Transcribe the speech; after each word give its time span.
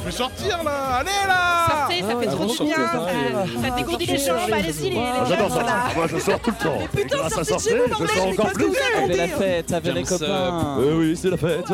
Je 0.00 0.04
vais 0.04 0.10
sortir 0.10 0.62
là 0.62 0.96
Allez 0.98 1.10
là 1.26 1.66
Sortez, 1.68 2.00
ça 2.02 2.20
fait 2.20 2.26
trop 2.26 2.46
du 2.46 2.64
bien. 2.64 2.76
Ça, 2.76 3.62
ça 3.62 3.70
dégourdit 3.76 4.06
les 4.06 4.18
jambes, 4.18 4.38
allez-y 4.52 4.82
les, 4.84 4.90
les 4.90 4.96
Ah, 5.00 5.24
J'adore 5.28 5.50
ça. 5.50 5.64
Moi, 5.96 6.06
je 6.08 6.18
sors 6.18 6.40
tout 6.40 6.50
le 6.58 6.64
temps. 6.64 6.78
Mais 6.94 7.02
putain, 7.02 7.28
sortez 7.28 7.54
de 7.54 7.58
chez 7.58 7.78
vous, 7.78 8.06
je 8.06 8.12
sors 8.14 8.28
encore 8.28 8.52
plus. 8.52 8.72
Avec 9.02 9.16
la 9.16 9.28
fête, 9.28 9.72
avec 9.72 9.94
les 9.94 10.02
copains. 10.04 10.76
Oui, 10.78 10.86
oui, 10.96 11.16
c'est 11.20 11.30
la 11.30 11.36
fête. 11.36 11.64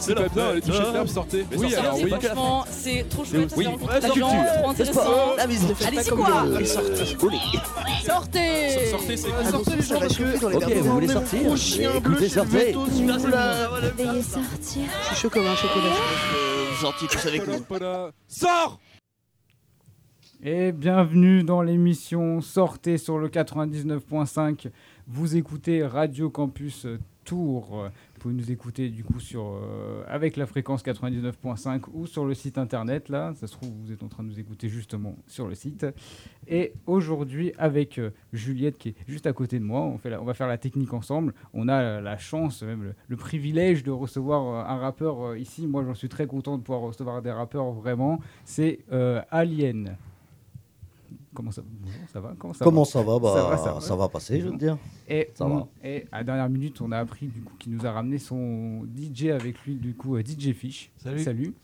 C'est 0.00 0.14
pas 0.14 0.28
bien, 0.28 0.48
allez 0.48 0.60
toucher 0.60 0.78
de 0.78 0.92
l'herbe, 0.92 1.08
sortez. 1.08 1.46
Oui, 1.56 1.74
alors 1.74 1.94
oui. 1.96 2.10
Franchement, 2.10 2.64
c'est 2.70 3.06
trop 3.10 3.24
chouette, 3.24 3.50
ça 3.50 3.56
des 3.56 4.20
gens, 4.20 4.28
culture. 4.30 4.30
trop 4.60 4.70
intéressant. 4.70 5.00
Ah, 5.38 5.42
Allez-y 5.42 6.08
quoi 6.10 6.44
Sortez 8.06 8.86
Sortez, 8.90 9.16
c'est 9.16 9.28
Ah, 9.38 9.50
Sortez 9.50 9.70
les 9.76 9.82
gens 9.82 9.98
parce 10.00 10.16
que 10.16 10.56
Ok, 10.56 10.72
vous 10.82 10.92
voulez 10.92 11.08
sortir 11.08 11.40
Écoutez, 11.96 12.28
sortez. 12.28 12.72
Veuillez 12.76 14.22
sortir. 14.22 14.82
Je 15.02 15.06
suis 15.08 15.16
chaud 15.16 15.30
comme 15.30 15.46
un 15.46 15.56
chocolat. 15.56 15.94
Gentil 16.80 17.08
tous 17.22 17.28
avec 17.28 17.46
nous. 17.46 17.64
Sors 18.26 18.80
Et 20.42 20.72
bienvenue 20.72 21.42
dans 21.42 21.62
l'émission 21.62 22.40
Sortez 22.40 22.98
sur 22.98 23.18
le 23.18 23.28
99.5. 23.28 24.70
Vous 25.06 25.36
écoutez 25.36 25.84
Radio 25.84 26.30
Campus 26.30 26.86
Tours. 27.24 27.88
Vous 28.18 28.22
pouvez 28.22 28.34
nous 28.34 28.50
écouter 28.50 28.88
du 28.88 29.04
coup 29.04 29.20
sur, 29.20 29.44
euh, 29.44 30.02
avec 30.08 30.36
la 30.36 30.46
fréquence 30.46 30.84
99.5 30.84 31.82
ou 31.92 32.04
sur 32.08 32.24
le 32.24 32.34
site 32.34 32.58
internet. 32.58 33.08
Là, 33.10 33.32
ça 33.36 33.46
se 33.46 33.52
trouve, 33.52 33.70
vous 33.84 33.92
êtes 33.92 34.02
en 34.02 34.08
train 34.08 34.24
de 34.24 34.28
nous 34.28 34.40
écouter 34.40 34.68
justement 34.68 35.14
sur 35.28 35.46
le 35.46 35.54
site. 35.54 35.86
Et 36.48 36.72
aujourd'hui, 36.86 37.52
avec 37.58 37.96
euh, 38.00 38.10
Juliette 38.32 38.76
qui 38.76 38.88
est 38.88 38.94
juste 39.06 39.28
à 39.28 39.32
côté 39.32 39.60
de 39.60 39.64
moi, 39.64 39.82
on, 39.82 39.98
fait 39.98 40.16
on 40.16 40.24
va 40.24 40.34
faire 40.34 40.48
la 40.48 40.58
technique 40.58 40.94
ensemble. 40.94 41.32
On 41.54 41.68
a 41.68 42.00
la, 42.00 42.18
chance, 42.18 42.64
même 42.64 42.92
le, 43.06 43.16
privilège 43.16 43.84
de 43.84 43.92
recevoir 43.92 44.42
euh, 44.48 44.74
un 44.74 44.78
rappeur 44.78 45.36
ici. 45.36 45.68
Moi, 45.68 45.84
j'en 45.84 45.94
suis 45.94 46.08
très 46.08 46.26
content 46.26 46.58
de 46.58 46.62
pouvoir 46.64 46.80
recevoir 46.80 47.22
des 47.22 47.30
rappeurs 47.30 47.70
vraiment. 47.70 48.18
C'est 48.44 48.80
Alien. 49.30 49.96
Comment 51.34 51.50
ça, 51.50 51.62
bonjour, 51.64 52.00
ça 52.12 52.20
va 52.20 52.34
Comment 52.38 52.54
ça 52.54 52.64
Comment 52.64 52.82
va 52.82 52.88
ça 52.90 53.02
va 53.02 53.18
bah, 53.18 53.32
Ça 53.34 53.42
va, 53.48 53.56
ça 53.58 53.72
va. 53.74 53.80
ça 53.80 53.96
va 53.96 54.08
passer, 54.08 54.40
je 54.40 54.48
veux 54.48 54.56
dire. 54.56 54.78
et, 55.08 55.30
Ça 55.34 55.44
on- 55.46 55.56
va. 55.56 55.68
et 55.84 56.06
à 56.10 56.18
la 56.18 56.24
dernière 56.24 56.48
minute, 56.48 56.80
on 56.80 56.90
a 56.90 56.98
appris 56.98 57.26
du 57.26 57.40
coup 57.42 57.52
qu'il 57.58 57.72
nous 57.74 57.84
a 57.86 57.92
ramené 57.92 58.18
son 58.18 58.86
DJ 58.96 59.26
avec 59.26 59.60
lui, 59.64 59.74
du 59.74 59.94
coup 59.94 60.16
euh, 60.16 60.22
DJ 60.22 60.52
Fish. 60.52 60.90
Salut. 60.96 61.18
Salut. 61.20 61.54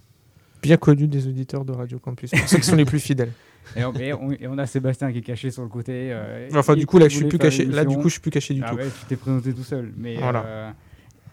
bien 0.62 0.76
connu 0.76 1.08
des 1.08 1.26
auditeurs 1.26 1.64
de 1.64 1.72
Radio 1.72 1.98
Campus, 1.98 2.30
pour 2.30 2.48
ceux 2.48 2.58
qui 2.58 2.66
sont 2.66 2.76
les 2.76 2.84
plus 2.84 3.00
fidèles. 3.00 3.32
Et 3.76 3.82
on, 3.84 3.94
et 3.94 4.12
on- 4.12 4.30
et 4.32 4.46
on 4.46 4.58
a 4.58 4.66
Sébastien 4.66 5.10
qui 5.10 5.18
est 5.18 5.22
caché 5.22 5.50
sur 5.50 5.62
le 5.62 5.70
côté. 5.70 6.10
euh, 6.12 6.50
Enfin, 6.54 6.76
du 6.76 6.84
coup, 6.86 6.98
là, 6.98 7.08
je 7.08 7.16
suis 7.16 7.24
plus 7.24 7.38
caché. 7.38 7.64
Là, 7.64 7.86
du 7.86 7.96
coup, 7.96 8.04
je 8.10 8.12
suis 8.14 8.20
plus 8.20 8.30
caché 8.30 8.52
du 8.52 8.62
ah 8.62 8.68
tout. 8.70 8.76
ouais, 8.76 8.84
tu 8.88 9.06
t'es 9.06 9.16
présenté 9.16 9.54
tout 9.54 9.62
seul. 9.64 9.90
Mais, 9.96 10.16
Voilà. 10.18 10.44
euh, 10.44 10.70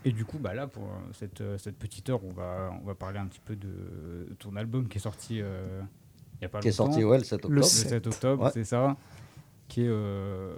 et 0.06 0.14
du 0.14 0.24
coup, 0.24 0.38
bah 0.40 0.54
là, 0.54 0.66
pour 0.66 0.84
cette, 1.12 1.44
cette 1.58 1.76
petite 1.78 2.10
heure, 2.10 2.24
on 2.24 2.32
va, 2.32 2.72
on 2.82 2.86
va 2.88 2.96
parler 2.96 3.20
un 3.20 3.26
petit 3.26 3.42
peu 3.44 3.58
de 3.58 4.30
ton 4.40 4.56
album 4.56 4.88
qui 4.88 4.98
est 4.98 5.02
sorti 5.02 5.42
euh, 5.42 5.82
il 6.42 6.46
y 6.46 6.46
a 6.46 6.50
pas 6.50 6.60
Qui 6.60 6.70
est 6.70 6.72
sorti, 6.72 7.04
ouais, 7.04 7.20
le 7.20 7.24
7 7.24 7.34
octobre. 7.36 7.54
Le 7.54 7.60
le 7.62 7.64
7. 7.66 7.90
7 7.90 8.08
octobre, 8.08 8.44
Ouais. 8.46 8.50
c'est 8.54 8.64
ça. 8.64 8.96
Qui 9.68 9.84
est. 9.84 9.88
euh, 9.90 10.54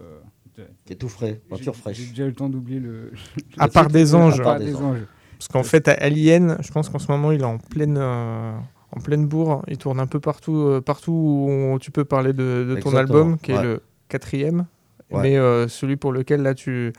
Qui 0.85 0.93
est 0.93 0.95
tout 0.95 1.09
frais, 1.09 1.41
j'ai- 1.41 1.49
peinture 1.49 1.73
J'ai 1.73 1.81
fraîche. 1.81 2.09
déjà 2.09 2.23
eu 2.23 2.27
le 2.27 2.33
temps 2.35 2.49
d'oublier 2.49 2.79
le. 2.79 3.11
À 3.57 3.67
part 3.67 3.87
des 3.87 4.15
anges. 4.15 4.37
part 4.37 4.47
À 4.47 4.51
part 4.51 4.59
des 4.59 4.65
des 4.67 4.75
anges. 4.75 4.99
Parce 5.37 5.47
qu'en 5.49 5.63
fait, 5.63 5.87
à 5.87 5.93
Alien, 5.93 6.57
je 6.61 6.71
pense 6.71 6.89
qu'en 6.89 6.99
ce 6.99 7.11
moment, 7.11 7.31
il 7.31 7.41
est 7.41 7.45
en 7.45 7.57
pleine, 7.57 7.97
euh, 7.99 8.53
en 8.91 8.99
pleine 9.01 9.27
bourre. 9.27 9.63
Il 9.67 9.77
tourne 9.77 9.99
un 9.99 10.07
peu 10.07 10.19
partout, 10.19 10.55
euh, 10.55 10.79
partout 10.81 11.11
où 11.11 11.49
on- 11.49 11.77
tu 11.79 11.91
peux 11.91 12.05
parler 12.05 12.31
de, 12.33 12.65
de 12.69 12.79
ton 12.79 12.95
album, 12.95 13.37
qui 13.37 13.51
est 13.51 13.61
le 13.61 13.81
quatrième. 14.07 14.65
Ouais. 15.11 15.21
Mais 15.21 15.37
euh, 15.37 15.67
celui 15.67 15.95
pour 15.97 16.11
lequel 16.13 16.41
là, 16.43 16.53
tu, 16.55 16.93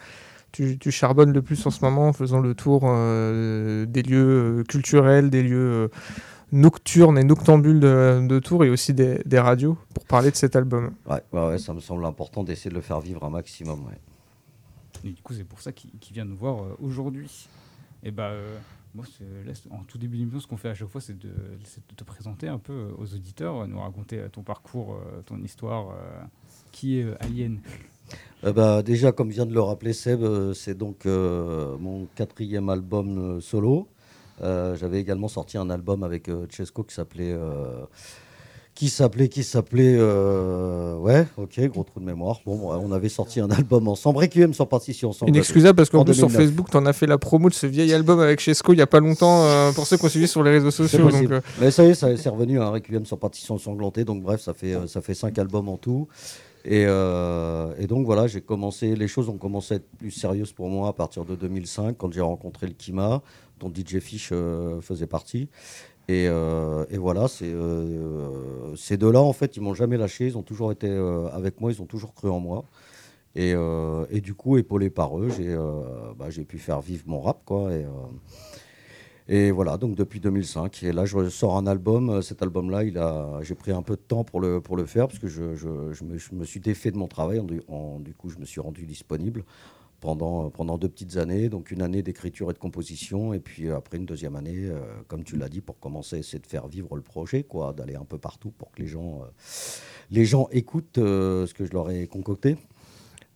tu, 0.53 0.79
tu 0.79 0.91
charbonnes 0.93 1.33
le 1.33 1.43
plus 1.43 1.65
en 1.67 1.71
ce 1.71 1.83
moment 1.85 2.09
en 2.09 2.13
faisant 2.13 2.39
le 2.41 2.55
tour 2.55 2.83
euh, 2.85 3.87
des 3.87 4.03
lieux 4.03 4.61
euh, 4.61 4.63
culturels, 4.65 5.31
des 5.31 5.43
lieux 5.43 5.91
nocturnes 6.55 7.19
et 7.19 7.25
noctambules 7.25 7.81
de, 7.81 8.27
de 8.27 8.39
Tours 8.39 8.65
et 8.65 8.71
aussi 8.71 8.95
des, 8.95 9.21
des 9.27 9.39
radios 9.39 9.77
pour 9.93 10.05
parler 10.07 10.31
de 10.31 10.37
cet 10.37 10.57
album. 10.57 10.93
Ouais, 11.07 11.23
ouais, 11.33 11.49
ouais, 11.49 11.59
ça 11.59 11.75
me 11.75 11.81
semble 11.81 12.05
important 12.07 12.45
d'essayer 12.45 12.71
de 12.71 12.77
le 12.77 12.81
faire 12.81 13.01
vivre 13.01 13.25
un 13.25 13.31
maximum. 13.31 13.81
ouais. 13.87 13.99
Et 15.05 15.11
du 15.11 15.20
coup, 15.23 15.35
c'est 15.35 15.45
pour 15.45 15.61
ça 15.61 15.73
qu'il 15.73 15.91
vient 16.13 16.25
nous 16.25 16.37
voir 16.37 16.63
euh, 16.63 16.77
aujourd'hui. 16.81 17.48
Et 18.03 18.11
bah, 18.11 18.29
euh, 18.29 18.57
moi, 18.95 19.05
là, 19.45 19.53
en 19.70 19.83
tout 19.85 19.98
début 19.98 20.17
d'émission, 20.17 20.41
ce 20.41 20.47
qu'on 20.47 20.57
fait 20.57 20.69
à 20.70 20.75
chaque 20.75 20.89
fois, 20.89 21.01
c'est 21.01 21.19
de, 21.19 21.33
te 21.97 22.05
présenter 22.05 22.48
un 22.48 22.59
peu 22.59 22.73
euh, 22.73 22.91
aux 22.97 23.13
auditeurs, 23.14 23.67
nous 23.67 23.81
raconter 23.81 24.25
ton 24.31 24.43
parcours, 24.43 24.95
euh, 24.95 25.20
ton 25.27 25.43
histoire, 25.43 25.91
euh, 25.91 26.23
qui 26.73 27.01
est 27.01 27.05
euh, 27.05 27.17
Alien. 27.20 27.59
Euh, 28.45 28.53
bah, 28.53 28.83
déjà, 28.83 29.13
comme 29.13 29.31
vient 29.31 29.47
de 29.47 29.55
le 29.55 29.61
rappeler 29.61 29.93
Seb, 29.93 30.23
c'est 30.55 30.77
donc 30.77 31.07
euh, 31.07 31.77
mon 31.79 32.07
quatrième 32.14 32.69
album 32.69 33.19
euh, 33.19 33.41
solo. 33.41 33.89
Euh, 34.42 34.77
J'avais 34.77 35.00
également 35.00 35.28
sorti 35.28 35.56
un 35.58 35.70
album 35.70 36.02
avec 36.02 36.28
euh, 36.28 36.46
Chesco 36.50 36.83
qui 36.83 36.95
s'appelait. 36.95 37.33
euh, 37.33 37.84
qui 38.74 38.89
s'appelait, 38.89 39.28
qui 39.28 39.45
s'appelait, 39.45 39.95
euh, 39.96 40.96
ouais, 40.98 41.28
ok, 41.36 41.61
gros 41.68 41.84
trou 41.84 42.00
de 42.00 42.05
mémoire. 42.06 42.40
Bon, 42.45 42.72
on 42.72 42.90
avait 42.90 43.08
sorti 43.08 43.39
un 43.39 43.48
album 43.52 43.86
ensemble, 43.86 44.18
Requiem 44.18 44.52
sans 44.52 44.67
partition 44.67 45.11
ensemble. 45.11 45.30
Inexcusable 45.30 45.77
parce 45.77 45.90
qu'en 45.90 46.00
En 46.00 46.05
plus 46.05 46.14
sur 46.14 46.27
2009. 46.27 46.45
Facebook, 46.45 46.70
tu 46.72 46.77
en 46.77 46.84
as 46.86 46.92
fait 46.92 47.06
la 47.06 47.17
promo 47.17 47.48
de 47.48 47.55
ce 47.55 47.68
vieil 47.68 47.95
album 47.95 48.18
avec 48.18 48.40
Chesco 48.40 48.72
il 48.72 48.80
y 48.80 48.83
a 48.83 48.89
pas 48.89 48.98
longtemps 48.98 49.45
euh, 49.45 49.70
pour 49.70 49.86
ceux 49.86 49.96
qui 49.96 50.05
ont 50.06 50.08
suivi 50.08 50.27
sur 50.27 50.42
les 50.42 50.51
réseaux 50.51 50.72
sociaux. 50.72 51.08
Donc, 51.08 51.30
euh, 51.30 51.40
Mais 51.61 51.70
ça 51.70 51.84
y 51.84 51.90
est, 51.90 51.95
c'est 51.95 52.28
revenu 52.28 52.61
un 52.61 52.70
Requiem 52.70 53.06
sans 53.06 53.16
partition 53.16 53.58
sanglantée. 53.58 54.05
Donc 54.05 54.24
bref, 54.24 54.40
ça 54.40 54.55
fait, 54.55 54.74
euh, 54.74 54.89
ça 54.89 55.01
fait 55.01 55.14
cinq 55.14 55.39
albums 55.39 55.68
en 55.68 55.77
tout. 55.77 56.08
Et, 56.64 56.84
euh, 56.89 57.74
et 57.78 57.86
donc 57.86 58.06
voilà, 58.06 58.27
j'ai 58.27 58.40
commencé, 58.40 58.96
les 58.96 59.06
choses 59.06 59.28
ont 59.28 59.36
commencé 59.36 59.74
à 59.74 59.77
être 59.77 59.86
plus 59.98 60.11
sérieuses 60.11 60.51
pour 60.52 60.68
moi 60.68 60.89
à 60.89 60.92
partir 60.95 61.24
de 61.27 61.36
2005 61.36 61.95
quand 61.96 62.11
j'ai 62.12 62.22
rencontré 62.22 62.66
le 62.66 62.72
Kima, 62.72 63.22
dont 63.59 63.73
DJ 63.73 63.98
Fish 64.01 64.31
euh, 64.33 64.81
faisait 64.81 65.07
partie. 65.07 65.48
Et, 66.09 66.27
euh, 66.29 66.85
voilà, 66.92 67.27
euh, 67.42 68.77
ces 68.77 68.97
deux-là, 68.97 69.20
en 69.20 69.33
fait, 69.33 69.57
ils 69.57 69.63
m'ont 69.63 69.75
jamais 69.75 69.97
lâché. 69.97 70.27
Ils 70.27 70.37
ont 70.37 70.42
toujours 70.42 70.70
été 70.70 70.89
avec 71.33 71.61
moi, 71.61 71.73
ils 71.73 71.81
ont 71.81 71.87
toujours 71.87 72.14
cru 72.14 72.29
en 72.29 72.41
moi. 72.41 72.64
Et, 73.37 73.55
du 74.20 74.35
coup, 74.35 74.59
épaulé 74.59 74.91
par 74.91 75.19
eux, 75.19 75.31
j'ai, 75.31 75.57
bah, 76.19 76.29
j'ai 76.29 76.45
pu 76.45 76.59
faire 76.59 76.81
vivre 76.81 77.05
mon 77.07 77.20
rap, 77.20 77.43
quoi. 77.47 77.70
Et, 79.27 79.51
voilà, 79.51 79.79
donc 79.79 79.95
depuis 79.95 80.20
2005. 80.20 80.83
Et 80.83 80.93
là, 80.93 81.07
je 81.07 81.31
sors 81.31 81.57
un 81.57 81.67
album. 81.67 82.20
Cet 82.20 82.43
album-là, 82.43 83.43
j'ai 83.43 83.55
pris 83.55 83.73
un 83.73 83.83
peu 83.83 83.97
de 83.97 84.03
temps 84.03 84.25
pour 84.25 84.41
le, 84.41 84.61
faire 84.85 85.09
parce 85.09 85.19
que 85.19 85.27
je, 85.27 86.05
me, 86.35 86.45
suis 86.45 86.61
défait 86.61 86.91
de 86.91 86.98
mon 86.98 87.09
travail. 87.09 87.43
Du 87.43 88.14
coup, 88.14 88.29
je 88.29 88.37
me 88.37 88.45
suis 88.45 88.61
rendu 88.61 88.85
disponible 88.85 89.43
pendant, 90.05 90.51
pendant 90.51 90.77
deux 90.79 90.89
petites 90.89 91.17
années. 91.17 91.48
Donc, 91.48 91.70
une 91.70 91.81
année 91.83 92.03
d'écriture 92.03 92.51
et 92.51 92.53
de 92.53 92.59
composition. 92.59 93.33
Et 93.33 93.41
puis 93.41 93.70
après, 93.70 93.97
une 93.97 94.05
deuxième 94.07 94.37
année, 94.37 94.67
euh, 94.69 94.79
comme 95.09 95.25
tu 95.25 95.37
l'as 95.37 95.48
dit, 95.48 95.63
pour 95.63 95.81
commencer 95.81 96.17
à 96.17 96.19
essayer 96.19 96.39
de 96.39 96.47
faire 96.47 96.69
vivre 96.69 96.95
le 96.95 97.03
projet, 97.03 97.42
quoi, 97.42 97.73
d'aller 97.73 97.97
un 97.97 98.05
peu 98.05 98.19
partout 98.19 98.51
pour 98.51 98.70
que 98.70 98.83
les 98.83 98.87
gens, 98.89 99.23
euh, 99.23 99.27
les 100.11 100.25
gens 100.27 100.47
écoutent 100.53 100.98
euh, 100.98 101.47
ce 101.47 101.55
que 101.55 101.64
je 101.64 101.73
leur 101.73 101.91
ai 101.91 102.07
concocté. 102.07 102.57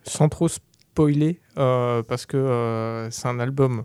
sans 0.04 0.28
trop 0.28 0.48
spoiler, 0.48 1.40
euh, 1.56 2.02
parce 2.02 2.26
que 2.26 2.36
euh, 2.36 3.10
c'est 3.10 3.28
un 3.28 3.40
album. 3.40 3.84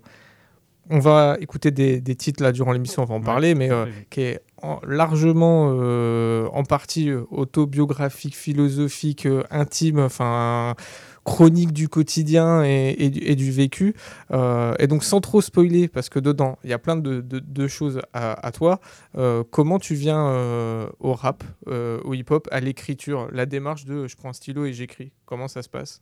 On 0.90 1.00
va 1.00 1.38
écouter 1.40 1.72
des, 1.72 2.02
des 2.02 2.16
titres 2.16 2.44
là 2.44 2.52
durant 2.52 2.74
l'émission, 2.74 3.04
on 3.04 3.06
va 3.06 3.16
en 3.16 3.20
Ouais, 3.20 3.24
parler, 3.26 3.56
mais 3.56 3.72
euh, 3.72 3.86
qui 4.10 4.20
est 4.22 4.42
en- 4.62 4.82
largement 4.86 5.72
euh, 5.80 6.48
en 6.52 6.64
partie 6.64 7.10
euh, 7.10 7.24
autobiographique, 7.32 8.36
philosophique, 8.36 9.26
euh, 9.26 9.44
intime, 9.50 10.00
enfin 10.00 10.76
chronique 11.24 11.72
du 11.72 11.90
quotidien 11.90 12.64
et, 12.64 13.10
du, 13.10 13.52
vécu. 13.52 13.96
Euh, 14.32 14.74
et 14.80 14.88
donc 14.88 15.04
sans 15.04 15.22
trop 15.22 15.42
spoiler, 15.42 15.88
parce 15.88 16.10
que 16.10 16.20
dedans, 16.20 16.58
il 16.64 16.70
y 16.70 16.74
a 16.74 16.80
plein 16.80 16.96
de, 16.96 17.68
choses 17.68 18.02
à, 18.14 18.52
toi. 18.52 18.80
euh, 19.18 19.44
comment 19.50 19.80
tu 19.80 19.96
viens 19.96 20.28
euh, 20.28 20.88
au 21.00 21.14
rap, 21.14 21.44
au 21.68 22.14
hip-hop, 22.14 22.48
à 22.52 22.60
l'écriture, 22.60 23.30
la 23.32 23.46
démarche 23.46 23.86
de 23.86 24.08
je 24.08 24.16
prends 24.16 24.30
un 24.30 24.34
stylo 24.34 24.66
et 24.66 24.74
j'écris 24.74 25.12
Comment 25.26 25.48
ça 25.48 25.62
se 25.62 25.70
passe? 25.70 26.02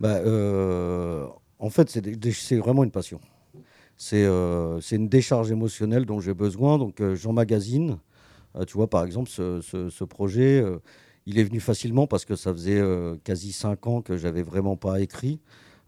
Bah, 0.00 0.20
en 1.58 1.70
fait, 1.70 1.90
c'est 1.90 2.56
vraiment 2.56 2.84
une 2.84 2.90
passion. 2.90 3.20
C'est 3.96 4.24
une 4.24 5.08
décharge 5.08 5.50
émotionnelle 5.50 6.06
dont 6.06 6.20
j'ai 6.20 6.34
besoin. 6.34 6.78
Donc, 6.78 7.02
j'emmagasine. 7.14 7.98
Tu 8.66 8.74
vois, 8.74 8.88
par 8.88 9.04
exemple, 9.04 9.28
ce, 9.28 10.04
projet, 10.04 10.64
il 11.26 11.38
est 11.38 11.44
venu 11.44 11.60
facilement 11.60 12.06
parce 12.06 12.24
que 12.24 12.36
ça 12.36 12.52
faisait 12.52 12.78
euh, 12.80 13.16
quasi 13.24 13.52
cinq 13.52 13.86
ans 13.86 14.00
que 14.00 14.16
j'avais 14.16 14.42
vraiment 14.42 14.76
pas 14.76 15.00
écrit 15.00 15.40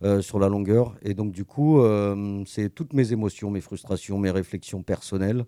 euh, 0.03 0.21
sur 0.21 0.39
la 0.39 0.49
longueur. 0.49 0.95
Et 1.03 1.15
donc, 1.15 1.31
du 1.33 1.45
coup, 1.45 1.81
euh, 1.81 2.43
c'est 2.47 2.75
toutes 2.75 2.93
mes 2.93 3.13
émotions, 3.13 3.51
mes 3.51 3.61
frustrations, 3.61 4.19
mes 4.19 4.31
réflexions 4.31 4.83
personnelles. 4.83 5.45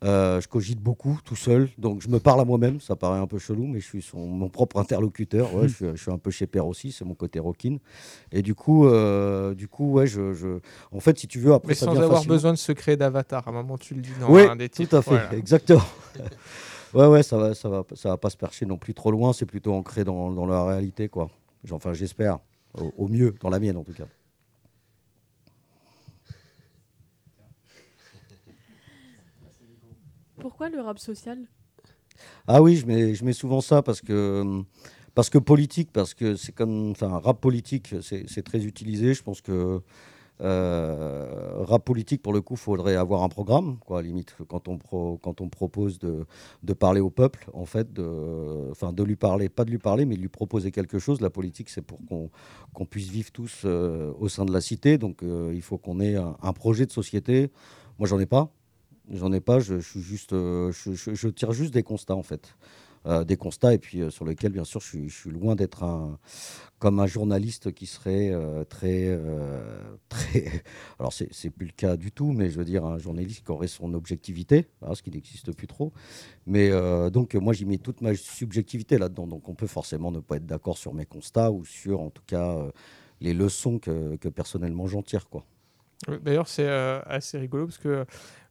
Je 0.00 0.46
cogite 0.46 0.80
beaucoup 0.80 1.18
tout 1.24 1.34
seul, 1.34 1.68
donc 1.76 2.00
je 2.02 2.08
me 2.08 2.20
parle 2.20 2.40
à 2.40 2.44
moi-même. 2.44 2.80
Ça 2.80 2.94
paraît 2.94 3.18
un 3.18 3.26
peu 3.26 3.38
chelou, 3.38 3.66
mais 3.66 3.80
je 3.80 3.84
suis 3.86 4.00
son, 4.00 4.28
mon 4.28 4.48
propre 4.48 4.76
interlocuteur. 4.80 5.52
Ouais, 5.52 5.66
je, 5.66 5.74
suis, 5.74 5.86
je 5.96 6.00
suis 6.00 6.12
un 6.12 6.18
peu 6.18 6.30
chez 6.30 6.46
Père 6.46 6.68
aussi, 6.68 6.92
c'est 6.92 7.04
mon 7.04 7.14
côté 7.16 7.40
rockin. 7.40 7.78
Et 8.30 8.40
du 8.42 8.54
coup, 8.54 8.88
du 9.56 9.66
coup, 9.68 9.90
ouais, 9.94 10.06
je, 10.06 10.32
je- 10.34 10.60
en 10.92 11.00
fait, 11.00 11.18
si 11.18 11.26
tu 11.26 11.40
veux, 11.40 11.52
après 11.52 11.70
Mais 11.70 11.74
ça 11.74 11.86
sans 11.86 11.96
avoir 11.96 12.18
facilement. 12.18 12.34
besoin 12.34 12.52
de 12.52 12.58
se 12.58 12.70
créer 12.70 12.96
d'avatar. 12.96 13.48
À 13.48 13.50
un 13.50 13.54
moment, 13.54 13.76
tu 13.76 13.94
le 13.94 14.00
dis 14.00 14.12
dans 14.20 14.30
Oui, 14.32 14.42
un 14.42 14.54
des 14.54 14.68
tout 14.68 14.82
à 14.92 15.02
fait, 15.02 15.10
Voilà. 15.10 15.34
exactement. 15.34 15.82
ouais, 16.94 17.06
ouais, 17.06 17.22
ça 17.22 17.36
va, 17.36 17.54
ça 17.54 17.68
va, 17.68 17.84
ça 17.94 18.10
va 18.10 18.16
pas 18.16 18.30
se 18.30 18.36
percher 18.36 18.66
non 18.66 18.78
plus 18.78 18.94
trop 18.94 19.10
loin. 19.10 19.32
C'est 19.32 19.46
plutôt 19.46 19.72
ancré 19.74 20.04
dans, 20.04 20.30
dans 20.32 20.46
la 20.46 20.64
réalité, 20.64 21.08
quoi. 21.08 21.30
Enfin, 21.70 21.92
j'espère, 21.92 22.38
au, 22.74 22.92
au 22.96 23.08
mieux, 23.08 23.34
dans 23.40 23.50
la 23.50 23.58
mienne 23.58 23.76
en 23.76 23.84
tout 23.84 23.92
cas. 23.92 24.06
Pourquoi 30.40 30.68
le 30.68 30.80
rap 30.80 30.98
social 30.98 31.38
Ah 32.46 32.62
oui, 32.62 32.76
je 32.76 32.86
mets, 32.86 33.14
je 33.14 33.24
mets 33.24 33.32
souvent 33.32 33.60
ça 33.60 33.82
parce 33.82 34.00
que, 34.00 34.62
parce 35.14 35.30
que 35.30 35.38
politique, 35.38 35.90
parce 35.92 36.14
que 36.14 36.36
c'est 36.36 36.52
comme. 36.52 36.90
Enfin, 36.90 37.18
rap 37.18 37.40
politique, 37.40 37.94
c'est 38.02 38.28
c'est 38.28 38.42
très 38.42 38.64
utilisé. 38.64 39.14
Je 39.14 39.22
pense 39.22 39.40
que. 39.40 39.82
Euh, 40.40 41.64
rap 41.64 41.84
politique, 41.84 42.22
pour 42.22 42.32
le 42.32 42.40
coup, 42.40 42.56
faudrait 42.56 42.96
avoir 42.96 43.22
un 43.22 43.28
programme, 43.28 43.78
quoi, 43.84 43.98
à 43.98 44.02
limite, 44.02 44.36
quand 44.48 44.68
on, 44.68 44.78
propose 45.48 45.98
de, 45.98 46.26
parler 46.74 47.00
au 47.00 47.10
peuple, 47.10 47.50
en 47.52 47.64
fait, 47.64 47.92
de, 47.92 48.72
de 48.92 49.02
lui 49.02 49.16
parler, 49.16 49.48
pas 49.48 49.64
de 49.64 49.70
lui 49.70 49.78
parler, 49.78 50.04
mais 50.04 50.16
de 50.16 50.20
lui 50.20 50.28
proposer 50.28 50.70
quelque 50.70 50.98
chose. 50.98 51.20
La 51.20 51.30
politique, 51.30 51.70
c'est 51.70 51.82
pour 51.82 51.98
qu'on 52.72 52.86
puisse 52.86 53.08
vivre 53.08 53.32
tous 53.32 53.62
euh, 53.64 54.12
au 54.18 54.28
sein 54.28 54.44
de 54.44 54.52
la 54.52 54.60
cité, 54.60 54.98
donc 54.98 55.22
euh, 55.22 55.52
il 55.54 55.62
faut 55.62 55.78
qu'on 55.78 56.00
ait 56.00 56.16
un, 56.16 56.52
projet 56.52 56.86
de 56.86 56.92
société. 56.92 57.50
Moi, 57.98 58.08
j'en 58.08 58.18
ai 58.18 58.26
pas. 58.26 58.52
Ai 59.32 59.40
pas, 59.40 59.58
je 59.58 61.28
tire 61.30 61.52
juste 61.52 61.72
des 61.72 61.82
constats 61.82 62.14
en 62.14 62.22
fait. 62.22 62.54
Euh, 63.06 63.24
des 63.24 63.36
constats 63.36 63.74
et 63.74 63.78
puis 63.78 64.00
euh, 64.00 64.10
sur 64.10 64.24
lesquels 64.24 64.50
bien 64.50 64.64
sûr 64.64 64.80
je 64.80 65.08
suis, 65.08 65.30
loin 65.30 65.54
d'être 65.54 65.84
un 65.84 66.18
comme 66.80 66.98
un 66.98 67.06
journaliste 67.06 67.72
qui 67.72 67.86
serait 67.86 68.30
euh, 68.32 68.64
très 68.64 69.18
très 70.08 70.64
alors 70.98 71.12
c'est 71.12 71.28
c'est 71.32 71.50
plus 71.50 71.66
le 71.66 71.72
cas 71.72 71.96
du 71.96 72.10
tout 72.10 72.32
mais 72.32 72.50
je 72.50 72.58
veux 72.58 72.64
dire 72.64 72.84
un 72.84 72.98
journaliste 72.98 73.44
qui 73.44 73.52
aurait 73.52 73.68
son 73.68 73.94
objectivité 73.94 74.66
hein, 74.82 74.94
ce 74.94 75.02
qui 75.02 75.10
n'existe 75.10 75.52
plus 75.52 75.68
trop. 75.68 75.92
Mais 76.46 76.70
donc 77.10 77.34
moi 77.34 77.52
j'y 77.52 77.66
mets 77.66 77.78
toute 77.78 78.00
ma 78.00 78.14
subjectivité 78.14 78.98
là-dedans. 78.98 79.26
Donc 79.26 79.48
on 79.48 79.54
peut 79.54 79.66
forcément 79.66 80.10
ne 80.10 80.20
pas 80.20 80.36
être 80.36 80.46
d'accord 80.46 80.78
sur 80.78 80.94
mes 80.94 81.06
constats 81.06 81.52
ou 81.52 81.64
sur 81.64 82.00
en 82.00 82.10
tout 82.10 82.22
cas 82.26 82.58
les 83.20 83.34
leçons 83.34 83.78
que, 83.78 84.16
que 84.16 84.28
personnellement 84.28 84.86
j'en 84.86 85.02
tire 85.02 85.28
quoi 85.28 85.44
D'ailleurs, 86.22 86.48
c'est 86.48 86.68
euh, 86.68 87.00
assez 87.06 87.38
rigolo 87.38 87.66
parce 87.66 87.78
que 87.78 88.04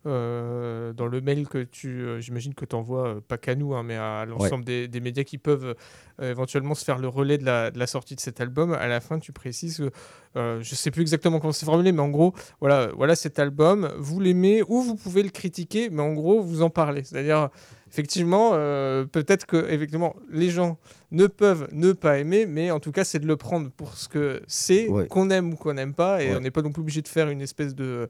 euh, 0.05 0.93
dans 0.93 1.07
le 1.07 1.21
mail 1.21 1.47
que 1.47 1.63
tu, 1.63 2.01
euh, 2.01 2.19
j'imagine 2.19 2.53
que 2.53 2.65
tu 2.65 2.75
envoies, 2.75 3.19
pas 3.27 3.37
qu'à 3.37 3.55
nous, 3.55 3.73
hein, 3.73 3.83
mais 3.83 3.95
à 3.95 4.25
l'ensemble 4.25 4.63
des, 4.63 4.87
des 4.87 4.99
médias 4.99 5.23
qui 5.23 5.37
peuvent 5.37 5.75
euh, 6.21 6.31
éventuellement 6.31 6.75
se 6.75 6.85
faire 6.85 6.97
le 6.97 7.07
relais 7.07 7.37
de 7.37 7.45
la, 7.45 7.71
de 7.71 7.79
la 7.79 7.87
sortie 7.87 8.15
de 8.15 8.19
cet 8.19 8.39
album, 8.39 8.73
à 8.73 8.87
la 8.87 8.99
fin, 8.99 9.19
tu 9.19 9.31
précises 9.33 9.77
que 9.77 9.91
euh, 10.37 10.59
je 10.61 10.75
sais 10.75 10.91
plus 10.91 11.01
exactement 11.01 11.39
comment 11.39 11.51
c'est 11.53 11.65
formulé, 11.65 11.91
mais 11.91 12.01
en 12.01 12.09
gros, 12.09 12.33
voilà, 12.59 12.89
voilà 12.95 13.15
cet 13.15 13.39
album, 13.39 13.91
vous 13.97 14.19
l'aimez 14.19 14.61
ou 14.67 14.81
vous 14.81 14.95
pouvez 14.95 15.23
le 15.23 15.29
critiquer, 15.29 15.89
mais 15.89 16.01
en 16.01 16.13
gros, 16.13 16.41
vous 16.41 16.61
en 16.61 16.69
parlez. 16.69 17.03
C'est-à-dire, 17.03 17.49
effectivement, 17.91 18.51
euh, 18.53 19.05
peut-être 19.05 19.45
que 19.45 19.69
effectivement, 19.69 20.15
les 20.29 20.49
gens 20.49 20.77
ne 21.11 21.27
peuvent 21.27 21.67
ne 21.71 21.93
pas 21.93 22.19
aimer, 22.19 22.45
mais 22.45 22.69
en 22.71 22.79
tout 22.79 22.91
cas, 22.91 23.03
c'est 23.03 23.19
de 23.19 23.27
le 23.27 23.37
prendre 23.37 23.69
pour 23.71 23.93
ce 23.95 24.07
que 24.09 24.41
c'est, 24.47 24.87
Ouais. 24.89 25.07
qu'on 25.07 25.29
aime 25.29 25.53
ou 25.53 25.55
qu'on 25.55 25.73
n'aime 25.73 25.93
pas, 25.93 26.21
et 26.21 26.29
Ouais. 26.29 26.35
on 26.35 26.39
n'est 26.41 26.51
pas 26.51 26.61
non 26.61 26.71
plus 26.71 26.81
obligé 26.81 27.01
de 27.01 27.07
faire 27.07 27.29
une 27.29 27.41
espèce 27.41 27.75
de, 27.75 28.07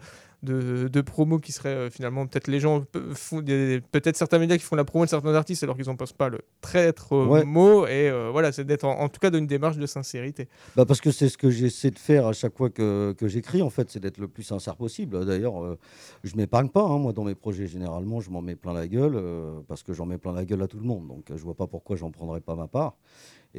de, 0.47 0.87
de 0.87 1.01
promo 1.01 1.37
qui 1.39 1.51
serait 1.51 1.69
euh, 1.75 1.89
finalement, 1.89 2.25
peut-être 2.25 2.47
les 2.47 2.59
gens 2.59 2.83
font 3.13 3.41
peut-être 3.43 4.17
certains 4.17 4.39
médias 4.39 4.57
qui 4.57 4.63
font 4.63 4.75
la 4.75 4.85
promo 4.85 5.05
de 5.05 5.09
certains 5.09 5.35
artistes 5.35 5.63
alors 5.63 5.75
qu'ils 5.75 5.85
n'en 5.87 5.95
pensent 5.95 6.13
pas 6.13 6.29
le 6.29 6.39
traître 6.61 7.13
euh, 7.13 7.25
Ouais. 7.27 7.43
mot, 7.43 7.85
et 7.85 8.09
euh, 8.09 8.29
voilà, 8.31 8.51
c'est 8.51 8.63
d'être 8.63 8.85
en, 8.85 8.99
en 8.99 9.09
tout 9.09 9.19
cas 9.19 9.29
dans 9.29 9.37
une 9.37 9.47
démarche 9.47 9.77
de 9.77 9.85
sincérité. 9.85 10.47
Bah 10.75 10.85
parce 10.85 11.01
que 11.01 11.11
c'est 11.11 11.29
ce 11.29 11.37
que 11.37 11.49
j'essaie 11.49 11.91
de 11.91 11.99
faire 11.99 12.25
à 12.27 12.33
chaque 12.33 12.55
fois 12.57 12.69
que, 12.69 13.13
que 13.17 13.27
j'écris, 13.27 13.61
en 13.61 13.69
fait, 13.69 13.89
c'est 13.89 13.99
d'être 13.99 14.17
le 14.19 14.27
plus 14.27 14.43
sincère 14.43 14.75
possible. 14.77 15.25
D'ailleurs, 15.25 15.63
euh, 15.63 15.77
je 16.23 16.35
m'épargne 16.35 16.69
pas, 16.69 16.83
hein, 16.83 16.97
moi, 16.97 17.13
dans 17.13 17.23
mes 17.25 17.35
projets. 17.35 17.67
Généralement, 17.67 18.21
je 18.21 18.29
m'en 18.29 18.41
mets 18.41 18.55
plein 18.55 18.73
la 18.73 18.87
gueule, 18.87 19.21
parce 19.67 19.83
que 19.83 19.93
j'en 19.93 20.05
mets 20.05 20.17
plein 20.17 20.33
la 20.33 20.45
gueule 20.45 20.61
à 20.61 20.67
tout 20.67 20.77
le 20.79 20.85
monde. 20.85 21.07
Donc, 21.07 21.25
je 21.29 21.43
vois 21.43 21.55
pas 21.55 21.67
pourquoi 21.67 21.95
j'en 21.95 22.11
prendrais 22.11 22.41
pas 22.41 22.55
ma 22.55 22.67
part. 22.67 22.95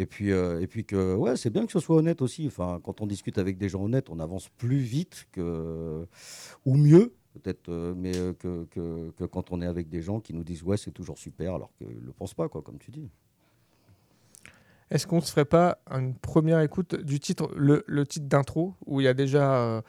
Et 0.01 0.07
puis, 0.07 0.31
euh, 0.31 0.61
et 0.61 0.69
puis 0.69 0.85
que, 0.85 1.17
ouais, 1.17 1.37
c'est 1.37 1.51
bien 1.51 1.67
que 1.67 1.73
ce 1.73 1.81
soit 1.81 1.97
honnête 1.97 2.23
aussi. 2.23 2.47
Enfin, 2.47 2.81
quand 2.85 3.01
on 3.01 3.07
discute 3.07 3.37
avec 3.37 3.59
des 3.59 3.69
gens 3.69 3.83
honnêtes, 3.83 4.11
on 4.11 4.21
avance 4.21 4.49
plus 4.49 4.79
vite 4.79 5.27
que, 5.33 6.07
ou 6.65 6.77
mieux, 6.77 7.15
peut-être, 7.35 7.69
euh, 7.69 7.95
mais 7.97 8.17
euh, 8.17 8.33
que, 8.33 8.65
que, 8.71 9.25
quand 9.25 9.51
on 9.51 9.61
est 9.61 9.67
avec 9.67 9.89
des 9.89 10.01
gens 10.01 10.21
qui 10.21 10.35
nous 10.35 10.45
disent, 10.45 10.63
ouais, 10.63 10.77
c'est 10.77 10.93
toujours 10.93 11.19
super, 11.19 11.57
alors 11.57 11.73
qu'ils 11.77 11.89
le 11.89 12.13
pensent 12.13 12.35
pas, 12.35 12.49
quoi, 12.49 12.63
comme 12.63 12.79
tu 12.79 12.93
dis. 12.93 13.11
Est-ce 14.93 15.09
qu'on 15.09 15.21
se 15.21 15.33
ferait 15.33 15.45
pas 15.45 15.79
une 15.91 16.15
première 16.15 16.61
écoute 16.61 16.95
du 16.95 17.19
titre, 17.19 17.51
le, 17.57 17.83
le 17.89 18.07
titre 18.07 18.27
d'intro, 18.27 18.75
où 18.87 19.01
il 19.01 19.05
y 19.05 19.09
a 19.09 19.15
déjà 19.15 19.83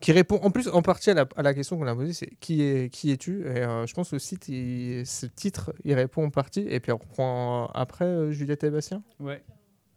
qui 0.00 0.12
répond 0.12 0.36
en 0.42 0.50
plus 0.50 0.68
en 0.68 0.82
partie 0.82 1.10
à 1.10 1.26
la, 1.36 1.54
question 1.54 1.76
qu'on 1.76 1.86
a 1.86 1.94
posée, 1.94 2.12
c'est 2.12 2.30
qui 2.40 2.62
es-tu 2.62 2.90
qui 2.90 3.10
es 3.10 3.16
-tu 3.16 3.40
Et 3.42 3.62
euh, 3.64 3.86
je 3.86 3.94
pense 3.94 4.12
aussi 4.12 4.38
que 4.38 5.02
ce 5.04 5.26
titre, 5.26 5.72
il 5.84 5.94
répond 5.94 6.24
en 6.24 6.30
partie. 6.30 6.66
Et 6.68 6.78
puis 6.80 6.92
on 6.92 6.98
reprend 6.98 7.66
après 7.74 8.04
euh, 8.04 8.30
Juliette 8.30 8.62
et 8.64 8.70
Bastien. 8.70 9.02
Ouais. 9.18 9.42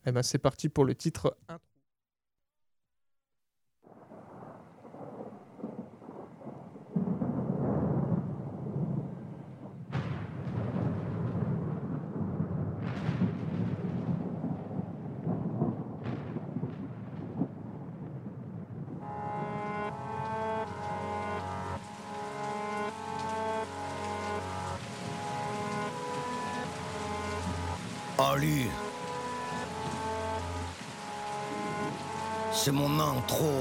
Et 0.06 0.12
ben 0.12 0.24
c'est 0.24 0.40
parti 0.40 0.70
pour 0.70 0.86
le 0.86 0.96
titre 0.96 1.38
1. 1.50 1.60
C'est 32.54 32.72
mon 32.72 33.00
intro. 33.00 33.52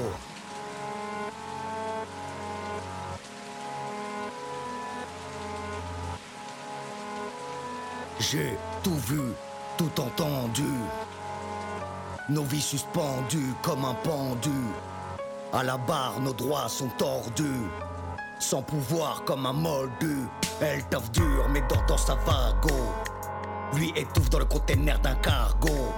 J'ai 8.19 8.57
tout 8.83 8.95
vu, 8.95 9.21
tout 9.77 10.01
entendu. 10.01 10.63
Nos 12.29 12.43
vies 12.43 12.61
suspendues 12.61 13.53
comme 13.61 13.85
un 13.85 13.93
pendu. 13.93 14.49
À 15.53 15.63
la 15.63 15.77
barre, 15.77 16.19
nos 16.21 16.33
droits 16.33 16.69
sont 16.69 16.89
tordus. 16.97 17.67
Sans 18.39 18.63
pouvoir 18.63 19.23
comme 19.25 19.45
un 19.45 19.53
moldu. 19.53 20.27
Elle 20.59 20.83
taffe 20.85 21.11
dur, 21.11 21.47
mais 21.49 21.61
dans, 21.69 21.85
dans 21.87 21.97
sa 21.97 22.15
vago. 22.15 23.10
Lui 23.73 23.93
étouffe 23.95 24.29
dans 24.29 24.39
le 24.39 24.45
container 24.45 24.99
d'un 24.99 25.15
cargo. 25.15 25.93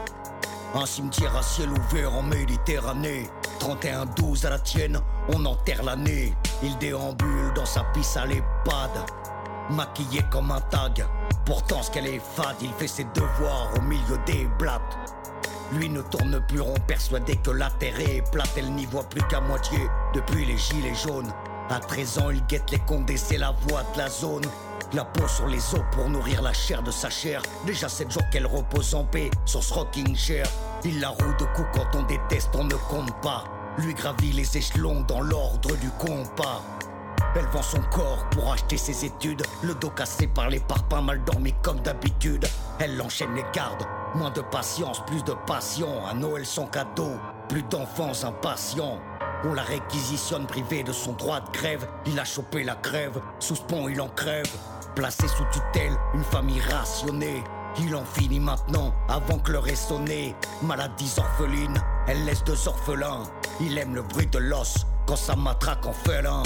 Un 0.75 0.86
cimetière 0.86 1.36
à 1.36 1.42
ciel 1.42 1.70
ouvert 1.70 2.14
en 2.14 2.22
Méditerranée. 2.22 3.30
31-12 3.60 4.46
à 4.46 4.52
la 4.52 4.60
tienne, 4.60 5.00
on 5.34 5.46
enterre 5.46 5.84
l'année. 5.84 6.34
Il 6.62 6.78
déambule 6.78 7.54
dans 7.56 7.66
sa 7.66 7.84
pisse 7.94 8.18
à 8.18 8.25
l'EHPAD. 8.25 8.92
Maquillé 9.70 10.22
comme 10.30 10.52
un 10.52 10.62
tag. 10.62 11.06
Pourtant, 11.46 11.81
ce 11.81 11.92
qu'elle 11.92 12.08
est 12.08 12.22
fade, 12.22 12.58
il 12.62 12.72
fait 12.74 12.88
ses 12.88 13.06
devoirs 13.06 13.70
au 13.77 13.82
milieu 13.82 14.20
des 14.25 14.48
blattes. 14.60 14.98
Lui 15.72 15.89
ne 15.89 16.01
tourne 16.01 16.39
plus 16.48 16.62
rond, 16.62 16.75
persuadé 16.88 17.38
que 17.38 17.51
la 17.51 17.70
terre 17.72 18.00
est 18.00 18.30
plate. 18.32 18.51
Elle 18.58 18.74
n'y 18.74 18.86
voit 18.86 19.03
plus 19.03 19.24
qu'à 19.24 19.42
moitié 19.42 19.80
depuis 20.13 20.46
les 20.46 20.58
gilets 20.58 20.96
jaunes. 20.96 21.32
À 21.70 21.80
13 21.80 22.20
ans, 22.20 22.30
il 22.30 22.46
guette 22.46 22.70
les 22.72 22.80
condés, 22.80 23.18
c'est 23.18 23.38
la 23.38 23.51
voix 23.68 23.84
de 23.94 23.98
la 23.98 24.10
zone. 24.10 24.46
La 24.93 25.03
peau 25.03 25.27
sur 25.27 25.47
les 25.47 25.73
os 25.73 25.81
pour 25.91 26.07
nourrir 26.07 26.43
la 26.43 26.53
chair 26.53 26.83
de 26.83 26.91
sa 26.91 27.09
chair. 27.09 27.41
Déjà 27.65 27.89
7 27.89 28.12
jours 28.12 28.29
qu'elle 28.31 28.45
repose 28.45 28.93
en 28.93 29.03
paix 29.03 29.31
sur 29.43 29.63
ce 29.63 29.73
rocking 29.73 30.15
chair. 30.15 30.45
Il 30.83 31.00
la 31.00 31.09
roue 31.09 31.33
de 31.39 31.45
coups 31.55 31.67
quand 31.73 31.97
on 31.97 32.03
déteste, 32.03 32.51
on 32.53 32.65
ne 32.65 32.75
compte 32.75 33.19
pas. 33.21 33.43
Lui 33.79 33.95
gravit 33.95 34.33
les 34.33 34.55
échelons 34.55 35.01
dans 35.01 35.21
l'ordre 35.21 35.75
du 35.77 35.89
compas. 35.97 36.62
Elle 37.35 37.47
vend 37.47 37.63
son 37.63 37.81
corps 37.89 38.23
pour 38.29 38.53
acheter 38.53 38.77
ses 38.77 39.05
études. 39.05 39.41
Le 39.63 39.73
dos 39.73 39.89
cassé 39.89 40.27
par 40.27 40.50
les 40.50 40.59
parpaings, 40.59 41.01
mal 41.01 41.23
dormi 41.23 41.55
comme 41.63 41.79
d'habitude. 41.79 42.45
Elle 42.77 43.01
enchaîne 43.01 43.33
les 43.33 43.45
gardes. 43.51 43.88
Moins 44.13 44.29
de 44.29 44.41
patience, 44.41 45.03
plus 45.07 45.23
de 45.23 45.33
passion. 45.47 46.05
À 46.05 46.13
Noël, 46.13 46.45
son 46.45 46.67
cadeau. 46.67 47.13
Plus 47.50 47.63
d'enfants 47.63 48.12
impatients. 48.23 49.00
On 49.43 49.53
la 49.53 49.63
réquisitionne 49.63 50.45
privé 50.45 50.83
de 50.83 50.93
son 50.93 51.13
droit 51.13 51.39
de 51.39 51.50
grève. 51.51 51.88
Il 52.05 52.19
a 52.19 52.25
chopé 52.25 52.63
la 52.63 52.75
crève. 52.75 53.19
Sous 53.39 53.55
ce 53.55 53.63
pont, 53.63 53.89
il 53.89 54.00
en 54.00 54.09
crève. 54.09 54.45
Placé 54.95 55.27
sous 55.27 55.45
tutelle, 55.45 55.97
une 56.13 56.23
famille 56.23 56.62
rationnée. 56.62 57.43
Il 57.79 57.95
en 57.95 58.05
finit 58.05 58.39
maintenant, 58.39 58.93
avant 59.09 59.39
que 59.39 59.51
l'heure 59.51 59.67
ait 59.67 59.75
sonné. 59.75 60.35
Maladies 60.62 61.15
orphelines, 61.17 61.81
elle 62.07 62.23
laisse 62.25 62.43
deux 62.43 62.67
orphelins. 62.67 63.23
Il 63.59 63.75
aime 63.79 63.95
le 63.95 64.03
bruit 64.03 64.27
de 64.27 64.38
l'os 64.38 64.85
quand 65.07 65.15
ça 65.15 65.35
matraque 65.35 65.85
en 65.88 65.93
félin. 65.93 66.43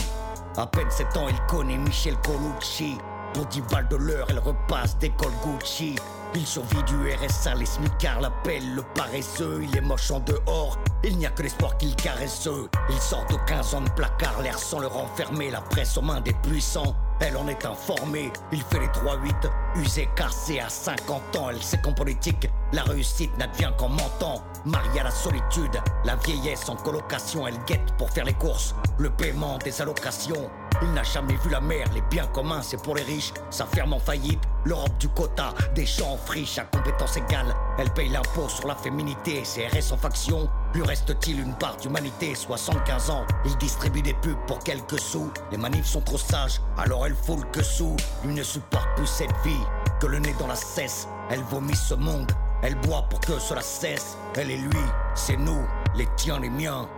À 0.55 0.65
peine 0.65 0.89
7 0.89 1.17
ans, 1.17 1.27
il 1.27 1.39
connaît 1.47 1.77
Michel 1.77 2.15
Colucci. 2.21 2.97
Pour 3.33 3.45
10 3.47 3.61
balles 3.63 3.89
de 3.89 3.97
l'heure, 3.97 4.27
elle 4.29 4.39
repasse 4.39 4.97
d'école 4.97 5.33
Gucci. 5.43 5.97
Il 6.33 6.47
survit 6.47 6.83
du 6.83 6.95
RSA, 7.13 7.55
les 7.55 7.65
smicards 7.65 8.21
l'appellent 8.21 8.75
le 8.75 8.83
paresseux. 8.95 9.59
Il 9.61 9.75
est 9.75 9.81
moche 9.81 10.09
en 10.09 10.19
dehors, 10.21 10.77
il 11.03 11.17
n'y 11.17 11.25
a 11.25 11.29
que 11.29 11.43
l'espoir 11.43 11.77
qu'il 11.77 11.95
caresse. 11.95 12.47
Il 12.89 13.01
sort 13.01 13.25
de 13.25 13.35
15 13.45 13.75
ans 13.75 13.81
de 13.81 13.89
placard, 13.89 14.41
l'air 14.41 14.57
sans 14.57 14.79
le 14.79 14.87
renfermer, 14.87 15.51
la 15.51 15.61
presse 15.61 15.97
aux 15.97 16.01
mains 16.01 16.21
des 16.21 16.33
puissants. 16.33 16.95
Elle 17.19 17.35
en 17.35 17.47
est 17.47 17.65
informée, 17.65 18.31
il 18.51 18.61
fait 18.61 18.79
les 18.79 18.87
3-8, 18.87 19.49
usé, 19.75 20.07
cassé 20.15 20.59
à 20.59 20.69
50 20.69 21.35
ans. 21.35 21.49
Elle 21.49 21.61
sait 21.61 21.79
qu'en 21.79 21.93
politique, 21.93 22.47
la 22.73 22.83
réussite 22.83 23.35
n'advient 23.37 23.71
qu'en 23.77 23.89
mentant. 23.89 24.43
Mariée 24.65 24.99
à 24.99 25.05
la 25.05 25.11
solitude, 25.11 25.81
la 26.05 26.15
vieillesse 26.17 26.69
en 26.69 26.75
colocation, 26.75 27.47
elle 27.47 27.57
guette 27.65 27.95
pour 27.97 28.09
faire 28.11 28.25
les 28.25 28.33
courses, 28.33 28.75
le 28.99 29.09
paiement 29.09 29.57
des 29.57 29.81
allocations. 29.81 30.49
Il 30.83 30.93
n'a 30.93 31.03
jamais 31.03 31.35
vu 31.37 31.49
la 31.49 31.61
mer, 31.61 31.87
les 31.95 32.01
biens 32.01 32.27
communs, 32.27 32.61
c'est 32.61 32.81
pour 32.81 32.95
les 32.95 33.03
riches. 33.03 33.33
Ça 33.49 33.65
ferme 33.65 33.93
en 33.93 33.99
faillite, 33.99 34.43
l'Europe 34.63 34.97
du 34.99 35.09
quota, 35.09 35.53
des 35.73 35.85
gens 35.85 36.17
friches 36.17 36.59
à 36.59 36.65
compétences 36.65 37.17
égales. 37.17 37.55
Elle 37.79 37.91
paye 37.91 38.09
l'impôt 38.09 38.49
sur 38.49 38.67
la 38.67 38.75
féminité, 38.75 39.43
CRS 39.43 39.93
en 39.93 39.97
faction. 39.97 40.49
Lui 40.73 40.81
reste-t-il 40.81 41.39
une 41.39 41.53
part 41.53 41.77
d'humanité 41.77 42.33
75 42.33 43.09
ans, 43.11 43.25
il 43.45 43.55
distribue 43.57 44.01
des 44.01 44.15
pubs 44.15 44.37
pour 44.47 44.59
quelques 44.59 44.99
sous. 44.99 45.31
Les 45.51 45.57
manifs 45.57 45.85
sont 45.85 46.01
trop 46.01 46.17
sages, 46.17 46.59
alors 46.77 47.05
elle 47.05 47.15
fout 47.15 47.39
le 47.39 47.45
que 47.51 47.63
sous. 47.63 47.95
Lui 48.23 48.33
ne 48.33 48.43
supporte 48.43 48.87
plus 48.95 49.05
cette 49.05 49.35
vie, 49.43 49.65
que 49.99 50.07
le 50.07 50.19
nez 50.19 50.35
dans 50.39 50.47
la 50.47 50.55
cesse. 50.55 51.07
Elle 51.29 51.43
vomit 51.43 51.75
ce 51.75 51.93
monde, 51.93 52.31
elle 52.63 52.75
boit 52.81 53.03
pour 53.09 53.19
que 53.19 53.37
cela 53.37 53.61
cesse. 53.61 54.17
Elle 54.35 54.49
et 54.49 54.57
lui, 54.57 54.85
c'est 55.13 55.37
nous, 55.37 55.65
les 55.95 56.07
tiens, 56.15 56.39
les 56.39 56.49
miens. 56.49 56.89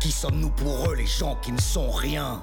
Qui 0.00 0.10
sommes-nous 0.10 0.50
pour 0.50 0.90
eux, 0.90 0.94
les 0.94 1.06
gens 1.06 1.36
qui 1.42 1.52
ne 1.52 1.60
sont 1.60 1.90
rien? 1.90 2.42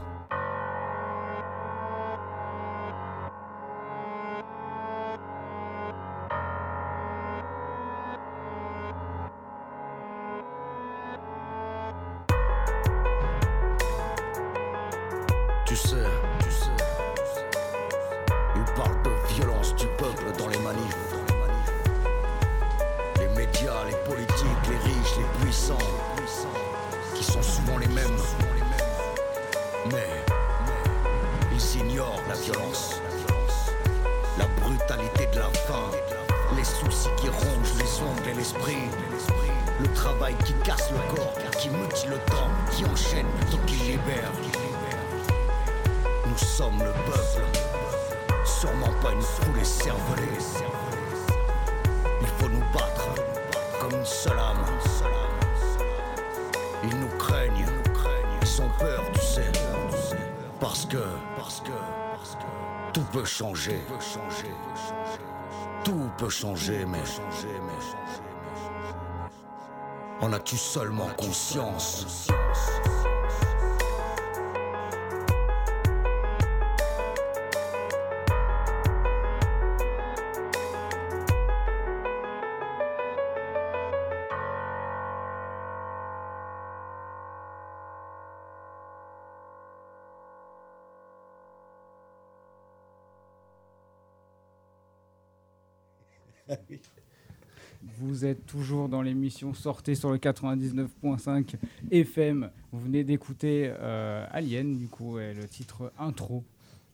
Vous 98.03 98.25
êtes 98.25 98.45
toujours 98.45 98.89
dans 98.89 99.01
l'émission 99.01 99.53
Sortez 99.53 99.95
sur 99.95 100.11
le 100.11 100.17
99.5 100.17 101.55
FM. 101.89 102.49
Vous 102.73 102.79
venez 102.81 103.05
d'écouter 103.05 103.71
euh, 103.79 104.25
Alien, 104.29 104.75
du 104.77 104.89
coup, 104.89 105.19
et 105.19 105.33
le 105.33 105.47
titre 105.47 105.93
intro 105.97 106.43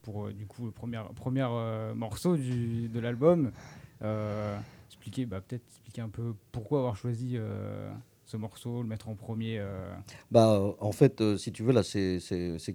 pour 0.04 0.28
euh, 0.28 0.34
du 0.34 0.46
coup 0.46 0.66
le 0.66 0.72
premier, 0.72 1.02
premier 1.16 1.48
euh, 1.50 1.96
morceau 1.96 2.38
du- 2.38 2.90
de 2.90 3.00
l'album. 3.00 3.52
Expliquer, 4.88 5.26
bah, 5.26 5.42
peut-être 5.42 5.64
expliquer 5.68 6.02
un 6.02 6.10
peu 6.10 6.36
pourquoi 6.52 6.78
avoir 6.80 6.96
choisi 6.96 7.38
ce 8.26 8.38
morceau, 8.38 8.84
le 8.84 8.88
mettre 8.88 9.10
en 9.10 9.16
premier. 9.16 9.60
Bah, 10.30 10.62
en 10.80 10.92
fait, 10.92 11.38
si 11.38 11.52
tu 11.52 11.64
veux, 11.64 11.74
là, 11.74 11.82
c'est- 11.82 12.20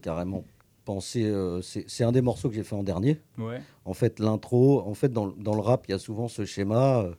carrément 0.03 0.43
pensé. 0.85 1.25
euh, 1.25 1.63
c'est 1.63 1.85
c'est 1.89 2.03
un 2.03 2.11
des 2.13 2.21
morceaux 2.21 2.49
que 2.49 2.57
j'ai 2.57 2.65
fait 2.65 2.75
en 2.75 2.83
dernier. 2.83 3.21
Ouais. 3.39 3.61
En 3.85 3.95
fait, 3.95 4.19
l'intro, 4.19 4.81
en 4.81 4.95
fait, 4.95 5.09
dans, 5.13 5.29
dans 5.29 5.55
le 5.55 5.61
rap, 5.61 5.85
il 5.87 5.93
y 5.93 5.95
a 5.95 6.01
souvent 6.01 6.27
ce 6.27 6.45
schéma. 6.45 6.99
euh, 7.05 7.15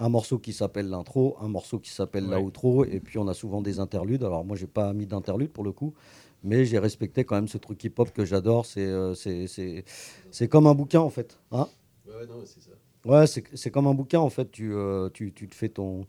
un 0.00 0.08
morceau 0.08 0.38
qui 0.38 0.52
s'appelle 0.52 0.88
l'intro, 0.88 1.36
un 1.40 1.48
morceau 1.48 1.78
qui 1.78 1.90
s'appelle 1.90 2.24
Ouais. 2.26 2.40
l'outro, 2.40 2.84
et 2.84 2.98
puis 3.00 3.18
on 3.18 3.28
a 3.28 3.34
souvent 3.34 3.60
des 3.62 3.78
interludes. 3.78 4.24
Alors 4.24 4.44
moi, 4.44 4.56
j'ai 4.56 4.66
pas 4.66 4.92
mis 4.92 5.06
d'interlude 5.06 5.50
pour 5.52 5.62
le 5.62 5.70
coup, 5.72 5.94
mais 6.42 6.64
j'ai 6.64 6.78
respecté 6.78 7.24
quand 7.24 7.36
même 7.36 7.48
ce 7.48 7.58
truc 7.58 7.84
hip-hop 7.84 8.10
que 8.12 8.24
j'adore. 8.24 8.66
C'est 8.66 8.86
euh, 8.86 9.14
c'est- 9.14 10.48
comme 10.48 10.66
un 10.66 10.74
bouquin 10.74 11.00
en 11.00 11.10
fait. 11.10 11.38
Hein 11.52 11.68
Ouais, 12.08 12.26
non, 12.26 12.40
c'est 12.44 12.60
ça. 12.60 12.70
Ouais, 13.06 13.26
c'est 13.26 13.44
c'est 13.54 13.70
comme 13.70 13.86
un 13.86 13.94
bouquin 13.94 14.20
en 14.20 14.28
fait. 14.30 14.50
Tu, 14.50 14.72
euh, 14.74 15.08
tu, 15.12 15.32
tu 15.32 15.48
te 15.48 15.54
fais 15.54 15.68
ton, 15.70 16.06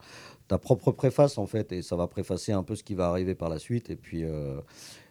ta 0.47 0.57
propre 0.57 0.91
préface 0.91 1.37
en 1.37 1.45
fait, 1.45 1.71
et 1.71 1.81
ça 1.81 1.95
va 1.95 2.07
préfacer 2.07 2.51
un 2.53 2.63
peu 2.63 2.75
ce 2.75 2.83
qui 2.83 2.95
va 2.95 3.07
arriver 3.09 3.35
par 3.35 3.49
la 3.49 3.59
suite. 3.59 3.89
Et 3.89 3.95
puis, 3.95 4.23
euh, 4.25 4.59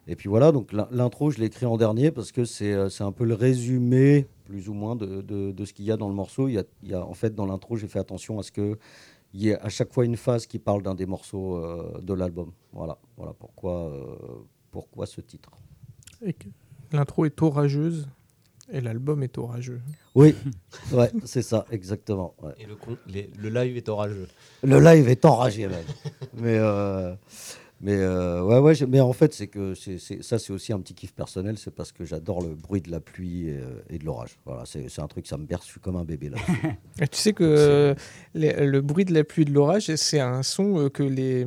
et 0.06 0.14
puis 0.16 0.28
voilà, 0.28 0.52
donc 0.52 0.72
l'in- 0.72 0.88
l'intro, 0.90 1.30
je 1.30 1.38
l'ai 1.38 1.46
écrit 1.46 1.64
en 1.66 1.76
dernier 1.78 2.10
parce 2.10 2.32
que 2.32 2.44
c'est 2.44 2.72
euh, 2.72 2.88
c'est 2.90 3.04
un 3.04 3.12
peu 3.12 3.24
le 3.24 3.34
résumé, 3.34 4.26
plus 4.50 4.68
ou 4.68 4.74
moins, 4.74 4.96
de, 4.96 5.22
de, 5.22 5.52
de 5.52 5.64
ce 5.64 5.72
qu'il 5.72 5.84
y 5.84 5.92
a 5.92 5.96
dans 5.96 6.08
le 6.08 6.14
morceau. 6.14 6.48
Il 6.48 6.54
y 6.54 6.58
a, 6.58 6.64
il 6.82 6.88
y 6.90 6.94
a- 6.94 7.06
en 7.06 7.14
fait, 7.14 7.34
dans 7.36 7.46
l'intro, 7.46 7.76
j'ai 7.76 7.86
fait 7.86 8.00
attention 8.00 8.38
à 8.40 8.42
ce 8.42 8.50
que 8.50 8.76
il 9.32 9.42
y 9.44 9.50
ait 9.50 9.58
à 9.60 9.68
chaque 9.68 9.92
fois 9.92 10.04
une 10.04 10.16
phase 10.16 10.44
qui 10.46 10.58
parle 10.58 10.82
d'un 10.82 10.96
des 10.96 11.06
morceaux 11.06 11.54
euh, 11.56 12.00
de 12.02 12.12
l'album. 12.14 12.50
Voilà, 12.72 12.98
voilà 13.16 13.32
pourquoi, 13.32 13.74
euh, 13.92 14.16
pourquoi 14.72 15.06
ce 15.06 15.20
titre. 15.20 15.50
L'intro 16.92 17.24
est 17.26 17.40
orageuse 17.40 18.08
et 18.72 18.80
l'album 18.80 19.22
est 19.22 19.38
orageux. 19.38 19.80
Oui, 20.16 20.34
ouais, 20.92 21.12
c'est 21.24 21.42
ça, 21.42 21.64
exactement. 21.70 22.34
ouais. 22.42 22.54
Et 22.58 22.66
le, 22.66 22.74
con- 22.74 22.96
les- 23.06 23.30
le 23.38 23.50
live 23.50 23.76
est 23.76 23.88
orageux. 23.88 24.26
Le 24.64 24.80
live 24.80 25.08
est 25.08 25.24
enragé, 25.24 25.68
même. 25.68 25.84
mais 26.34 26.58
euh, 26.58 27.14
mais 27.80 27.96
euh, 27.96 28.42
ouais, 28.42 28.58
ouais. 28.58 28.74
Mais 28.88 29.00
en 29.00 29.12
fait, 29.12 29.32
c'est 29.32 29.46
que 29.46 29.74
ça, 29.74 30.38
c'est 30.38 30.52
aussi 30.52 30.72
un 30.72 30.80
petit 30.80 30.94
kiff 30.94 31.12
personnel. 31.14 31.56
C'est 31.58 31.70
parce 31.74 31.92
que 31.92 32.04
j'adore 32.04 32.42
le 32.42 32.54
bruit 32.54 32.80
de 32.80 32.90
la 32.90 33.00
pluie 33.00 33.48
et, 33.48 33.56
euh, 33.58 33.80
et 33.88 33.98
de 33.98 34.04
l'orage. 34.04 34.38
Voilà, 34.44 34.64
c'est 34.66 34.98
un 35.00 35.06
truc, 35.06 35.26
ça 35.26 35.36
me 35.38 35.44
berce. 35.46 35.64
Je 35.66 35.70
suis 35.72 35.80
comme 35.80 35.96
un 35.96 36.04
bébé 36.04 36.28
là. 36.28 36.36
Tu 37.10 37.18
sais 37.18 37.32
que 37.32 37.94
les- 38.34 38.66
le 38.66 38.80
bruit 38.80 39.04
de 39.04 39.14
la 39.14 39.24
pluie 39.24 39.42
et 39.42 39.46
de 39.46 39.52
l'orage, 39.52 39.94
c'est 39.96 40.20
un 40.20 40.42
son 40.42 40.78
euh, 40.78 40.88
que 40.90 41.02
les, 41.02 41.46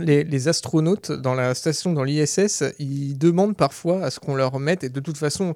les, 0.00 0.24
les 0.24 0.48
astronautes 0.48 1.12
dans 1.12 1.34
la 1.34 1.54
station, 1.54 1.92
dans 1.92 2.04
l'ISS, 2.04 2.64
ils 2.78 3.16
demandent 3.16 3.56
parfois 3.56 4.02
à 4.04 4.10
ce 4.10 4.20
qu'on 4.20 4.34
leur 4.34 4.58
mette, 4.58 4.84
et 4.84 4.88
de 4.88 5.00
toute 5.00 5.16
façon, 5.18 5.54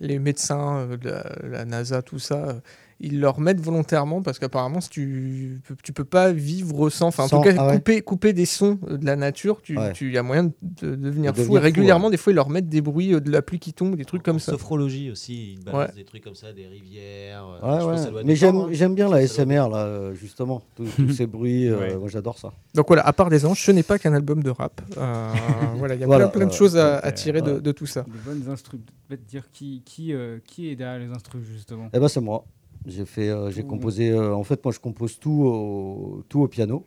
les 0.00 0.18
médecins 0.18 0.86
de 0.86 1.08
la, 1.08 1.32
la 1.42 1.64
NASA, 1.64 2.02
tout 2.02 2.18
ça, 2.18 2.60
ils 3.00 3.20
leur 3.20 3.38
mettent 3.38 3.60
volontairement 3.60 4.22
parce 4.22 4.38
qu'apparemment, 4.40 4.80
si 4.80 4.88
tu, 4.90 5.60
tu 5.84 5.92
peux 5.92 6.04
pas 6.04 6.32
vivre 6.32 6.90
sans, 6.90 7.06
enfin 7.08 7.24
en 7.24 7.28
Sans, 7.28 7.38
tout 7.40 7.48
cas, 7.48 7.54
ah 7.58 7.66
ouais. 7.68 7.74
couper, 7.76 8.00
couper 8.02 8.32
des 8.32 8.44
sons 8.44 8.78
de 8.88 9.04
la 9.06 9.14
nature, 9.14 9.62
tu, 9.62 9.78
Ouais. 9.78 9.92
tu- 9.92 10.08
il 10.08 10.14
y 10.14 10.18
a 10.18 10.22
moyen 10.24 10.44
de, 10.44 10.52
de 10.82 10.96
devenir 10.96 11.32
De 11.32 11.36
fou. 11.36 11.42
devenir 11.42 11.42
Et 11.42 11.44
fou, 11.44 11.52
régulièrement, 11.62 12.10
des 12.10 12.16
fois, 12.16 12.32
ils 12.32 12.36
leur 12.36 12.48
mettent 12.50 12.68
des 12.68 12.80
bruits 12.80 13.14
euh, 13.14 13.20
de 13.20 13.30
la 13.30 13.40
pluie 13.40 13.60
qui 13.60 13.72
tombe, 13.72 13.94
des 13.94 14.04
trucs 14.04 14.22
comme 14.24 14.36
En 14.36 14.40
ça. 14.40 14.52
Sophrologie 14.52 15.10
aussi, 15.10 15.52
ils 15.52 15.64
balancent 15.64 15.90
Ouais. 15.90 15.94
des 15.94 16.04
trucs 16.04 16.24
comme 16.24 16.34
ça, 16.34 16.52
des 16.52 16.66
rivières. 16.66 17.44
euh, 17.46 17.72
Ouais, 17.72 17.80
je 17.80 17.84
pense 17.84 17.86
ouais. 17.86 17.94
que 17.94 18.00
ça 18.02 18.10
doit 18.10 18.24
Mais 18.24 18.34
j'aime 18.36 18.56
hein. 18.56 18.68
j'aime 18.72 18.94
bien 18.96 19.08
la 19.08 19.24
SMR 19.26 19.68
là, 19.68 19.76
euh, 19.86 20.14
justement. 20.14 20.62
Tous 20.74 20.84
tous 20.96 21.10
ces 21.12 21.26
bruits, 21.28 21.68
euh, 21.68 21.98
moi 22.00 22.08
j'adore 22.08 22.36
ça. 22.38 22.52
Donc 22.74 22.88
voilà, 22.88 23.06
à 23.06 23.12
part 23.12 23.30
des 23.30 23.46
anges, 23.46 23.62
ce 23.62 23.70
n'est 23.70 23.82
pas 23.84 23.98
qu'un 24.00 24.12
album 24.12 24.42
de 24.42 24.50
rap. 24.50 24.80
Euh, 24.96 25.32
voilà, 25.76 25.94
il 25.94 26.00
y 26.00 26.04
a 26.04 26.06
Voilà, 26.06 26.26
plein, 26.28 26.40
plein 26.40 26.48
de 26.48 26.52
choses 26.52 26.76
à, 26.76 27.12
tirer 27.12 27.42
de, 27.42 27.60
de 27.60 27.72
tout 27.72 27.86
ça. 27.86 28.02
Des 28.02 28.18
bonnes 28.24 28.50
instrus. 28.52 28.80
Peut-être 29.08 29.24
dire 29.24 29.44
qui, 29.52 29.82
qui, 29.84 30.12
qui 30.46 30.68
est 30.68 30.74
derrière 30.76 30.98
les 30.98 31.14
instrus, 31.14 31.42
justement. 31.44 31.88
Eh 31.92 31.98
ben 32.00 32.08
c'est 32.08 32.20
moi. 32.20 32.44
J'ai 32.86 33.04
fait, 33.04 33.28
euh, 33.28 33.50
j'ai 33.50 33.62
Tout- 33.62 33.68
composé. 33.68 34.10
euh, 34.10 34.34
en 34.34 34.44
fait, 34.44 34.64
moi 34.64 34.72
je 34.72 34.80
compose 34.80 35.18
tout 35.18 35.30
au, 35.44 36.22
tout 36.28 36.40
au 36.40 36.48
piano. 36.48 36.84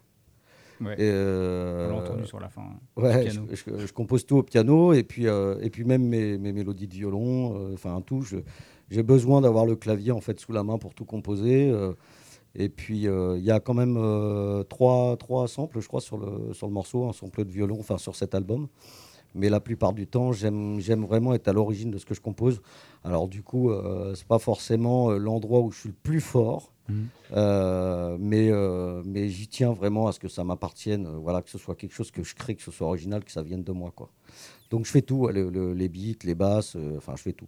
Ouais. 0.80 0.94
Et, 0.94 0.98
euh, 1.02 1.90
On 1.92 1.96
l'a 1.98 2.02
entendu 2.04 2.26
sur 2.26 2.40
la 2.40 2.50
fin. 2.50 2.62
hein. 2.64 2.80
Ouais, 3.02 3.24
piano. 3.26 3.46
je, 3.52 3.56
je- 3.78 3.86
je 3.86 3.94
compose 3.94 4.26
tout 4.26 4.38
au 4.38 4.44
piano 4.44 4.94
et 4.94 5.04
puis, 5.04 5.26
et 5.26 5.70
puis 5.70 5.84
même 5.84 6.04
mes, 6.04 6.38
mes 6.40 6.52
mélodies 6.54 6.88
de 6.88 6.94
violon, 6.94 7.72
enfin 7.74 8.02
tout. 8.04 8.26
J'ai 8.90 9.04
besoin 9.04 9.42
d'avoir 9.42 9.66
le 9.66 9.76
clavier 9.76 10.12
en 10.12 10.22
fait 10.22 10.40
sous 10.40 10.52
la 10.54 10.64
main 10.64 10.78
pour 10.80 10.94
tout 10.96 11.06
composer. 11.06 11.72
et 12.56 12.68
puis 12.70 13.04
il 13.04 13.44
y 13.44 13.52
a 13.52 13.60
quand 13.60 13.76
même 13.76 13.96
trois, 14.70 15.16
trois 15.18 15.48
samples, 15.48 15.80
je 15.82 15.88
crois, 15.88 16.02
sur 16.02 16.18
le, 16.18 16.52
sur 16.54 16.66
le 16.68 16.74
morceau, 16.74 17.08
un 17.08 17.14
sample 17.14 17.46
de 17.46 17.52
violon, 17.52 17.78
enfin 17.80 17.98
sur 18.00 18.16
cet 18.16 18.34
album. 18.34 18.68
Mais 19.34 19.50
la 19.50 19.62
plupart 19.62 19.94
du 19.94 20.08
temps, 20.08 20.34
j'aime 20.34 20.80
j'aime 20.82 21.06
vraiment 21.06 21.34
être 21.34 21.48
à 21.48 21.54
l'origine 21.54 21.90
de 21.92 21.98
ce 22.00 22.06
que 22.06 22.14
je 22.16 22.20
compose. 22.22 22.60
Alors 23.04 23.28
du 23.28 23.42
coup, 23.44 23.72
euh, 23.72 24.14
c'est 24.16 24.28
pas 24.28 24.40
forcément 24.40 25.10
euh, 25.12 25.18
l'endroit 25.18 25.62
où 25.62 25.72
je 25.72 25.80
suis 25.80 25.90
le 25.90 25.96
plus 26.04 26.22
fort. 26.22 26.72
Mhm. 26.90 27.08
Euh, 27.34 28.18
mais 28.20 28.50
euh, 28.52 29.02
mais 29.06 29.30
j'y 29.30 29.48
tiens 29.48 29.72
vraiment 29.72 30.08
à 30.08 30.12
ce 30.12 30.20
que 30.20 30.28
ça 30.28 30.44
m'appartienne, 30.44 31.08
voilà, 31.22 31.42
que 31.42 31.50
ce 31.50 31.58
soit 31.58 31.76
quelque 31.76 31.94
chose 31.94 32.12
que 32.12 32.24
je 32.24 32.36
crée, 32.36 32.56
que 32.56 32.62
ce 32.62 32.72
soit 32.72 32.88
original, 32.88 33.24
que 33.24 33.32
ça 33.32 33.42
vienne 33.44 33.64
de 33.64 33.72
moi, 33.72 33.92
quoi. 33.96 34.10
Donc 34.70 34.86
je 34.86 34.92
fais 34.92 35.02
tout, 35.02 35.16
ouais, 35.18 35.34
le- 35.34 35.50
le- 35.50 35.74
les 35.74 35.88
beats, 35.90 36.20
les 36.26 36.36
basses, 36.36 36.76
enfin 36.98 37.14
je 37.16 37.22
fais 37.22 37.34
tout. 37.34 37.48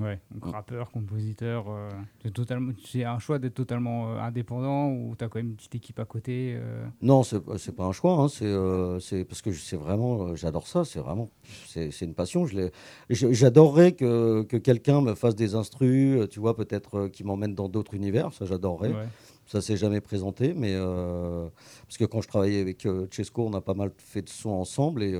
Ouais, 0.00 0.18
donc 0.34 0.46
rappeur, 0.54 0.90
compositeur, 0.90 1.66
euh, 1.68 1.90
c'est 2.22 2.32
totalement, 2.32 2.72
c'est 2.86 3.04
un 3.04 3.18
choix 3.18 3.38
d'être 3.38 3.52
totalement 3.54 4.12
euh, 4.14 4.18
indépendant 4.20 4.88
ou 4.90 5.14
t'as 5.16 5.28
quand 5.28 5.38
même 5.38 5.48
une 5.50 5.56
petite 5.56 5.74
équipe 5.74 5.98
à 6.00 6.06
côté. 6.06 6.54
euh, 6.56 6.86
Non, 7.02 7.22
c'est 7.22 7.38
c'est 7.58 7.76
pas 7.76 7.84
un 7.84 7.92
choix, 7.92 8.14
hein, 8.14 8.28
c'est 8.28 8.50
c'est 9.00 9.24
parce 9.24 9.42
que 9.42 9.52
c'est 9.52 9.76
vraiment, 9.76 10.34
j'adore 10.36 10.66
ça, 10.66 10.84
c'est 10.86 11.00
vraiment, 11.00 11.28
c'est 11.66 11.90
c'est 11.90 12.06
une 12.06 12.14
passion. 12.14 12.46
je 12.46 12.56
l'ai- 12.56 12.70
je- 13.10 13.30
J'adorerais 13.32 13.92
que, 13.92 14.42
que 14.44 14.56
quelqu'un 14.56 15.02
me 15.02 15.14
fasse 15.14 15.34
des 15.36 15.54
instrus, 15.54 16.28
tu 16.30 16.40
vois, 16.40 16.56
peut-être 16.56 17.08
qui 17.08 17.22
m'emmène 17.22 17.54
dans 17.54 17.68
d'autres 17.68 17.92
univers, 17.94 18.32
ça 18.32 18.46
j'adorerais. 18.46 18.88
ouais. 18.92 19.08
Ça 19.46 19.60
s'est 19.60 19.76
jamais 19.76 20.00
présenté, 20.00 20.54
mais 20.54 20.76
parce 20.78 21.98
que 21.98 22.04
quand 22.04 22.20
je 22.22 22.28
travaillais 22.28 22.60
avec 22.60 22.86
Chesco, 23.10 23.44
on 23.46 23.52
a 23.54 23.60
pas 23.60 23.74
mal 23.74 23.90
fait 23.98 24.22
de 24.22 24.28
sons 24.28 24.50
ensemble 24.50 25.02
et, 25.02 25.12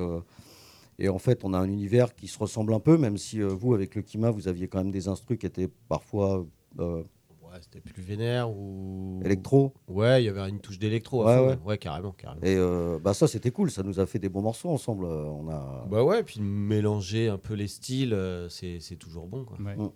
et 1.00 1.08
en 1.08 1.18
fait, 1.18 1.44
on 1.44 1.54
a 1.54 1.58
un 1.58 1.68
univers 1.68 2.14
qui 2.14 2.28
se 2.28 2.38
ressemble 2.38 2.74
un 2.74 2.80
peu, 2.80 2.96
même 2.98 3.16
si 3.16 3.40
euh, 3.40 3.48
vous, 3.48 3.74
avec 3.74 3.94
le 3.94 4.02
Kima, 4.02 4.30
vous 4.30 4.48
aviez 4.48 4.68
quand 4.68 4.78
même 4.78 4.90
des 4.90 5.08
instrus 5.08 5.38
qui 5.38 5.46
étaient 5.46 5.68
parfois 5.88 6.46
euh, 6.78 7.02
Ouais, 7.42 7.58
c'était 7.62 7.80
plus 7.80 8.02
vénère 8.02 8.48
ou. 8.50 9.20
électro. 9.24 9.72
Ouais, 9.88 10.22
il 10.22 10.26
y 10.26 10.28
avait 10.28 10.48
une 10.48 10.60
touche 10.60 10.78
d'électro. 10.78 11.26
Ouais, 11.26 11.38
ouais. 11.40 11.58
ouais. 11.64 11.78
Carrément, 11.78 12.12
carrément. 12.12 12.42
Et 12.44 12.54
euh, 12.56 13.00
bah 13.02 13.12
ça, 13.12 13.26
c'était 13.26 13.50
cool. 13.50 13.72
Ça 13.72 13.82
nous 13.82 13.98
a 13.98 14.06
fait 14.06 14.20
des 14.20 14.28
bons 14.28 14.42
morceaux 14.42 14.68
ensemble. 14.68 15.04
On 15.06 15.48
a. 15.48 15.84
Bah 15.90 16.04
ouais, 16.04 16.22
puis 16.22 16.40
mélanger 16.40 17.28
un 17.28 17.38
peu 17.38 17.54
les 17.54 17.66
styles, 17.66 18.16
c'est 18.50 18.78
c'est 18.78 18.94
toujours 18.94 19.26
bon. 19.26 19.44
Quoi. 19.44 19.56
Ouais. 19.60 19.74
Mm. 19.76 19.90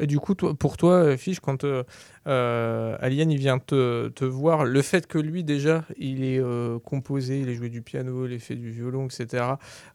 Et 0.00 0.06
du 0.06 0.18
coup, 0.20 0.34
toi- 0.34 0.54
pour 0.54 0.76
toi, 0.76 0.94
euh, 0.94 1.16
Fiche, 1.16 1.40
quand 1.40 1.64
euh, 1.64 1.82
euh, 2.26 2.96
Alien 3.00 3.30
il 3.30 3.38
vient 3.38 3.58
te, 3.58 4.08
te 4.08 4.24
voir, 4.24 4.64
le 4.64 4.82
fait 4.82 5.06
que 5.06 5.18
lui 5.18 5.44
déjà, 5.44 5.84
il 5.98 6.22
est 6.24 6.38
euh, 6.40 6.78
composé, 6.78 7.40
il 7.40 7.48
a 7.48 7.54
joué 7.54 7.68
du 7.68 7.82
piano, 7.82 8.26
il 8.26 8.34
a 8.34 8.38
fait 8.38 8.54
du 8.56 8.70
violon, 8.70 9.06
etc. 9.06 9.44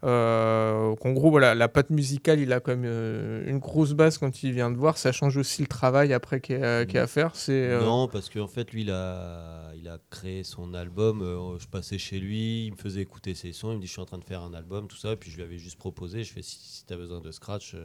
Euh, 0.03 0.95
qu'en 0.95 1.11
gros, 1.11 1.29
voilà, 1.29 1.55
la 1.55 1.67
patte 1.67 1.89
musicale, 1.89 2.39
il 2.39 2.51
a 2.53 2.59
quand 2.59 2.75
même 2.75 3.43
une 3.47 3.59
grosse 3.59 3.93
base 3.93 4.17
quand 4.17 4.43
il 4.43 4.51
vient 4.51 4.71
te 4.71 4.77
voir. 4.77 4.97
Ça 4.97 5.11
change 5.11 5.37
aussi 5.37 5.61
le 5.61 5.67
travail 5.67 6.13
après 6.13 6.41
qu'il 6.41 6.59
y 6.59 6.63
a, 6.63 6.85
qu'il 6.85 6.95
y 6.95 6.97
a 6.99 7.03
à 7.03 7.07
faire. 7.07 7.35
C'est 7.35 7.77
Non, 7.79 8.07
parce 8.07 8.29
qu'en 8.29 8.47
fait, 8.47 8.71
lui, 8.71 8.81
il 8.81 8.91
a, 8.91 9.71
il 9.75 9.87
a 9.87 9.97
créé 10.09 10.43
son 10.43 10.73
album. 10.73 11.21
je 11.59 11.67
passais 11.67 11.97
chez 11.97 12.19
lui, 12.19 12.67
il 12.67 12.71
me 12.71 12.77
faisait 12.77 13.01
écouter 13.01 13.33
ses 13.35 13.53
sons. 13.53 13.71
Il 13.71 13.75
me 13.77 13.81
dit 13.81 13.87
Je 13.87 13.91
suis 13.93 14.01
en 14.01 14.05
train 14.05 14.17
de 14.17 14.23
faire 14.23 14.41
un 14.41 14.53
album, 14.53 14.87
tout 14.87 14.97
ça. 14.97 15.15
Puis 15.15 15.31
je 15.31 15.37
lui 15.37 15.43
avais 15.43 15.57
juste 15.57 15.77
proposé 15.77 16.23
Je 16.23 16.33
fais 16.33 16.41
Si, 16.41 16.57
si 16.59 16.85
tu 16.85 16.93
as 16.93 16.97
besoin 16.97 17.21
de 17.21 17.31
scratch, 17.31 17.75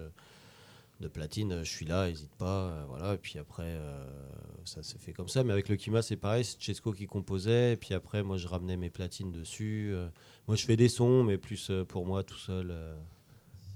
de 1.01 1.09
platine, 1.09 1.63
je 1.63 1.71
suis 1.71 1.87
là, 1.87 2.09
n'hésite 2.09 2.35
pas. 2.37 2.69
euh, 2.71 2.85
voilà. 2.89 3.15
Et 3.15 3.19
puis 3.19 3.39
après, 3.39 3.63
euh, 3.67 4.05
ça 4.65 4.83
s'est 4.83 4.99
fait 4.99 5.13
comme 5.13 5.29
ça. 5.29 5.45
Mais 5.45 5.53
avec 5.53 5.69
le 5.69 5.77
Kima, 5.77 6.03
c'est 6.03 6.17
pareil. 6.17 6.45
C'est 6.45 6.61
Chesco 6.61 6.93
qui 6.93 7.07
composait. 7.07 7.75
Et 7.75 7.77
puis 7.77 7.95
après, 7.95 8.23
moi, 8.23 8.37
je 8.37 8.49
ramenais 8.49 8.77
mes 8.77 8.91
platines 8.91 9.31
dessus. 9.31 9.91
euh. 9.93 10.09
moi, 10.49 10.57
je 10.57 10.65
fais 10.65 10.77
des 10.77 10.89
sons, 10.89 11.23
mais 11.25 11.39
plus 11.39 11.71
euh, 11.71 11.85
pour 11.85 12.05
moi, 12.07 12.25
tout 12.25 12.37
seul. 12.39 12.69
euh, 12.71 12.97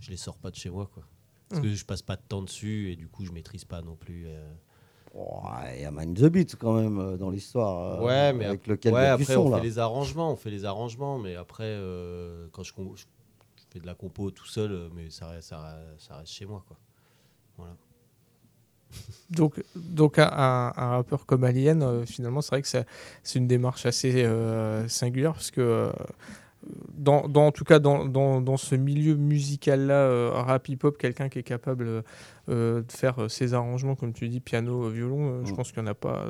je 0.01 0.11
les 0.11 0.17
sors 0.17 0.37
pas 0.37 0.51
de 0.51 0.57
chez 0.57 0.71
moi, 0.71 0.91
quoi. 0.93 1.05
Parce 1.49 1.61
que 1.63 1.69
je 1.75 1.85
passe 1.85 2.03
pas 2.03 2.17
de 2.17 2.23
temps 2.27 2.43
dessus 2.43 2.91
et 2.91 2.97
du 2.97 3.09
coup, 3.09 3.25
je 3.27 3.31
maîtrise 3.31 3.65
pas 3.67 3.83
non 3.83 3.95
plus. 3.95 4.25
euh, 4.27 4.53
Ouais, 5.15 5.77
Il 5.77 5.83
y 5.83 5.85
a 5.85 5.91
Mind 5.91 6.17
the 6.19 6.25
Beat 6.25 6.57
quand 6.57 6.73
même 6.73 6.99
euh, 6.99 7.17
dans 7.19 7.29
l'histoire. 7.31 8.01
euh, 8.01 8.05
Ouais, 8.05 8.33
mais 8.33 8.47
avec 8.47 8.67
lequel 8.67 8.95
ouais, 8.95 9.07
après 9.07 9.25
son, 9.35 9.43
on 9.43 9.51
là. 9.51 9.59
fait 9.59 9.63
les 9.63 9.79
arrangements, 9.79 10.33
on 10.33 10.37
fait 10.37 10.51
les 10.51 10.65
arrangements, 10.65 11.19
mais 11.19 11.37
après 11.37 11.65
euh, 11.67 12.49
quand 12.53 12.63
je, 12.63 12.73
fais 13.71 13.81
de 13.81 13.87
la 13.87 13.95
compo 13.95 14.31
tout 14.31 14.47
seul, 14.47 14.89
mais 14.95 15.11
ça 15.11 15.29
reste, 15.29 15.51
ça, 15.51 15.61
reste- 15.63 16.01
ça 16.09 16.17
reste 16.17 16.33
chez 16.33 16.47
moi 16.47 16.65
quoi. 16.67 16.79
Voilà. 17.63 17.77
Donc, 19.31 19.63
donc 19.75 20.19
un, 20.19 20.73
rappeur 20.77 21.25
comme 21.25 21.45
Alien, 21.45 21.83
euh, 21.83 22.05
finalement, 22.05 22.43
c'est 22.43 22.51
vrai 22.51 22.61
que 22.63 22.69
c'est 22.69 23.39
une 23.39 23.47
démarche 23.47 23.87
assez 23.87 24.25
euh, 24.25 24.87
singulière 24.89 25.33
parce 25.33 25.51
que, 25.51 25.61
euh, 25.63 25.93
dans, 26.93 27.27
dans- 27.29 27.47
en 27.47 27.53
tout 27.53 27.65
cas, 27.65 27.79
dans, 27.79 28.05
dans, 28.05 28.43
dans 28.43 28.59
ce 28.59 28.75
milieu 28.75 29.15
musical-là, 29.15 30.31
rap 30.43 30.69
hip-hop, 30.69 30.99
quelqu'un 30.99 31.29
qui 31.31 31.39
est 31.39 31.43
capable 31.43 32.03
de 32.49 32.85
faire 32.91 33.31
ses 33.31 33.55
arrangements, 33.55 33.97
comme 33.97 34.13
tu 34.13 34.29
dis, 34.29 34.41
piano, 34.41 34.89
violon, 34.91 35.45
je 35.47 35.53
Mm. 35.53 35.57
pense 35.57 35.73
qu'il 35.73 35.83
n'y 35.83 35.89
en 35.89 35.93
a 35.93 35.95
pas 35.95 36.27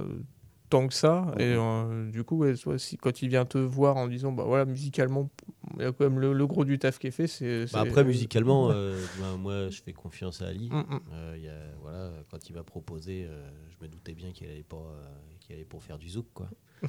tant 0.72 0.88
que 0.88 0.94
ça. 0.94 1.34
Et 1.38 1.42
euh, 1.54 2.10
du 2.10 2.24
coup, 2.24 2.38
ouais, 2.38 2.54
si, 2.78 2.96
quand 2.96 3.20
il 3.20 3.28
vient 3.28 3.44
te 3.44 3.58
voir 3.58 3.98
en 3.98 4.08
disant, 4.08 4.32
bah 4.32 4.44
voilà, 4.46 4.64
musicalement, 4.64 5.28
il 5.76 5.82
y 5.82 5.84
a 5.84 5.92
quand 5.92 6.04
même 6.04 6.18
le, 6.18 6.32
le 6.32 6.46
gros 6.46 6.64
du 6.64 6.78
taf 6.78 6.98
qui 6.98 7.08
est 7.08 7.10
fait. 7.10 7.26
c'est 7.26 7.66
Bah 7.74 7.80
après 7.80 8.04
musicalement, 8.04 8.70
euh, 8.72 8.98
ben, 9.20 9.36
moi 9.36 9.68
je 9.68 9.82
fais 9.82 9.92
confiance 9.92 10.40
à 10.40 10.46
Ali. 10.46 10.70
Mm, 10.70 10.76
mm. 10.78 11.00
Euh, 11.12 11.34
il 11.36 11.44
y 11.44 11.48
a- 11.48 11.74
voilà, 11.82 12.10
quand 12.30 12.48
il 12.48 12.54
m'a 12.54 12.62
proposé, 12.62 13.26
euh, 13.28 13.50
je 13.70 13.84
me 13.84 13.90
doutais 13.90 14.14
bien 14.14 14.32
qu'il 14.32 14.48
allait 14.48 14.62
pas, 14.62 14.76
euh, 14.76 15.04
qu'il 15.40 15.54
allait 15.56 15.66
pour 15.66 15.82
faire 15.82 15.98
du 15.98 16.08
zouk 16.08 16.26
quoi. 16.32 16.48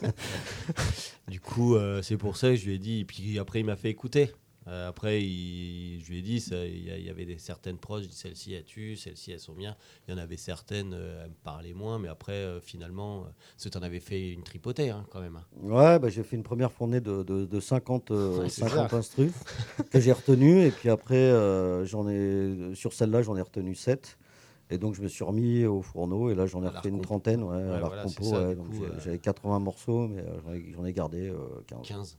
du 1.28 1.40
coup, 1.40 1.76
euh, 1.76 2.02
c'est 2.02 2.18
pour 2.18 2.36
ça 2.36 2.50
que 2.50 2.56
je 2.56 2.66
lui 2.66 2.74
ai 2.74 2.78
dit. 2.78 3.00
Et 3.00 3.04
puis 3.06 3.38
après, 3.38 3.60
il 3.60 3.64
m'a 3.66 3.76
fait 3.76 3.88
écouter. 3.90 4.30
Euh, 4.68 4.88
après, 4.88 5.22
il- 5.22 6.00
je 6.04 6.10
lui 6.10 6.18
ai 6.18 6.22
dit, 6.22 6.38
ça- 6.40 6.66
il 6.66 6.84
y, 6.86 6.90
a- 6.90 6.98
il 6.98 7.04
y 7.04 7.08
avait 7.10 7.24
des 7.24 7.38
certaines 7.38 7.78
proches, 7.78 8.02
je 8.04 8.08
dis 8.08 8.14
celles-ci 8.16 8.52
elles 8.52 8.64
tuent, 8.64 8.96
celles-ci 8.96 9.32
elles 9.32 9.40
sont 9.40 9.54
bien. 9.54 9.74
Il 10.06 10.12
y 10.12 10.14
en 10.14 10.18
avait 10.18 10.36
certaines, 10.36 10.92
euh, 10.92 11.22
elles 11.24 11.30
me 11.30 11.34
parlaient 11.42 11.72
moins, 11.72 11.98
mais 11.98 12.08
après, 12.08 12.32
euh, 12.32 12.60
finalement, 12.60 13.24
euh, 13.24 13.68
tu 13.70 13.76
en 13.78 13.82
avais 13.82 14.00
fait 14.00 14.32
une 14.32 14.42
tripotée 14.42 14.90
hein, 14.90 15.06
quand 15.10 15.20
même. 15.20 15.36
hein. 15.36 15.44
Ouais, 15.62 15.98
bah, 15.98 16.08
j'ai 16.10 16.22
fait 16.22 16.36
une 16.36 16.42
première 16.42 16.70
fournée 16.72 17.00
de, 17.00 17.22
de, 17.22 17.46
de 17.46 17.60
50, 17.60 18.10
euh, 18.10 18.40
Ouais, 18.40 18.48
c'est 18.50 18.60
50 18.60 18.90
ça. 18.90 18.96
instrus 18.96 19.32
que 19.90 19.98
j'ai 19.98 20.12
retenus. 20.12 20.66
Et 20.66 20.70
puis 20.70 20.90
après, 20.90 21.30
j'en 21.86 22.06
ai, 22.08 22.74
sur 22.74 22.92
celle-là, 22.92 23.22
j'en 23.22 23.36
ai 23.36 23.42
retenu 23.42 23.74
7. 23.74 24.18
Et 24.72 24.78
donc, 24.78 24.94
je 24.94 25.02
me 25.02 25.08
suis 25.08 25.24
remis 25.24 25.64
au 25.64 25.82
fourneau. 25.82 26.30
Et 26.30 26.34
là, 26.36 26.46
j'en 26.46 26.62
ai 26.62 26.66
À 26.66 26.70
refait 26.70 26.90
une 26.90 27.00
trentaine 27.00 27.42
ouais, 27.42 27.56
à 27.56 27.80
l'art 27.80 27.88
voilà, 27.88 28.02
compo. 28.04 28.30
ouais. 28.36 28.56
J'avais 29.02 29.18
80 29.18 29.58
morceaux, 29.58 30.06
mais 30.06 30.22
j'en 30.76 30.84
ai- 30.84 30.92
gardé 30.92 31.28
euh, 31.28 31.38
15. 31.66 31.80
15. 31.88 32.18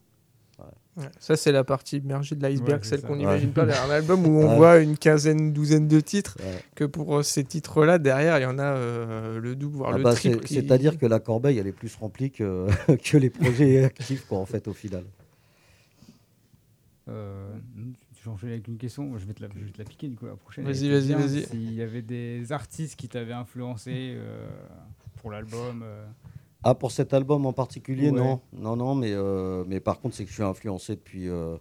Ouais, 0.97 1.05
Ça, 1.19 1.37
c'est 1.37 1.51
la 1.53 1.63
partie 1.63 1.97
immergée 1.97 2.35
de 2.35 2.41
l'iceberg, 2.43 2.81
Ouais, 2.81 2.87
celle 2.87 3.01
qu'on 3.01 3.13
Ouais. 3.13 3.19
n'imagine 3.19 3.51
pas 3.53 3.65
derrière 3.65 3.85
un 3.85 3.91
album 3.91 4.25
où 4.27 4.39
on 4.41 4.49
Ouais. 4.49 4.55
voit 4.57 4.79
une 4.79 4.97
quinzaine, 4.97 5.53
douzaine 5.53 5.87
de 5.87 5.99
titres. 6.01 6.35
Ouais. 6.41 6.59
Que 6.75 6.83
pour 6.83 7.17
euh, 7.17 7.23
ces 7.23 7.43
titres-là, 7.45 7.97
derrière, 7.97 8.37
il 8.39 8.41
y 8.41 8.45
en 8.45 8.59
a 8.59 8.63
euh, 8.75 9.39
le 9.39 9.55
double, 9.55 9.77
voire 9.77 9.91
Ah 9.93 9.97
le 9.97 10.03
bah, 10.03 10.13
triple. 10.15 10.39
qui- 10.43 10.55
C'est-à-dire 10.55 10.97
que 10.97 11.05
la 11.05 11.19
corbeille, 11.21 11.57
elle 11.59 11.67
est 11.67 11.71
plus 11.71 11.95
remplie 11.95 12.29
que, 12.31 12.67
que 13.03 13.17
les 13.17 13.29
projets 13.29 13.83
actifs, 13.85 14.25
quoi, 14.27 14.39
en 14.39 14.45
fait, 14.45 14.67
au 14.67 14.73
final. 14.73 15.05
Euh, 17.09 17.49
je 18.19 18.25
vais 18.25 18.31
enchaîner 18.31 18.53
avec 18.53 18.67
une 18.67 18.77
question. 18.77 19.17
Je 19.17 19.25
vais 19.25 19.33
te 19.33 19.41
la, 19.41 19.49
je 19.55 19.65
vais 19.65 19.71
te 19.71 19.77
la 19.79 19.85
piquer 19.85 20.07
du 20.07 20.15
coup 20.15 20.25
la 20.25 20.35
prochaine. 20.35 20.65
Vas-y, 20.65 20.89
vas-y, 20.89 21.13
vas-y. 21.13 21.43
S'il 21.45 21.73
y 21.73 21.81
avait 21.81 22.01
des 22.03 22.51
artistes 22.51 22.95
qui 22.99 23.07
t'avaient 23.09 23.33
influencé 23.33 23.91
euh, 24.17 24.47
pour 25.15 25.31
l'album. 25.31 25.83
Ah, 26.63 26.75
pour 26.75 26.91
cet 26.91 27.13
album 27.13 27.45
en 27.45 27.53
particulier, 27.53 28.11
Ouais. 28.11 28.19
non. 28.19 28.41
Non, 28.53 28.75
non, 28.75 28.95
mais, 28.95 29.11
euh, 29.13 29.63
mais 29.67 29.79
par 29.79 29.99
contre, 29.99 30.15
c'est 30.15 30.23
que 30.23 30.29
je 30.29 30.35
suis 30.35 30.43
influencé 30.43 30.95
depuis, 30.95 31.27
euh, 31.27 31.57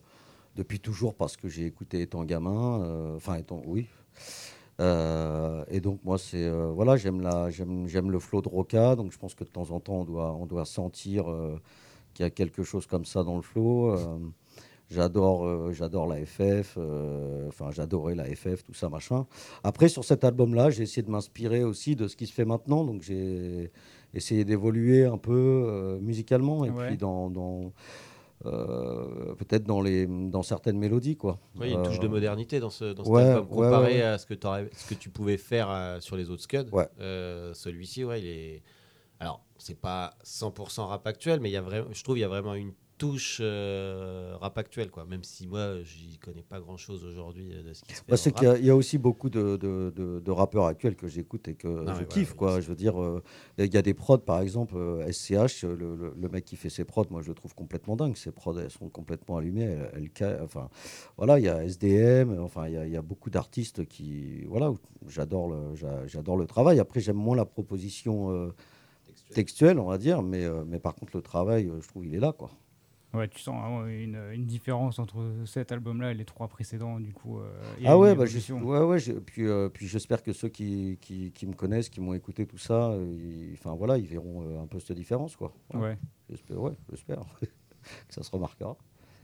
depuis 0.56 0.78
toujours 0.80 1.14
parce 1.14 1.36
que 1.36 1.48
j'ai 1.48 1.64
écouté 1.66 2.02
étant 2.02 2.24
gamin. 2.24 2.82
euh, 2.82 3.16
Enfin, 3.16 3.36
étant, 3.36 3.62
oui. 3.66 3.86
Et 5.70 5.80
donc, 5.80 6.00
moi, 6.04 6.16
c'est. 6.18 6.48
voilà, 6.50 6.96
j'aime 6.96 7.20
la- 7.20 7.50
j'aime 7.50 7.86
j'aime 7.86 8.10
le 8.10 8.18
flow 8.18 8.40
de 8.40 8.48
Roca, 8.48 8.96
donc 8.96 9.12
je 9.12 9.18
pense 9.18 9.34
que 9.34 9.44
de 9.44 9.48
temps 9.50 9.70
en 9.70 9.80
temps, 9.80 10.00
on 10.00 10.04
doit, 10.04 10.32
on 10.34 10.46
doit 10.46 10.64
sentir 10.64 11.24
qu'il 12.14 12.24
y 12.24 12.26
a 12.26 12.30
quelque 12.30 12.62
chose 12.62 12.86
comme 12.86 13.04
ça 13.04 13.22
dans 13.22 13.36
le 13.36 13.42
flow. 13.42 13.94
J'adore, 14.88 15.72
j'adore 15.72 16.06
la 16.08 16.24
FF. 16.24 16.78
Enfin, 17.48 17.70
j'adorais 17.72 18.14
la 18.14 18.24
FF, 18.24 18.64
tout 18.64 18.72
ça, 18.74 18.88
machin. 18.88 19.26
Après, 19.62 19.88
sur 19.88 20.02
cet 20.04 20.24
album-là, 20.24 20.70
j'ai 20.70 20.82
essayé 20.82 21.02
de 21.02 21.10
m'inspirer 21.10 21.62
aussi 21.62 21.94
de 21.94 22.08
ce 22.08 22.16
qui 22.16 22.26
se 22.26 22.32
fait 22.32 22.46
maintenant. 22.46 22.82
Donc, 22.84 23.02
j'ai 23.02 23.70
essayé 24.14 24.44
d'évoluer 24.44 25.04
un 25.04 25.18
peu 25.18 25.32
euh, 25.66 25.98
musicalement 26.00 26.64
et 26.64 26.70
Ouais. 26.70 26.86
puis 26.88 26.96
dans, 26.96 27.30
dans, 27.30 27.72
euh, 28.46 29.34
peut-être 29.34 29.64
dans 29.64 29.80
les 29.80 30.06
dans 30.06 30.42
certaines 30.42 30.78
mélodies, 30.78 31.16
quoi. 31.16 31.38
Oui, 31.56 31.66
il 31.68 31.70
y 31.72 31.74
a 31.74 31.76
une 31.78 31.82
touche 31.84 31.98
de 32.00 32.06
Euh, 32.06 32.10
modernité 32.10 32.58
dans, 32.60 32.70
ce, 32.70 32.92
dans 32.92 33.04
cet 33.04 33.12
ouais, 33.12 33.22
album. 33.22 33.48
Comparé 33.48 33.94
ouais. 33.96 34.02
à 34.02 34.18
ce 34.18 34.26
que, 34.26 34.34
t'aurais- 34.34 34.70
ce 34.74 34.86
que 34.88 34.94
tu 34.94 35.10
pouvais 35.10 35.36
faire 35.36 35.68
euh, 35.70 36.00
sur 36.00 36.16
les 36.16 36.30
autres 36.30 36.42
Scuds, 36.42 36.70
Ouais. 36.72 36.88
euh, 37.00 37.52
celui-ci, 37.54 38.04
ouais, 38.04 38.20
il 38.20 38.26
est. 38.26 38.62
Alors, 39.18 39.44
c'est 39.58 39.78
pas 39.78 40.14
100% 40.24 40.86
rap 40.86 41.06
actuel, 41.06 41.40
mais 41.40 41.50
il 41.50 41.52
y 41.52 41.56
a 41.56 41.60
vraiment, 41.60 41.88
je 41.92 42.02
trouve 42.02 42.14
qu'il 42.16 42.22
y 42.22 42.24
a 42.24 42.28
vraiment 42.28 42.54
une 42.54 42.72
touche 43.00 43.38
euh, 43.40 44.36
rap 44.40 44.58
actuel, 44.58 44.90
quoi. 44.90 45.06
Même 45.06 45.24
si 45.24 45.46
moi, 45.48 45.82
j'y 45.82 46.18
connais 46.18 46.42
pas 46.42 46.60
grand-chose 46.60 47.02
aujourd'hui 47.04 47.50
euh, 47.52 47.62
de 47.68 47.72
ce 47.72 47.82
qui 47.82 47.94
se 47.94 48.00
fait. 48.00 48.04
Bah, 48.10 48.16
c'est 48.18 48.30
qu'il 48.32 48.46
y, 48.46 48.50
a- 48.50 48.58
il 48.58 48.64
y 48.66 48.70
a 48.70 48.76
aussi 48.76 48.98
beaucoup 48.98 49.30
de, 49.30 49.56
de- 49.56 49.90
de- 49.96 50.20
de 50.20 50.30
rappeurs 50.30 50.66
actuels 50.66 50.96
que 50.96 51.08
j'écoute 51.08 51.48
et 51.48 51.54
que 51.54 51.68
je 51.98 52.04
kiffe. 52.04 52.34
quoi. 52.34 52.60
Je 52.60 52.68
veux 52.68 52.74
dire, 52.76 53.00
euh, 53.02 53.22
il 53.58 53.72
y 53.72 53.76
a 53.78 53.82
des 53.82 53.94
prods, 53.94 54.18
par 54.18 54.40
exemple, 54.40 54.74
euh, 54.76 55.10
SCH, 55.10 55.62
le, 55.64 55.74
le- 55.96 56.14
le 56.14 56.28
mec 56.28 56.44
qui 56.44 56.56
fait 56.56 56.68
ses 56.68 56.84
prods, 56.84 57.06
moi 57.10 57.22
je 57.22 57.28
le 57.28 57.34
trouve 57.34 57.54
complètement 57.54 57.96
dingue. 57.96 58.16
Ses 58.16 58.32
prods, 58.32 58.58
elles 58.58 58.70
sont 58.70 58.88
complètement 58.90 59.38
allumées. 59.38 59.78
Elles, 59.94 60.10
elles 60.20 60.40
enfin, 60.42 60.68
voilà, 61.16 61.38
il 61.38 61.46
y 61.46 61.48
a 61.48 61.64
SDM, 61.64 62.38
enfin, 62.40 62.68
il 62.68 62.74
y 62.88 62.90
y 62.90 62.96
a 62.96 63.02
beaucoup 63.02 63.30
d'artistes 63.30 63.86
qui. 63.86 64.44
Voilà, 64.44 64.72
j'adore 65.08 65.48
le, 65.48 65.74
j'a- 65.74 66.06
j'adore 66.06 66.36
le 66.36 66.46
travail. 66.46 66.78
Après, 66.80 67.00
j'aime 67.00 67.16
moins 67.16 67.36
la 67.36 67.46
proposition 67.46 68.30
euh, 68.30 68.50
textuelle, 69.32 69.78
on 69.78 69.86
va 69.86 69.96
dire, 69.98 70.22
mais, 70.22 70.44
euh, 70.44 70.64
mais 70.66 70.78
par 70.80 70.94
contre, 70.94 71.16
le 71.16 71.22
travail, 71.22 71.68
euh, 71.68 71.80
je 71.80 71.88
trouve, 71.88 72.04
il 72.04 72.14
est 72.14 72.20
là, 72.20 72.32
quoi. 72.32 72.50
Ouais, 73.12 73.26
tu 73.26 73.40
sens 73.40 73.60
vraiment 73.60 73.86
une, 73.86 74.18
une 74.32 74.46
différence 74.46 75.00
entre 75.00 75.16
cet 75.44 75.72
album-là 75.72 76.12
et 76.12 76.14
les 76.14 76.24
trois 76.24 76.46
précédents, 76.46 77.00
du 77.00 77.12
coup. 77.12 77.40
euh, 77.40 77.50
Ah 77.84 77.98
ouais, 77.98 78.14
bah, 78.14 78.24
ouais, 78.24 78.78
ouais, 78.84 78.98
puis, 79.26 79.46
euh, 79.48 79.68
puis 79.68 79.88
j'espère 79.88 80.22
que 80.22 80.32
ceux 80.32 80.48
qui, 80.48 80.96
qui, 81.00 81.32
qui 81.32 81.46
me 81.46 81.54
connaissent, 81.54 81.88
qui 81.88 82.00
m'ont 82.00 82.14
écouté 82.14 82.46
tout 82.46 82.58
ça, 82.58 82.90
euh, 82.90 83.04
ils, 83.18 83.54
enfin 83.54 83.74
voilà, 83.74 83.98
ils 83.98 84.06
verront 84.06 84.42
euh, 84.42 84.62
un 84.62 84.66
peu 84.66 84.78
cette 84.78 84.96
différence, 84.96 85.34
quoi. 85.34 85.52
Ouais. 85.74 85.98
J'espère, 86.28 86.60
ouais, 86.60 86.72
j'espère 86.88 87.18
que 87.40 87.46
ça 88.10 88.22
se 88.22 88.30
remarquera. 88.30 88.76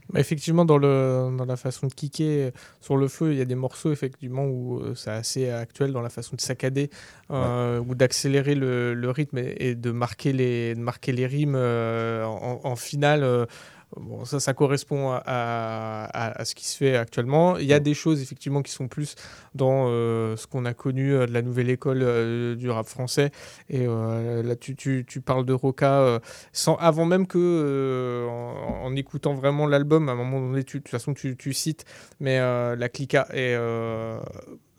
Bah, 0.09 0.21
effectivement, 0.21 0.63
dans, 0.63 0.77
le, 0.77 1.35
dans 1.37 1.43
la 1.45 1.57
façon 1.57 1.87
de 1.87 1.93
kicker 1.93 2.51
sur 2.79 2.95
le 2.95 3.09
feu, 3.09 3.33
il 3.33 3.37
y 3.37 3.41
a 3.41 3.45
des 3.45 3.55
morceaux 3.55 3.91
effectivement 3.91 4.45
où 4.45 4.79
euh, 4.79 4.95
c'est 4.95 5.11
assez 5.11 5.49
actuel 5.49 5.91
dans 5.91 6.01
la 6.01 6.07
façon 6.09 6.37
de 6.37 6.41
saccader 6.41 6.89
euh, 7.29 7.79
ou 7.81 7.93
d'accélérer 7.93 8.55
le, 8.55 8.93
le 8.93 9.09
rythme 9.11 9.37
et, 9.37 9.55
et 9.59 9.75
de 9.75 9.91
marquer 9.91 10.31
les, 10.31 10.75
de 10.75 10.79
marquer 10.79 11.11
les 11.11 11.27
rimes 11.27 11.55
euh, 11.57 12.23
en, 12.25 12.61
en 12.63 12.75
finale. 12.77 13.47
Bon, 13.95 14.25
ça, 14.25 14.39
ça 14.41 14.53
correspond 14.53 15.11
à, 15.11 15.21
à- 15.25 16.41
à 16.41 16.45
ce 16.45 16.53
qui 16.55 16.67
se 16.67 16.75
fait 16.77 16.97
actuellement. 16.97 17.57
Il 17.57 17.65
y 17.65 17.73
a 17.73 17.79
des 17.79 17.93
choses 17.93 18.21
effectivement 18.21 18.61
qui 18.61 18.71
sont 18.71 18.89
plus 18.89 19.15
dans 19.55 19.85
euh, 19.87 20.35
ce 20.35 20.45
qu'on 20.45 20.65
a 20.65 20.73
connu 20.73 21.13
euh, 21.13 21.25
de 21.25 21.31
la 21.31 21.41
nouvelle 21.41 21.69
école 21.69 22.01
euh, 22.03 22.55
du 22.55 22.69
rap 22.69 22.85
français. 22.87 23.31
Et 23.69 23.85
là, 23.87 24.55
tu, 24.57 24.75
tu- 24.75 25.05
tu 25.07 25.21
parles 25.21 25.45
de 25.45 25.53
Roca 25.53 26.19
sans, 26.51 26.75
avant 26.75 27.05
même 27.05 27.27
que, 27.27 28.27
en, 28.29 28.85
en 28.85 28.95
écoutant 28.95 29.33
vraiment 29.33 29.65
l'album, 29.67 30.09
à 30.09 30.11
un 30.11 30.15
moment 30.15 30.41
donné, 30.41 30.63
tu, 30.65 30.77
de 30.79 30.83
toute 30.83 30.91
façon, 30.91 31.13
tu, 31.13 31.37
tu 31.37 31.53
cites, 31.53 31.85
mais 32.19 32.39
la 32.39 32.89
clica 32.89 33.27
et 33.33 33.55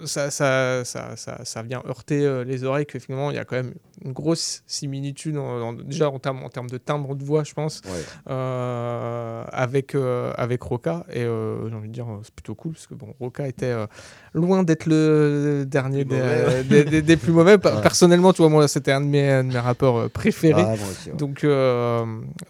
ça, 0.04 0.30
ça, 0.30 0.84
ça, 0.84 1.16
ça, 1.16 1.44
ça 1.44 1.62
vient 1.62 1.82
heurter 1.88 2.24
euh, 2.24 2.44
les 2.44 2.64
oreilles 2.64 2.86
que 2.86 2.98
finalement 2.98 3.30
il 3.30 3.36
y 3.36 3.40
a 3.40 3.44
quand 3.44 3.56
même 3.56 3.74
une 4.04 4.12
grosse 4.12 4.62
similitude 4.66 5.36
en- 5.36 5.60
en- 5.60 5.72
déjà 5.72 6.08
en 6.10 6.18
termes, 6.18 6.42
en 6.44 6.48
termes 6.48 6.70
de 6.70 6.78
timbre 6.78 7.14
de 7.16 7.24
voix 7.24 7.42
je 7.44 7.52
pense 7.54 7.80
Ouais. 7.86 7.90
euh, 8.30 9.44
avec, 9.52 9.94
euh, 9.94 10.32
avec 10.36 10.62
Roca 10.62 11.04
et 11.12 11.22
euh, 11.24 11.68
j'ai 11.68 11.74
envie 11.74 11.88
de 11.88 11.92
dire 11.94 12.06
c'est 12.22 12.34
plutôt 12.34 12.54
cool 12.54 12.72
parce 12.72 12.86
que 12.86 12.94
bon 12.94 13.14
Roca 13.20 13.46
était 13.48 13.74
loin 14.34 14.62
d'être 14.62 14.86
le 14.86 15.64
dernier 15.66 16.04
des, 16.04 16.20
des- 16.68 16.84
des- 16.84 17.02
des 17.02 17.16
plus 17.16 17.32
mauvais 17.32 17.52
Ouais. 17.54 17.80
personnellement 17.82 18.32
tu 18.32 18.42
vois 18.42 18.50
moi 18.50 18.68
c'était 18.68 18.92
un 18.92 19.00
de 19.00 19.06
mes, 19.06 19.28
un 19.30 19.44
de 19.44 19.52
mes 19.52 19.58
rappeurs 19.58 20.08
préférés 20.10 20.62
Ah, 20.64 20.76
moi 20.76 20.88
aussi, 20.90 21.10
ouais. 21.10 21.16
donc, 21.16 21.44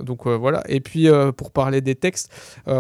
donc 0.00 0.26
voilà. 0.26 0.62
Et 0.68 0.80
puis 0.80 1.08
pour 1.36 1.50
parler 1.50 1.80
des 1.80 1.94
textes, 1.94 2.30
il 2.66 2.72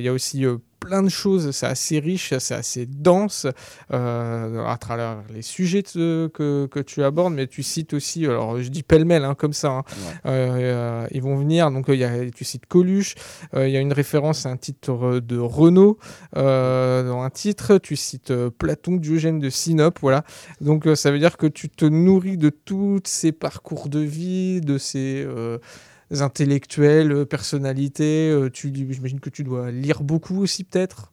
y 0.00 0.08
a 0.08 0.12
aussi 0.12 0.44
plein 0.80 1.02
de 1.02 1.08
choses. 1.08 1.50
C'est 1.52 1.66
assez 1.66 1.98
riche, 2.00 2.34
c'est 2.38 2.54
assez 2.54 2.86
dense 2.86 3.46
euh, 3.92 4.64
à 4.64 4.76
travers 4.78 5.18
les 5.32 5.42
sujets 5.42 5.82
que, 5.82 6.66
que 6.66 6.80
tu 6.80 7.04
abordes, 7.04 7.34
mais 7.34 7.46
tu 7.46 7.62
cites 7.62 7.92
aussi. 7.94 8.24
Alors 8.26 8.60
je 8.60 8.68
dis 8.68 8.82
pêle-mêle 8.82 9.24
hein, 9.24 9.34
comme 9.34 9.52
ça. 9.52 9.68
hein. 9.68 9.84
Euh, 10.26 10.56
euh, 10.58 11.06
ils 11.12 11.22
vont 11.22 11.36
venir. 11.36 11.70
Donc 11.70 11.86
il 11.88 11.96
y 11.96 12.04
a, 12.04 12.30
tu 12.30 12.44
cites 12.44 12.66
Coluche. 12.66 13.14
Il 13.54 13.68
y 13.68 13.76
a 13.76 13.80
une 13.80 13.92
référence 13.92 14.46
à 14.46 14.50
un 14.50 14.56
titre 14.56 15.20
de 15.20 15.38
Renault 15.38 15.98
dans 16.34 17.22
un 17.22 17.30
titre. 17.30 17.78
Tu 17.78 17.96
cites 17.96 18.32
Platon, 18.58 18.96
Diogène 18.96 19.38
de 19.38 19.50
Sinope. 19.50 19.98
Voilà. 20.00 20.24
Donc 20.60 20.88
ça 20.94 21.10
veut 21.10 21.18
dire 21.18 21.36
que 21.36 21.46
tu 21.46 21.68
te 21.68 21.84
nourris 21.84 22.38
de 22.38 22.50
tous 22.50 23.00
ces 23.04 23.32
parcours 23.32 23.88
de 23.88 24.00
vie, 24.00 24.60
de 24.60 24.78
ces 24.78 25.26
intellectuels, 26.10 27.12
euh, 27.12 27.24
personnalités. 27.24 28.30
euh, 28.30 28.50
tu, 28.50 28.72
j'imagine 28.74 29.20
que 29.20 29.30
tu 29.30 29.44
dois 29.44 29.70
lire 29.70 30.02
beaucoup 30.02 30.42
aussi 30.42 30.64
peut-être? 30.64 31.12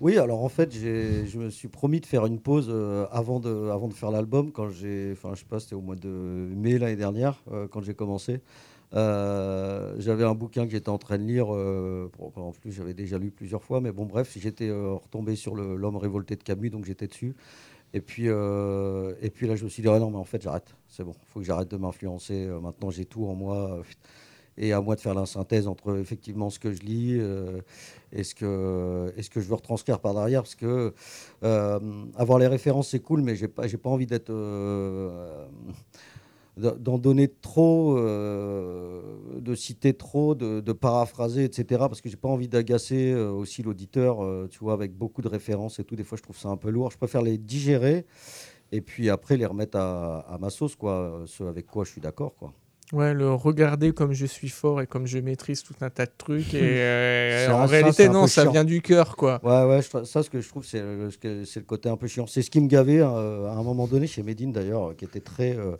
Oui, 0.00 0.16
alors 0.16 0.42
en 0.42 0.48
fait, 0.48 0.72
je 0.72 1.38
me 1.38 1.50
suis 1.50 1.68
promis 1.68 2.00
de 2.00 2.06
faire 2.06 2.24
une 2.24 2.40
pause 2.40 2.68
euh, 2.70 3.06
avant, 3.12 3.38
de, 3.38 3.68
avant 3.68 3.86
de 3.86 3.92
faire 3.92 4.10
l'album. 4.10 4.50
Quand 4.50 4.70
j'ai, 4.70 5.10
enfin, 5.12 5.32
je 5.34 5.40
sais 5.40 5.46
pas, 5.46 5.60
c'était 5.60 5.74
au 5.74 5.82
mois 5.82 5.96
de 5.96 6.08
mai 6.08 6.78
l'année 6.78 6.96
dernière, 6.96 7.42
quand 7.70 7.82
j'ai 7.82 7.92
commencé. 7.92 8.40
J'avais 8.92 10.24
un 10.24 10.34
bouquin 10.34 10.64
que 10.64 10.72
j'étais 10.72 10.88
en 10.88 10.96
train 10.96 11.18
de 11.18 11.24
lire. 11.24 11.48
en 11.50 12.52
plus, 12.52 12.72
j'avais 12.72 12.94
déjà 12.94 13.18
lu 13.18 13.30
plusieurs 13.30 13.62
fois, 13.62 13.82
mais 13.82 13.92
bon, 13.92 14.06
bref, 14.06 14.34
j'étais 14.40 14.70
retombé 14.70 15.36
sur 15.36 15.54
l'homme 15.54 15.98
révolté 15.98 16.34
de 16.34 16.42
Camus, 16.42 16.70
donc 16.70 16.86
j'étais 16.86 17.06
dessus. 17.06 17.34
Et 17.92 18.00
puis, 18.00 18.24
et 18.24 19.30
puis 19.34 19.46
là, 19.46 19.54
je 19.54 19.64
me 19.64 19.68
suis 19.68 19.82
dit, 19.82 19.88
ah 19.90 19.98
non, 19.98 20.10
mais 20.10 20.16
en 20.16 20.24
fait, 20.24 20.40
j'arrête. 20.40 20.74
C'est 20.88 21.04
bon, 21.04 21.12
il 21.12 21.28
faut 21.28 21.40
que 21.40 21.46
j'arrête 21.46 21.70
de 21.70 21.76
m'influencer. 21.76 22.46
Maintenant, 22.62 22.88
j'ai 22.90 23.04
tout 23.04 23.26
en 23.26 23.34
moi. 23.34 23.82
Et 24.56 24.72
à 24.72 24.80
moi 24.80 24.94
de 24.96 25.00
faire 25.00 25.14
la 25.14 25.26
synthèse 25.26 25.66
entre 25.66 25.96
effectivement 25.98 26.50
ce 26.50 26.58
que 26.58 26.72
je 26.72 26.80
lis 26.80 27.16
euh, 27.18 27.60
et, 28.12 28.24
ce 28.24 28.34
que, 28.34 29.12
et 29.16 29.22
ce 29.22 29.30
que 29.30 29.40
je 29.40 29.48
veux 29.48 29.54
retranscrire 29.54 30.00
par 30.00 30.14
derrière. 30.14 30.42
Parce 30.42 30.54
que 30.54 30.92
euh, 31.42 31.80
avoir 32.16 32.38
les 32.38 32.46
références, 32.46 32.88
c'est 32.88 33.00
cool, 33.00 33.22
mais 33.22 33.36
j'ai 33.36 33.48
pas, 33.48 33.66
j'ai 33.66 33.78
pas 33.78 33.90
envie 33.90 34.06
d'être. 34.06 34.30
euh, 34.30 35.46
d'en 36.56 36.98
donner 36.98 37.28
trop, 37.28 37.96
euh, 37.96 39.00
de 39.40 39.54
citer 39.54 39.94
trop, 39.94 40.34
de, 40.34 40.72
paraphraser, 40.72 41.44
etc. 41.44 41.64
Parce 41.88 42.02
que 42.02 42.10
j'ai 42.10 42.16
pas 42.16 42.28
envie 42.28 42.48
d'agacer 42.48 43.14
aussi 43.14 43.62
l'auditeur, 43.62 44.18
tu 44.50 44.58
vois, 44.58 44.74
avec 44.74 44.92
beaucoup 44.92 45.22
de 45.22 45.28
références 45.28 45.78
et 45.78 45.84
tout. 45.84 45.96
Des 45.96 46.04
fois, 46.04 46.18
je 46.18 46.22
trouve 46.22 46.36
ça 46.36 46.48
un 46.48 46.58
peu 46.58 46.68
lourd. 46.68 46.90
Je 46.90 46.98
préfère 46.98 47.22
les 47.22 47.38
digérer 47.38 48.04
et 48.72 48.82
puis 48.82 49.08
après 49.08 49.38
les 49.38 49.46
remettre 49.46 49.78
à, 49.78 50.18
à 50.20 50.36
ma 50.38 50.50
sauce, 50.50 50.76
quoi. 50.76 51.22
Ce 51.26 51.44
avec 51.44 51.66
quoi 51.66 51.84
je 51.84 51.92
suis 51.92 52.00
d'accord, 52.00 52.34
quoi. 52.36 52.52
Ouais, 52.92 53.14
le 53.14 53.32
regarder 53.32 53.92
comme 53.92 54.12
je 54.12 54.26
suis 54.26 54.48
fort 54.48 54.80
et 54.80 54.86
comme 54.86 55.06
je 55.06 55.18
maîtrise 55.18 55.62
tout 55.62 55.74
un 55.80 55.90
tas 55.90 56.06
de 56.06 56.12
trucs. 56.18 56.54
Et 56.54 56.58
euh, 56.80 57.48
en 57.52 57.66
ça, 57.66 57.70
réalité, 57.70 58.08
non, 58.08 58.26
ça 58.26 58.42
chiant. 58.42 58.52
vient 58.52 58.64
du 58.64 58.82
cœur, 58.82 59.14
quoi. 59.16 59.40
Ouais, 59.44 59.64
ouais, 59.76 59.80
je- 59.82 60.04
ça, 60.04 60.22
ce 60.24 60.30
que 60.30 60.40
je 60.40 60.48
trouve, 60.48 60.64
c'est 60.64 60.80
le, 60.80 61.08
côté 61.62 61.88
un 61.88 61.96
peu 61.96 62.08
chiant. 62.08 62.26
C'est 62.26 62.42
ce 62.42 62.50
qui 62.50 62.60
me 62.60 62.66
gavait 62.66 63.00
euh, 63.00 63.46
à 63.48 63.52
un 63.52 63.62
moment 63.62 63.86
donné 63.86 64.06
chez 64.08 64.22
Medine, 64.24 64.50
d'ailleurs, 64.52 64.96
qui 64.96 65.04
était 65.04 65.20
très. 65.20 65.56
euh, 65.56 65.76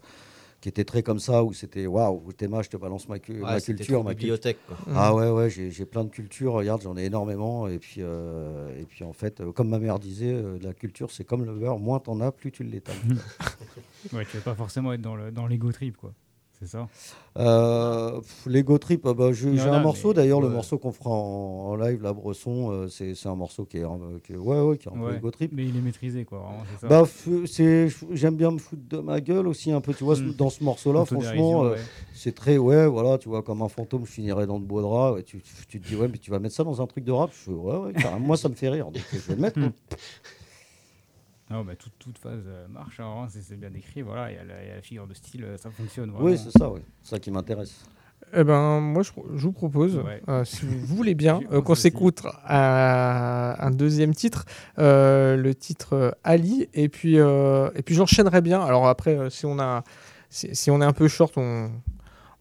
qui 0.60 0.68
était 0.68 0.84
très 0.84 1.02
comme 1.02 1.18
ça, 1.18 1.42
où 1.42 1.54
c'était 1.54 1.86
waouh, 1.86 2.32
Théma, 2.34 2.60
je 2.60 2.68
te 2.68 2.76
balance 2.76 3.08
ma, 3.08 3.18
cu- 3.18 3.32
Ouais, 3.32 3.40
ma 3.54 3.60
culture. 3.62 4.04
Ma 4.04 4.10
bibliothèque, 4.12 4.58
quoi. 4.68 4.76
Ah 4.94 5.14
ouais, 5.14 5.30
ouais, 5.30 5.48
j'ai 5.48 5.70
j'ai 5.70 5.86
plein 5.86 6.04
de 6.04 6.10
cultures, 6.10 6.52
regarde, 6.52 6.82
j'en 6.82 6.98
ai 6.98 7.04
énormément. 7.06 7.66
Et 7.66 7.78
puis, 7.78 8.02
euh, 8.02 8.68
et 8.78 8.84
puis 8.84 9.02
en 9.02 9.14
fait, 9.14 9.40
euh, 9.40 9.52
comme 9.52 9.70
ma 9.70 9.78
mère 9.78 9.98
disait, 9.98 10.34
euh, 10.34 10.58
la 10.62 10.74
culture, 10.74 11.10
c'est 11.12 11.24
comme 11.24 11.46
le 11.46 11.54
beurre, 11.54 11.78
moins 11.78 11.98
t'en 11.98 12.20
as, 12.20 12.30
plus 12.30 12.52
tu 12.52 12.62
l'étales. 12.62 12.94
Ouais, 14.12 14.24
tu 14.30 14.36
vas 14.36 14.42
pas 14.42 14.54
forcément 14.54 14.92
être 14.92 15.00
dans 15.00 15.16
le 15.16 15.30
dans 15.32 15.46
l'ego 15.46 15.72
trip, 15.72 15.96
quoi. 15.96 16.12
C'est 16.60 16.66
ça. 16.68 16.88
Euh, 17.38 18.18
pff, 18.20 18.46
L'ego 18.46 18.76
trip, 18.76 19.06
ah 19.06 19.14
bah, 19.14 19.32
j'ai 19.32 19.48
un 19.60 19.80
morceau 19.80 20.12
d'ailleurs, 20.12 20.42
le 20.42 20.48
morceau 20.50 20.76
qu'on 20.78 20.92
fera 20.92 21.08
en, 21.08 21.70
en 21.70 21.76
live, 21.76 22.02
la 22.02 22.12
Bresson, 22.12 22.70
euh, 22.70 22.88
c'est 22.88 23.14
un 23.26 23.34
morceau 23.34 23.64
qui 23.64 23.78
est, 23.78 23.82
un- 23.84 23.98
qui 24.22 24.34
est- 24.34 24.36
ouais, 24.36 24.60
ouais, 24.60 24.76
qui 24.76 24.88
est 24.88 24.92
un 24.92 24.94
peu 24.94 25.06
Ouais, 25.06 25.16
ego 25.16 25.30
trip. 25.30 25.52
Mais 25.54 25.66
il 25.66 25.74
est 25.76 25.80
maîtrisé, 25.80 26.26
quoi. 26.26 26.46
Bah, 26.82 27.04
j'aime 28.12 28.36
bien 28.36 28.50
me 28.50 28.58
foutre 28.58 28.82
de 28.88 28.98
ma 28.98 29.20
gueule 29.22 29.48
aussi 29.48 29.72
un 29.72 29.80
peu, 29.80 29.94
tu 29.94 30.04
vois, 30.04 30.16
Mm. 30.18 30.34
dans 30.34 30.50
ce 30.50 30.62
morceau-là, 30.62 31.00
franchement, 31.06 31.64
euh, 31.64 31.76
c'est 32.12 32.34
très, 32.34 32.58
ouais, 32.58 32.86
voilà, 32.86 33.16
tu 33.16 33.30
vois, 33.30 33.42
comme 33.42 33.62
un 33.62 33.68
fantôme, 33.68 34.04
je 34.04 34.10
finirais 34.12 34.46
dans 34.46 34.58
de 34.60 34.64
beaux 34.66 34.82
draps, 34.82 35.16
ouais, 35.16 35.22
tu, 35.22 35.40
tu 35.68 35.80
te 35.80 35.86
dis, 35.88 35.96
ouais, 35.96 36.08
mais 36.08 36.18
tu 36.18 36.30
vas 36.30 36.40
mettre 36.40 36.54
ça 36.54 36.64
dans 36.64 36.82
un 36.82 36.86
truc 36.86 37.04
de 37.04 37.12
rap, 37.12 37.30
je 37.32 37.38
fais, 37.38 37.50
ouais, 37.52 37.76
ouais, 37.76 37.92
moi 38.18 38.36
ça 38.36 38.50
me 38.50 38.54
fait 38.54 38.68
rire, 38.68 38.90
donc 38.90 39.02
je 39.12 39.18
vais 39.18 39.34
le 39.36 39.40
mettre. 39.40 39.58
Non, 41.50 41.64
bah, 41.64 41.74
toute, 41.76 41.92
toute 41.98 42.16
phase 42.18 42.44
euh, 42.46 42.68
marche, 42.68 43.00
hein, 43.00 43.26
c'est 43.28 43.58
bien 43.58 43.70
décrit. 43.70 44.02
Voilà, 44.02 44.30
il 44.30 44.36
y, 44.36 44.38
a 44.38 44.44
la- 44.44 44.62
il 44.62 44.68
y 44.68 44.70
a 44.70 44.76
la 44.76 44.82
figure 44.82 45.06
de 45.06 45.14
style, 45.14 45.42
euh, 45.44 45.56
ça 45.56 45.70
fonctionne. 45.70 46.12
Oui, 46.18 46.38
c'est 46.38 46.56
ça, 46.56 46.70
c'est 47.02 47.10
ça 47.10 47.18
qui 47.18 47.30
m'intéresse. 47.32 47.84
Eh 48.32 48.44
ben, 48.44 48.78
moi, 48.80 49.02
je, 49.02 49.10
je 49.34 49.42
vous 49.46 49.52
propose, 49.52 49.96
Ouais. 49.96 50.22
euh, 50.28 50.44
si 50.44 50.64
vous 50.64 50.78
voulez 50.78 51.14
bien, 51.16 51.40
euh, 51.52 51.60
qu'on 51.62 51.74
s'écoute 51.74 52.22
à 52.44 53.66
un 53.66 53.70
deuxième 53.72 54.14
titre, 54.14 54.44
euh, 54.78 55.36
le 55.36 55.54
titre 55.54 56.16
Ali, 56.22 56.68
et 56.74 56.88
puis, 56.88 57.18
euh, 57.18 57.70
et 57.74 57.82
puis 57.82 57.94
j'enchaînerai 57.96 58.40
bien. 58.42 58.60
Alors 58.60 58.86
après, 58.86 59.30
si 59.30 59.46
on 59.46 59.58
a, 59.58 59.82
si, 60.28 60.54
si 60.54 60.70
on 60.70 60.80
est 60.80 60.84
un 60.84 60.92
peu 60.92 61.08
short, 61.08 61.32
on, 61.36 61.72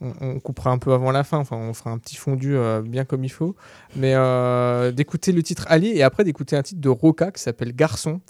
on, 0.02 0.14
on 0.22 0.40
coupera 0.40 0.70
un 0.70 0.78
peu 0.78 0.94
avant 0.94 1.12
la 1.12 1.24
fin. 1.24 1.38
Enfin, 1.40 1.56
on 1.58 1.74
fera 1.74 1.90
un 1.90 1.98
petit 1.98 2.18
fondu 2.18 2.56
euh, 2.56 2.82
bien 2.84 3.06
comme 3.06 3.24
il 3.24 3.30
faut. 3.32 3.56
Mais 3.96 4.14
euh, 4.16 4.92
d'écouter 4.92 5.32
le 5.32 5.42
titre 5.42 5.66
Ali 5.70 5.88
et 5.98 6.04
après 6.04 6.24
d'écouter 6.24 6.56
un 6.56 6.62
titre 6.62 6.82
de 6.82 6.90
Roca 6.90 7.32
qui 7.32 7.42
s'appelle 7.42 7.74
Garçon. 7.76 8.22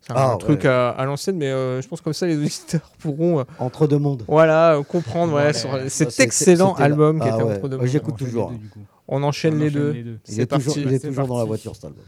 C'est 0.00 0.12
un 0.12 0.16
Ah, 0.16 0.36
truc 0.38 0.60
ouais. 0.62 0.68
à, 0.68 0.90
à 0.90 1.04
l'ancienne, 1.04 1.36
mais 1.36 1.48
euh, 1.50 1.82
je 1.82 1.88
pense 1.88 2.00
comme 2.00 2.12
ça 2.12 2.26
les 2.26 2.36
auditeurs 2.38 2.92
pourront. 2.98 3.40
euh, 3.40 3.44
Entre 3.58 3.86
deux 3.86 3.98
mondes. 3.98 4.24
voilà, 4.28 4.76
euh, 4.76 4.82
comprendre 4.82 5.34
ouais, 5.34 5.46
Ouais, 5.46 5.52
sur 5.52 5.70
ça, 5.72 5.88
cet 5.88 6.10
c'est- 6.12 6.22
excellent 6.22 6.74
album 6.74 7.20
qui 7.20 7.28
Ah 7.28 7.34
était 7.34 7.42
ouais. 7.44 7.56
entre 7.56 7.68
deux 7.68 7.76
mondes. 7.76 7.86
j'écoute 7.86 8.14
On 8.14 8.24
enchaîne 8.24 8.26
toujours. 8.28 8.50
les 8.52 8.58
deux. 8.58 8.68
On 9.08 9.22
enchaîne 9.22 9.58
les 9.58 9.66
enchaîne 9.68 9.80
deux. 9.82 9.90
les 9.92 10.02
deux. 10.04 10.18
Il 10.28 10.40
est 10.40 10.46
toujours, 10.46 10.78
il 10.78 10.92
est 10.92 11.10
dans 11.10 11.38
la 11.38 11.44
voiture, 11.44 11.74
cet 11.74 11.84
album. 11.86 12.02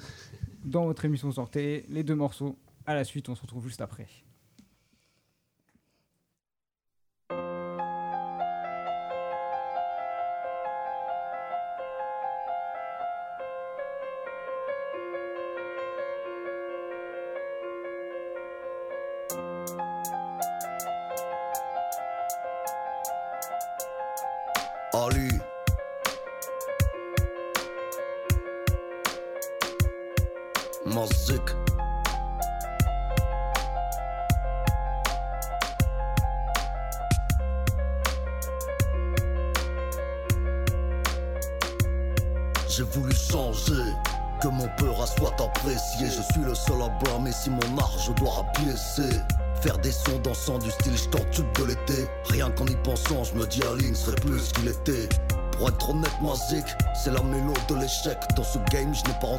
Dans 0.64 0.84
votre 0.86 1.04
émission 1.04 1.30
sortez 1.32 1.84
les 1.88 2.02
deux 2.02 2.14
morceaux. 2.14 2.56
À 2.86 2.94
la 2.94 3.04
suite, 3.04 3.28
on 3.28 3.34
se 3.34 3.42
retrouve 3.42 3.64
juste 3.66 3.80
après. 3.80 4.06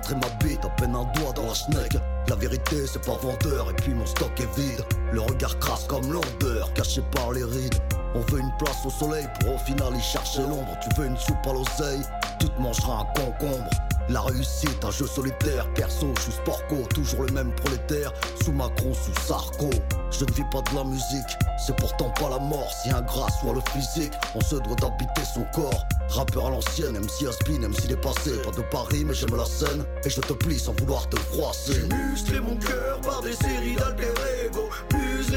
Rentré 0.02 0.16
ma 0.16 0.30
bite, 0.44 0.66
à 0.66 0.70
peine 0.70 0.96
un 0.96 1.04
doigt 1.20 1.32
dans 1.36 1.46
la 1.46 1.54
schneck. 1.54 1.98
La 2.28 2.36
vérité, 2.36 2.86
c'est 2.88 3.04
pas 3.04 3.18
vendeur, 3.18 3.70
et 3.70 3.74
puis 3.74 3.94
mon 3.94 4.06
stock 4.06 4.32
est 4.40 4.60
vide. 4.60 4.84
Le 5.12 5.22
regard 5.22 5.58
crasse 5.60 5.86
comme 5.86 6.12
l'odeur, 6.12 6.74
caché 6.74 7.02
par 7.12 7.32
les 7.32 7.44
rides. 7.44 7.76
On 8.16 8.20
veut 8.22 8.40
une 8.40 8.52
place 8.58 8.86
au 8.86 8.90
soleil 8.90 9.28
pour 9.40 9.56
au 9.56 9.58
final 9.60 9.96
y 9.96 10.02
chercher 10.02 10.42
l'ombre. 10.42 10.78
Tu 10.82 10.90
veux 11.00 11.08
une 11.08 11.18
soupe 11.18 11.46
à 11.46 11.54
l'oseille, 11.54 12.02
tu 12.40 12.50
te 12.50 12.62
mangeras 12.62 13.02
un 13.02 13.20
concombre. 13.20 13.70
La 14.10 14.22
réussite, 14.22 14.84
un 14.84 14.92
jeu 14.92 15.08
solitaire, 15.08 15.72
perso, 15.74 16.08
je 16.18 16.22
suis 16.24 16.32
sportco, 16.32 16.76
toujours 16.94 17.24
le 17.24 17.32
même 17.32 17.54
prolétaire, 17.56 18.12
sous 18.44 18.52
Macron, 18.52 18.94
sous 18.94 19.14
Sarko. 19.26 19.70
Je 20.12 20.26
ne 20.26 20.32
vis 20.32 20.44
pas 20.52 20.62
de 20.62 20.76
la 20.76 20.84
musique, 20.84 21.38
c'est 21.66 21.76
pourtant 21.76 22.10
pas 22.20 22.30
la 22.30 22.40
mort, 22.40 22.72
si 22.82 22.90
un 22.90 23.02
gras 23.02 23.30
soit 23.40 23.54
le 23.54 23.62
physique, 23.72 24.12
on 24.36 24.42
se 24.42 24.56
doit 24.56 24.76
d'habiter 24.76 25.22
son 25.34 25.46
corps. 25.54 25.86
Rappeur 26.10 26.48
à 26.48 26.50
l'ancienne, 26.50 27.00
MC 27.00 27.28
Aspin, 27.28 27.60
MC 27.60 27.88
dépassé, 27.88 28.32
pas 28.44 28.52
de 28.52 28.64
Paris, 28.70 29.04
mais 29.06 29.14
j'aime 29.14 29.36
la 29.36 29.46
scène, 29.46 29.86
et 30.04 30.10
je 30.10 30.20
te 30.20 30.34
plie 30.34 30.60
sans 30.60 30.74
vouloir 30.74 31.08
te 31.08 31.18
froisser. 31.18 31.88
J'ai 32.28 32.40
mon 32.40 32.58
cœur 32.58 33.00
par 33.02 33.22
des 33.22 33.34
séries 33.34 33.76
d'alter 33.76 34.12
ego, 34.46 34.70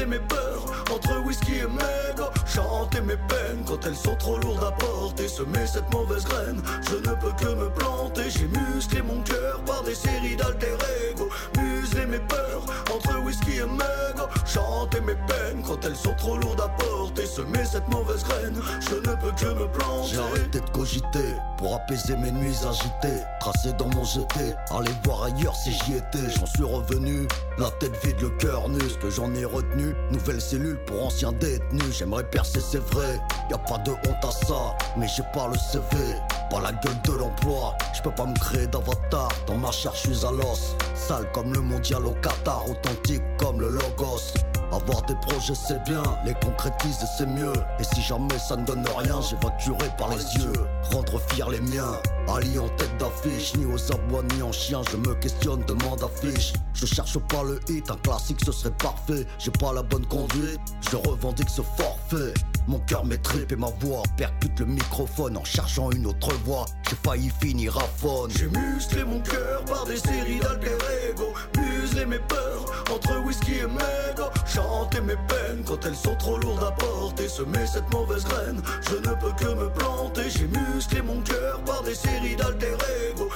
mes 0.07 0.19
peurs 0.19 0.54
entre 0.91 1.19
whisky 1.25 1.55
et 1.55 1.67
mégo, 1.67 2.29
chanter 2.45 3.01
mes 3.01 3.17
peines 3.17 3.63
quand 3.65 3.85
elles 3.85 3.95
sont 3.95 4.15
trop 4.15 4.37
lourdes 4.37 4.63
à 4.63 4.71
porter, 4.71 5.27
semer 5.27 5.65
cette 5.65 5.91
mauvaise 5.93 6.25
graine, 6.25 6.61
je 6.89 6.95
ne 6.95 7.15
peux 7.15 7.31
que 7.39 7.53
me 7.53 7.69
planter, 7.69 8.29
j'ai 8.29 8.47
musclé 8.47 9.01
mon 9.01 9.21
cœur 9.21 9.61
par 9.65 9.83
des 9.83 9.95
séries 9.95 10.35
d'alter 10.35 10.75
ego, 11.11 11.29
muselé 11.95 12.05
mes 12.05 12.19
peurs 12.19 12.63
entre 12.93 13.19
whisky 13.23 13.57
et 13.57 13.65
mégo, 13.65 14.27
chanter 14.45 15.01
mes 15.01 15.15
peines 15.27 15.63
quand 15.65 15.83
elles 15.85 15.95
sont 15.95 16.13
trop 16.15 16.37
lourdes 16.37 16.61
à 16.61 16.69
porter, 16.69 17.25
semer 17.25 17.65
cette 17.65 17.87
mauvaise 17.89 18.23
graine, 18.23 18.59
je 18.81 18.95
ne 18.95 19.15
peux 19.15 19.31
que 19.31 19.53
me 19.53 19.67
planter. 19.67 20.11
J'ai 20.11 20.19
arrêté 20.19 20.59
de 20.59 20.69
cogiter 20.69 21.35
pour 21.57 21.75
apaiser 21.75 22.15
mes 22.17 22.31
nuits 22.31 22.57
agitées. 22.67 23.23
Tracé 23.39 23.73
dans 23.73 23.87
mon 23.89 24.03
jeté, 24.03 24.53
aller 24.71 24.91
voir 25.03 25.23
ailleurs 25.23 25.55
si 25.55 25.71
j'y 25.71 25.93
étais. 25.93 26.29
J'en 26.37 26.45
suis 26.45 26.63
revenu, 26.63 27.27
la 27.57 27.69
tête 27.79 27.95
vide, 28.03 28.19
le 28.21 28.29
cœur 28.31 28.69
nu. 28.69 28.79
Ce 28.89 28.97
que 28.97 29.09
j'en 29.09 29.33
ai 29.33 29.45
retenu, 29.45 29.93
nouvelle 30.11 30.41
cellule 30.41 30.79
pour 30.85 31.05
anciens 31.05 31.31
détenus. 31.33 31.97
J'aimerais 31.97 32.23
percer, 32.23 32.59
c'est 32.59 32.83
vrai. 32.93 33.19
Y 33.49 33.53
a 33.53 33.57
pas 33.57 33.77
de 33.79 33.91
honte 33.91 34.25
à 34.25 34.31
ça, 34.31 34.75
mais 34.97 35.07
j'ai 35.07 35.23
pas 35.33 35.47
le 35.47 35.57
CV. 35.57 36.15
Pas 36.49 36.61
la 36.61 36.71
gueule 36.71 37.01
de 37.03 37.11
l'emploi, 37.13 37.75
je 37.93 38.01
peux 38.01 38.11
pas 38.11 38.25
me 38.25 38.35
créer 38.35 38.67
d'avatar. 38.67 39.29
Dans 39.47 39.57
ma 39.57 39.71
chair, 39.71 39.93
je 39.95 40.11
suis 40.11 40.25
à 40.25 40.31
l'os. 40.31 40.75
Sale 40.93 41.29
comme 41.33 41.53
le 41.53 41.61
mondial 41.61 41.84
au 41.93 42.15
Qatar, 42.21 42.67
authentique 42.67 43.21
comme 43.37 43.61
le 43.61 43.69
logos. 43.69 44.33
Avoir 44.75 45.01
des 45.03 45.15
projets 45.15 45.55
c'est 45.55 45.81
bien, 45.85 46.03
les 46.25 46.33
concrétiser 46.33 47.05
c'est 47.17 47.25
mieux. 47.25 47.53
Et 47.79 47.83
si 47.83 48.01
jamais 48.01 48.37
ça 48.37 48.57
ne 48.57 48.65
donne 48.65 48.85
rien, 48.97 49.21
j'évacuerai 49.21 49.89
par 49.97 50.09
les 50.09 50.43
yeux. 50.43 50.51
Rendre 50.91 51.21
fiers 51.29 51.49
les 51.49 51.61
miens, 51.61 51.93
Ali 52.27 52.59
en 52.59 52.67
tête 52.67 52.97
d'affiche, 52.97 53.55
ni 53.55 53.65
aux 53.65 53.93
abois 53.93 54.23
ni 54.33 54.41
en 54.41 54.51
chien, 54.51 54.81
je 54.91 54.97
me 54.97 55.15
questionne, 55.15 55.63
demande 55.65 56.03
affiche. 56.03 56.51
Je 56.73 56.85
cherche 56.85 57.17
pas 57.19 57.43
le 57.43 57.57
hit, 57.69 57.89
un 57.89 57.95
classique 57.95 58.41
ce 58.45 58.51
serait 58.51 58.73
parfait. 58.83 59.25
J'ai 59.39 59.51
pas 59.51 59.71
la 59.71 59.81
bonne 59.81 60.05
conduite, 60.07 60.59
je 60.91 60.97
revendique 60.97 61.49
ce 61.49 61.61
forfait. 61.61 62.33
Mon 62.67 62.79
cœur 62.79 63.05
m'étripe 63.05 63.51
et 63.53 63.55
ma 63.55 63.69
voix 63.79 64.03
percute 64.17 64.59
le 64.59 64.65
microphone 64.65 65.37
en 65.37 65.43
cherchant 65.45 65.89
une 65.91 66.07
autre 66.07 66.33
voix. 66.43 66.65
J'ai 66.89 66.97
failli 66.97 67.31
finir 67.39 67.77
à 67.77 67.87
faune. 67.97 68.31
J'ai 68.35 68.47
musclé 68.47 69.05
mon 69.05 69.21
cœur 69.21 69.63
par 69.65 69.85
des 69.85 69.97
séries 69.97 70.39
d'alter 70.39 70.75
ego, 71.09 71.33
mes 72.07 72.19
peurs 72.19 72.65
entre 72.93 73.17
whisky 73.25 73.34
chanter 74.55 75.01
mes 75.01 75.15
peines 75.27 75.63
quand 75.65 75.85
elles 75.85 75.95
sont 75.95 76.15
trop 76.15 76.37
lourdes 76.37 76.63
à 76.63 76.71
porter, 76.71 77.27
semer 77.27 77.65
cette 77.65 77.91
mauvaise 77.93 78.23
graine, 78.23 78.61
je 78.89 78.95
ne 78.95 79.15
peux 79.15 79.31
que 79.37 79.53
me 79.53 79.69
planter. 79.69 80.29
J'ai 80.29 80.47
musclé 80.47 81.01
mon 81.01 81.21
cœur 81.21 81.59
par 81.65 81.83
des 81.83 81.95
séries 81.95 82.35
d'alter 82.35 82.73
ego, 83.09 83.29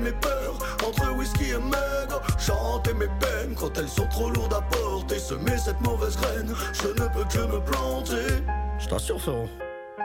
mes 0.00 0.12
peurs 0.12 0.58
entre 0.86 1.12
whisky 1.16 1.50
et 1.50 1.58
mégo, 1.58 2.20
chanter 2.38 2.94
mes 2.94 3.08
peines 3.20 3.54
quand 3.54 3.76
elles 3.78 3.88
sont 3.88 4.06
trop 4.08 4.30
lourdes 4.30 4.54
à 4.54 4.62
porter, 4.62 5.18
semer 5.18 5.58
cette 5.58 5.80
mauvaise 5.80 6.16
graine, 6.16 6.54
je 6.72 6.88
ne 6.88 7.08
peux 7.08 7.24
que 7.24 7.46
me 7.52 7.60
planter. 7.60 8.42
Je 8.78 8.88
t'assure, 8.88 9.20
frérot. 9.20 9.48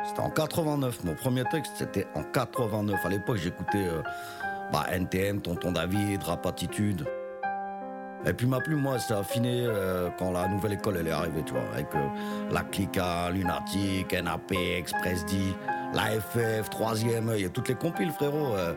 C'était 0.06 0.20
en 0.20 0.30
89. 0.30 1.04
Mon 1.06 1.16
premier 1.16 1.44
texte, 1.46 1.74
c'était 1.78 2.08
en 2.16 2.24
89. 2.24 3.06
À 3.06 3.10
l'époque, 3.10 3.38
j'écoutais 3.38 3.88
euh, 3.88 4.02
bah, 4.74 4.86
NTM, 4.92 5.40
Tonton 5.42 5.72
David, 5.72 6.24
Rap 6.24 6.46
Attitude. 6.46 7.06
Et 8.26 8.34
puis 8.34 8.48
ma 8.48 8.60
plume, 8.60 8.80
moi, 8.80 9.00
s'est 9.00 9.14
affinée 9.14 9.66
euh, 9.68 10.10
quand 10.18 10.32
la 10.32 10.48
nouvelle 10.48 10.74
école, 10.74 10.98
elle 11.00 11.08
est 11.08 11.12
arrivée, 11.12 11.44
tu 11.46 11.54
vois. 11.54 11.64
Avec 11.74 11.94
euh, 11.94 12.08
la 12.52 12.62
Clica, 12.62 13.30
Lunatic, 13.32 14.14
NAP, 14.14 14.54
Express 14.54 15.26
D, 15.26 15.36
la 15.94 16.20
FF, 16.22 16.70
Troisième 16.70 17.30
œil, 17.30 17.50
toutes 17.54 17.68
les 17.68 17.76
compiles, 17.76 18.12
frérot. 18.12 18.56
euh. 18.56 18.74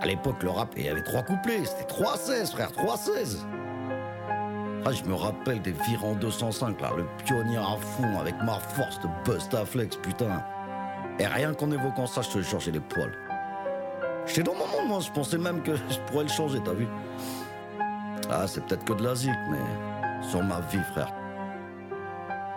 à 0.00 0.06
l'époque, 0.06 0.42
le 0.42 0.50
rap, 0.50 0.74
il 0.76 0.86
y 0.86 0.88
avait 0.88 1.02
trois 1.02 1.22
couplets. 1.22 1.64
C'était 1.64 1.84
3-16, 1.92 2.50
frère, 2.52 2.70
3-16. 2.72 3.38
Ah, 4.84 4.92
je 4.92 5.04
me 5.04 5.14
rappelle 5.14 5.60
des 5.62 5.72
virants 5.72 6.14
205, 6.14 6.80
là, 6.80 6.90
le 6.96 7.04
pionnier 7.24 7.58
à 7.58 7.76
fond 7.80 8.18
avec 8.18 8.34
ma 8.44 8.58
force 8.58 8.98
de 9.00 9.08
Bustaflex, 9.24 9.96
putain. 9.96 10.42
Et 11.20 11.26
rien 11.26 11.52
qu'en 11.54 11.70
évoquant 11.70 12.06
ça, 12.06 12.22
je 12.22 12.30
te 12.30 12.38
jure, 12.40 12.58
j'ai 12.60 12.72
les 12.72 12.80
poils. 12.80 13.12
J'étais 14.26 14.42
dans 14.42 14.54
mon 14.54 14.66
monde, 14.66 14.88
moi, 14.88 14.98
je 15.00 15.10
pensais 15.10 15.38
même 15.38 15.62
que 15.62 15.76
je 15.90 15.98
pourrais 16.06 16.24
le 16.24 16.30
changer, 16.30 16.58
t'as 16.64 16.72
vu 16.72 16.88
Ah, 18.30 18.46
c'est 18.46 18.62
peut-être 18.66 18.84
que 18.84 18.92
de 18.92 19.04
la 19.04 19.14
zik, 19.14 19.30
mais 19.50 19.58
sur 20.28 20.42
ma 20.42 20.60
vie, 20.60 20.82
frère, 20.92 21.10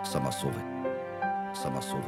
ça 0.04 0.20
m'a 0.20 0.30
sauvé. 0.30 0.58
Ça 1.54 1.70
m'a 1.70 1.80
sauvé. 1.80 2.02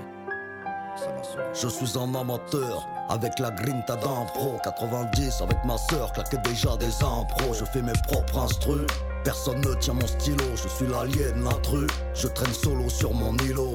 Ça 0.96 1.06
m'a 1.16 1.22
sauvé. 1.22 1.44
Je 1.54 1.68
suis 1.68 1.98
un 1.98 2.14
amateur 2.14 2.86
avec 3.08 3.38
la 3.38 3.50
grinta 3.50 3.96
d'un 3.96 4.26
pro 4.34 4.58
90 4.62 5.40
avec 5.40 5.64
ma 5.64 5.78
sœur 5.78 6.12
claquait 6.12 6.38
déjà 6.44 6.76
des 6.76 6.92
impros. 7.02 7.54
Je 7.54 7.64
fais 7.64 7.80
mes 7.80 7.92
propres 8.06 8.38
instrus. 8.38 8.86
Personne 9.24 9.60
ne 9.60 9.74
tient 9.76 9.94
mon 9.94 10.06
stylo. 10.06 10.44
Je 10.56 10.68
suis 10.68 10.86
l'alien, 10.86 11.42
l'intrus. 11.42 11.90
Je 12.14 12.28
traîne 12.28 12.52
solo 12.52 12.90
sur 12.90 13.14
mon 13.14 13.34
îlot. 13.38 13.74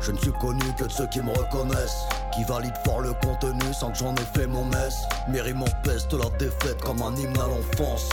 Je 0.00 0.12
ne 0.12 0.18
suis 0.18 0.32
connu 0.32 0.64
que 0.78 0.84
de 0.84 0.90
ceux 0.90 1.06
qui 1.08 1.20
me 1.20 1.30
reconnaissent 1.30 2.04
Qui 2.34 2.44
valident 2.44 2.76
fort 2.84 3.00
le 3.00 3.14
contenu 3.14 3.72
sans 3.72 3.90
que 3.90 3.98
j'en 3.98 4.14
ai 4.14 4.38
fait 4.38 4.46
mon 4.46 4.64
mess 4.66 4.94
Mes 5.26 5.40
rimes 5.40 5.64
peste 5.82 6.12
la 6.12 6.28
défaite 6.38 6.80
comme 6.84 7.00
un 7.00 7.16
hymne 7.16 7.38
à 7.38 7.48
l'enfance 7.48 8.10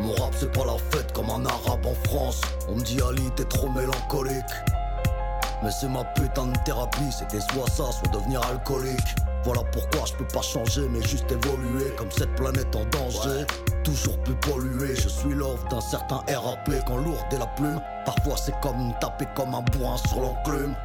Mon 0.00 0.12
rap 0.12 0.34
c'est 0.38 0.52
pas 0.52 0.64
la 0.64 0.76
fête 0.90 1.12
comme 1.12 1.30
un 1.30 1.44
arabe 1.44 1.86
en 1.86 2.08
France 2.08 2.40
On 2.68 2.76
me 2.76 2.82
dit 2.82 2.98
Ali 3.02 3.30
t'es 3.36 3.44
trop 3.44 3.68
mélancolique 3.70 4.54
mais 5.62 5.70
c'est 5.72 5.88
ma 5.88 6.04
putain 6.04 6.46
de 6.46 6.58
thérapie, 6.64 7.10
c'était 7.10 7.40
soit 7.40 7.68
ça, 7.68 7.90
soit 7.90 8.08
devenir 8.12 8.40
alcoolique. 8.42 9.16
Voilà 9.42 9.62
pourquoi 9.72 10.04
je 10.06 10.14
peux 10.14 10.26
pas 10.26 10.42
changer, 10.42 10.88
mais 10.88 11.02
juste 11.02 11.30
évoluer 11.32 11.90
comme 11.96 12.10
cette 12.12 12.32
planète 12.36 12.74
en 12.76 12.84
danger. 12.84 13.44
Toujours 13.82 14.18
plus 14.18 14.36
pollué, 14.36 14.94
je 14.94 15.08
suis 15.08 15.34
l'offre 15.34 15.66
d'un 15.68 15.80
certain 15.80 16.22
RAP 16.28 16.70
quand 16.86 16.98
lourde 16.98 17.24
est 17.32 17.38
la 17.38 17.46
plume. 17.46 17.80
Parfois 18.04 18.36
c'est 18.36 18.58
comme 18.60 18.94
taper 19.00 19.26
comme 19.34 19.54
un 19.54 19.62
bourrin 19.62 19.96
sur 19.96 20.20
l'enclume. 20.20 20.76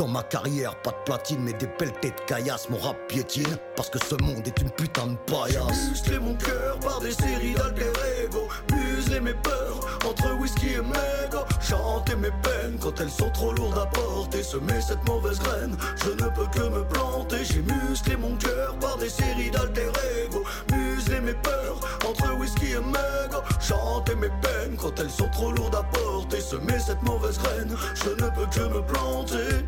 Dans 0.00 0.08
ma 0.08 0.22
carrière, 0.22 0.74
pas 0.76 0.92
de 0.92 1.04
platine, 1.04 1.40
mais 1.42 1.52
des 1.52 1.66
pelletés 1.66 2.08
de 2.08 2.20
caillasse, 2.26 2.70
mon 2.70 2.78
rap 2.78 2.96
piétine. 3.06 3.58
Parce 3.76 3.90
que 3.90 3.98
ce 3.98 4.14
monde 4.22 4.46
est 4.46 4.58
une 4.62 4.70
putain 4.70 5.08
de 5.08 5.16
paillasse. 5.26 5.90
Musclé 5.90 6.18
mon 6.18 6.34
cœur 6.36 6.80
par 6.80 7.00
des 7.00 7.12
séries 7.12 7.52
d'alter 7.52 7.92
ego. 8.24 8.48
Muselé 8.72 9.20
mes 9.20 9.34
peurs 9.34 9.80
entre 10.08 10.40
whisky 10.40 10.68
et 10.68 10.78
mégo 10.78 11.44
Chanter 11.60 12.16
mes 12.16 12.30
peines 12.30 12.78
quand 12.80 12.98
elles 12.98 13.10
sont 13.10 13.28
trop 13.28 13.52
lourdes 13.52 13.76
à 13.76 13.84
porter. 13.84 14.42
Semer 14.42 14.80
cette 14.80 15.06
mauvaise 15.06 15.38
graine, 15.38 15.76
je 16.02 16.12
ne 16.12 16.30
peux 16.30 16.46
que 16.46 16.66
me 16.66 16.82
planter. 16.82 17.44
J'ai 17.44 17.60
musclé 17.60 18.16
mon 18.16 18.36
cœur 18.36 18.74
par 18.80 18.96
des 18.96 19.10
séries 19.10 19.50
d'alter 19.50 19.90
ego. 20.24 20.42
Muselé 20.72 21.20
mes 21.20 21.34
peurs 21.34 21.78
entre 22.08 22.38
whisky 22.38 22.72
et 22.72 22.76
mégo 22.76 23.42
Chanter 23.60 24.14
mes 24.14 24.30
peines 24.40 24.78
quand 24.78 24.98
elles 24.98 25.10
sont 25.10 25.28
trop 25.28 25.52
lourdes 25.52 25.74
à 25.74 25.82
porter. 25.82 26.40
Semer 26.40 26.78
cette 26.78 27.02
mauvaise 27.02 27.38
graine, 27.38 27.76
je 28.02 28.08
ne 28.08 28.30
peux 28.30 28.46
que 28.46 28.66
me 28.66 28.80
planter 28.80 29.66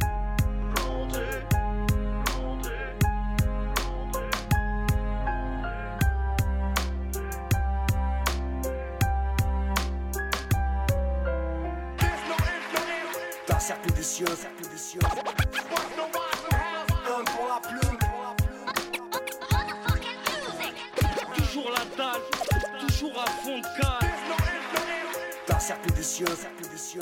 cercle 13.63 13.93
vicieux, 13.93 14.27
cercle 14.27 14.69
vicieux. 14.73 15.01
Un 17.07 17.25
pour 17.25 17.47
la 17.49 17.61
plume. 17.61 17.99
Toujours 21.37 21.71
la 21.71 21.85
dalle, 21.97 22.23
toujours 22.81 23.23
à 23.23 23.31
fond 23.31 23.59
de 23.59 23.81
cale. 23.81 24.11
D'un 25.47 25.61
cercle 25.61 25.93
vicieux, 25.93 26.27
cercle 26.27 26.69
vicieux. 26.73 27.01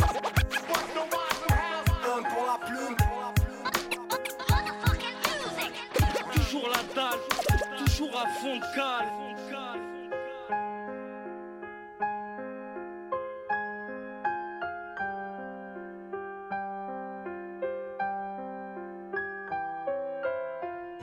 Un 2.05 2.23
pour 2.23 2.46
la 2.46 2.59
plume. 2.66 2.99
Toujours 8.20 8.26
à 8.26 8.28
fond 8.28 8.56
de 8.56 8.74
cale. 8.74 9.09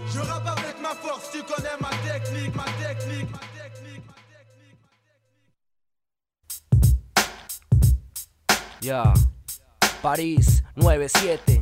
Je 0.09 0.19
rappe 0.19 0.47
avec 0.47 0.81
ma 0.81 0.89
force, 0.89 1.31
tu 1.31 1.43
connais 1.43 1.69
ma 1.79 1.89
technique, 1.89 2.55
ma 2.55 2.63
technique, 2.63 3.29
ma 3.31 3.39
technique. 3.39 4.03
Ya, 8.81 9.13
París 10.01 10.63
97, 10.75 11.61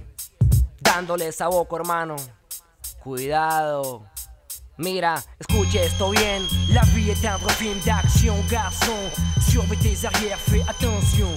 dándole 0.81 1.31
saboco 1.31 1.75
hermano, 1.77 2.15
cuidado. 3.03 4.14
Mira, 4.77 5.15
escuche 5.39 5.85
esto 5.85 6.09
bien. 6.09 6.41
La 6.73 6.81
vie 6.93 7.09
est 7.09 7.25
un 7.25 7.37
vrai 7.37 7.53
film 7.53 7.79
d'action, 7.85 8.35
garçon. 8.49 8.91
Surveille 9.49 9.79
tes 9.79 10.05
arrières, 10.05 10.39
fais 10.39 10.63
attention. 10.67 11.29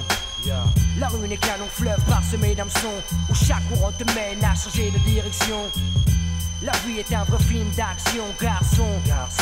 La 0.99 1.09
rue 1.09 1.29
n'est 1.29 1.37
qu'un 1.37 1.57
long 1.59 1.69
fleuve 1.69 2.03
parsemé 2.09 2.55
d'hameçons 2.55 3.03
où 3.31 3.35
chaque 3.35 3.67
courant 3.69 3.93
te 3.93 4.05
mène 4.15 4.43
à 4.43 4.55
changer 4.55 4.91
de 4.91 4.99
direction. 4.99 5.71
La 6.61 6.73
vie 6.85 6.99
est 6.99 7.15
un 7.15 7.23
vrai 7.23 7.39
film 7.45 7.69
d'action, 7.77 8.25
garçon. 8.41 8.89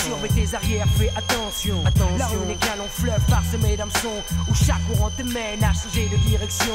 Surveille 0.05 0.31
tes 0.33 0.55
arrières, 0.55 0.87
fais 0.99 1.11
attention. 1.17 1.83
La 2.19 2.27
rue 2.27 2.47
n'est 2.47 2.57
qu'un 2.57 2.77
long 2.77 2.89
fleuve 2.89 3.25
parsemé 3.27 3.75
d'hameçons 3.75 4.23
où 4.51 4.55
chaque 4.55 4.85
courant 4.87 5.09
te 5.17 5.23
mène 5.23 5.65
à 5.65 5.73
changer 5.73 6.09
de 6.11 6.17
direction. 6.29 6.75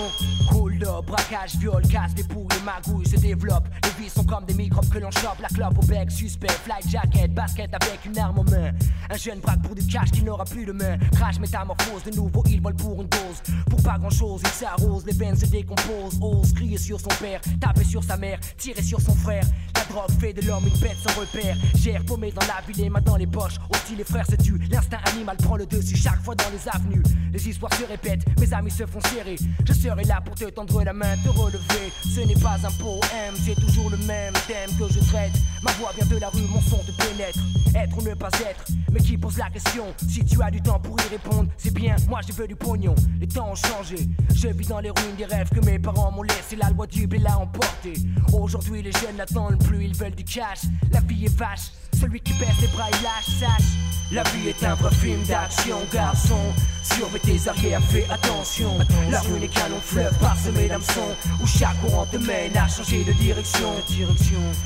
Cool 0.49 0.79
de 0.79 0.87
braquage, 1.05 1.57
viol, 1.57 1.83
casse, 1.83 2.15
des 2.15 2.23
les 2.23 2.65
magouilles 2.65 3.07
se 3.07 3.17
développent. 3.17 3.67
Les 3.83 4.03
vies 4.03 4.09
sont 4.09 4.23
comme 4.23 4.45
des 4.45 4.55
microbes 4.55 4.89
que 4.89 4.97
l'on 4.97 5.11
chope. 5.11 5.39
La 5.41 5.47
clope 5.47 5.77
au 5.77 5.85
bec, 5.85 6.09
suspect, 6.09 6.47
flight 6.47 6.89
jacket, 6.89 7.31
basket 7.35 7.71
avec 7.75 8.03
une 8.05 8.17
arme 8.17 8.39
en 8.39 8.43
main. 8.43 8.71
Un 9.11 9.17
jeune 9.17 9.41
braque 9.41 9.61
pour 9.61 9.75
du 9.75 9.85
cash 9.85 10.09
qui 10.09 10.23
n'aura 10.23 10.45
plus 10.45 10.65
de 10.65 10.71
main. 10.71 10.97
Crash, 11.11 11.39
métamorphose, 11.39 12.01
de 12.03 12.15
nouveau 12.15 12.43
il 12.49 12.61
vole 12.61 12.75
pour 12.75 12.99
une 12.99 13.07
dose. 13.07 13.55
Pour 13.69 13.81
pas 13.83 13.99
grand 13.99 14.09
chose, 14.09 14.41
il 14.43 14.49
s'arrose, 14.49 15.05
les 15.05 15.13
veines 15.13 15.37
se 15.37 15.45
décomposent. 15.45 16.17
Ose 16.19 16.51
crier 16.53 16.79
sur 16.79 16.99
son 16.99 17.09
père, 17.19 17.41
taper 17.59 17.83
sur 17.83 18.03
sa 18.03 18.17
mère, 18.17 18.39
tirer 18.57 18.81
sur 18.81 18.99
son 18.99 19.13
frère. 19.13 19.43
La 19.75 19.83
drogue 19.85 20.11
fait 20.19 20.30
de 20.33 20.41
l'homme 20.47 20.67
une 20.67 20.79
bête 20.79 20.97
sans 21.05 21.19
repère. 21.19 21.55
Gère 21.75 22.03
paumé 22.05 22.31
dans 22.31 22.45
la 22.47 22.61
ville, 22.65 22.83
les 22.83 22.89
mains 22.89 23.01
dans 23.01 23.17
les 23.17 23.27
poches. 23.27 23.55
Aussi 23.69 23.95
les 23.95 24.03
frères 24.03 24.25
se 24.25 24.35
tuent, 24.35 24.59
l'instinct 24.69 24.99
animal 25.05 25.37
prend 25.37 25.57
le 25.57 25.65
dessus 25.65 25.95
chaque 25.95 26.21
fois 26.23 26.35
dans 26.35 26.49
les 26.51 26.69
avenues. 26.69 27.03
Les 27.33 27.49
histoires 27.49 27.73
se 27.73 27.85
répètent, 27.85 28.25
mes 28.39 28.53
amis 28.53 28.71
se 28.71 28.85
font 28.85 28.99
serrer. 29.01 29.37
Je 29.65 29.73
serai 29.73 30.03
là 30.03 30.21
pour 30.23 30.35
te 30.35 30.45
tendre 30.45 30.83
la 30.83 30.93
main, 30.93 31.15
te 31.23 31.29
relever. 31.29 31.91
Ce 32.03 32.21
n'est 32.21 32.41
pas 32.41 32.57
un 32.63 32.71
poème, 32.71 33.35
c'est 33.45 33.55
toujours 33.55 33.89
le 33.89 33.97
même 33.97 34.33
thème 34.47 34.69
que 34.77 34.93
je 34.93 34.99
traite. 34.99 35.33
Ma 35.63 35.71
voix 35.73 35.91
vient 35.95 36.07
de 36.07 36.17
la 36.17 36.29
rue, 36.29 36.41
mon 36.53 36.61
son 36.61 36.77
te 36.77 36.91
pénètre. 36.91 37.39
Être 37.75 37.97
ou 37.97 38.01
ne 38.01 38.13
pas 38.13 38.29
être, 38.49 38.65
mais 38.91 38.99
qui 38.99 39.17
pose 39.17 39.37
la 39.37 39.49
question 39.49 39.85
Si 40.09 40.25
tu 40.25 40.41
as 40.41 40.51
du 40.51 40.61
temps 40.61 40.79
pour 40.79 40.97
y 40.99 41.09
répondre, 41.09 41.49
c'est 41.57 41.73
bien, 41.73 41.95
moi 42.09 42.19
je 42.27 42.33
veux 42.33 42.47
du 42.47 42.55
pognon. 42.55 42.95
Les 43.19 43.27
temps 43.27 43.49
ont 43.49 43.55
changé, 43.55 43.95
je 44.35 44.47
vis 44.49 44.67
dans 44.67 44.79
les 44.79 44.89
ruines 44.89 45.15
des 45.17 45.25
rêves 45.25 45.49
que 45.49 45.63
mes 45.65 45.79
parents 45.79 46.11
m'ont 46.11 46.23
laissé. 46.23 46.57
La 46.57 46.69
loi 46.69 46.85
du 46.87 47.07
blé 47.07 47.19
l'a 47.19 47.37
emporté. 47.37 47.93
Aujourd'hui, 48.33 48.81
les 48.81 48.91
jeunes 48.91 49.15
n'attendent 49.17 49.63
plus, 49.63 49.85
ils 49.85 49.95
veulent 49.95 50.15
du 50.21 50.33
cash. 50.33 50.61
La 50.91 50.99
vie 51.01 51.25
est 51.25 51.37
vache, 51.37 51.71
celui 51.99 52.19
qui 52.21 52.33
baisse 52.33 52.59
les 52.61 52.67
bras, 52.67 52.87
il 52.91 53.03
lâche, 53.03 53.39
sache. 53.39 53.71
La 54.11 54.23
vie 54.23 54.49
est 54.49 54.63
un 54.65 54.75
vrai 54.75 54.93
film 54.93 55.23
d'action, 55.23 55.77
garçon. 55.91 56.39
Surveille 56.83 57.21
tes 57.21 57.47
arrières, 57.47 57.81
fais 57.83 58.05
attention. 58.09 58.77
La 59.09 59.21
rue 59.21 59.39
n'est 59.39 59.47
qu'un 59.47 59.69
long 59.69 59.79
fleuve 59.79 60.13
parsemé 60.17 60.67
d'hameçons 60.67 61.15
où 61.41 61.47
chaque 61.47 61.79
courant 61.79 62.05
te 62.07 62.17
mène 62.17 62.57
à 62.57 62.67
changer 62.67 63.05
de 63.05 63.13
direction. 63.13 63.71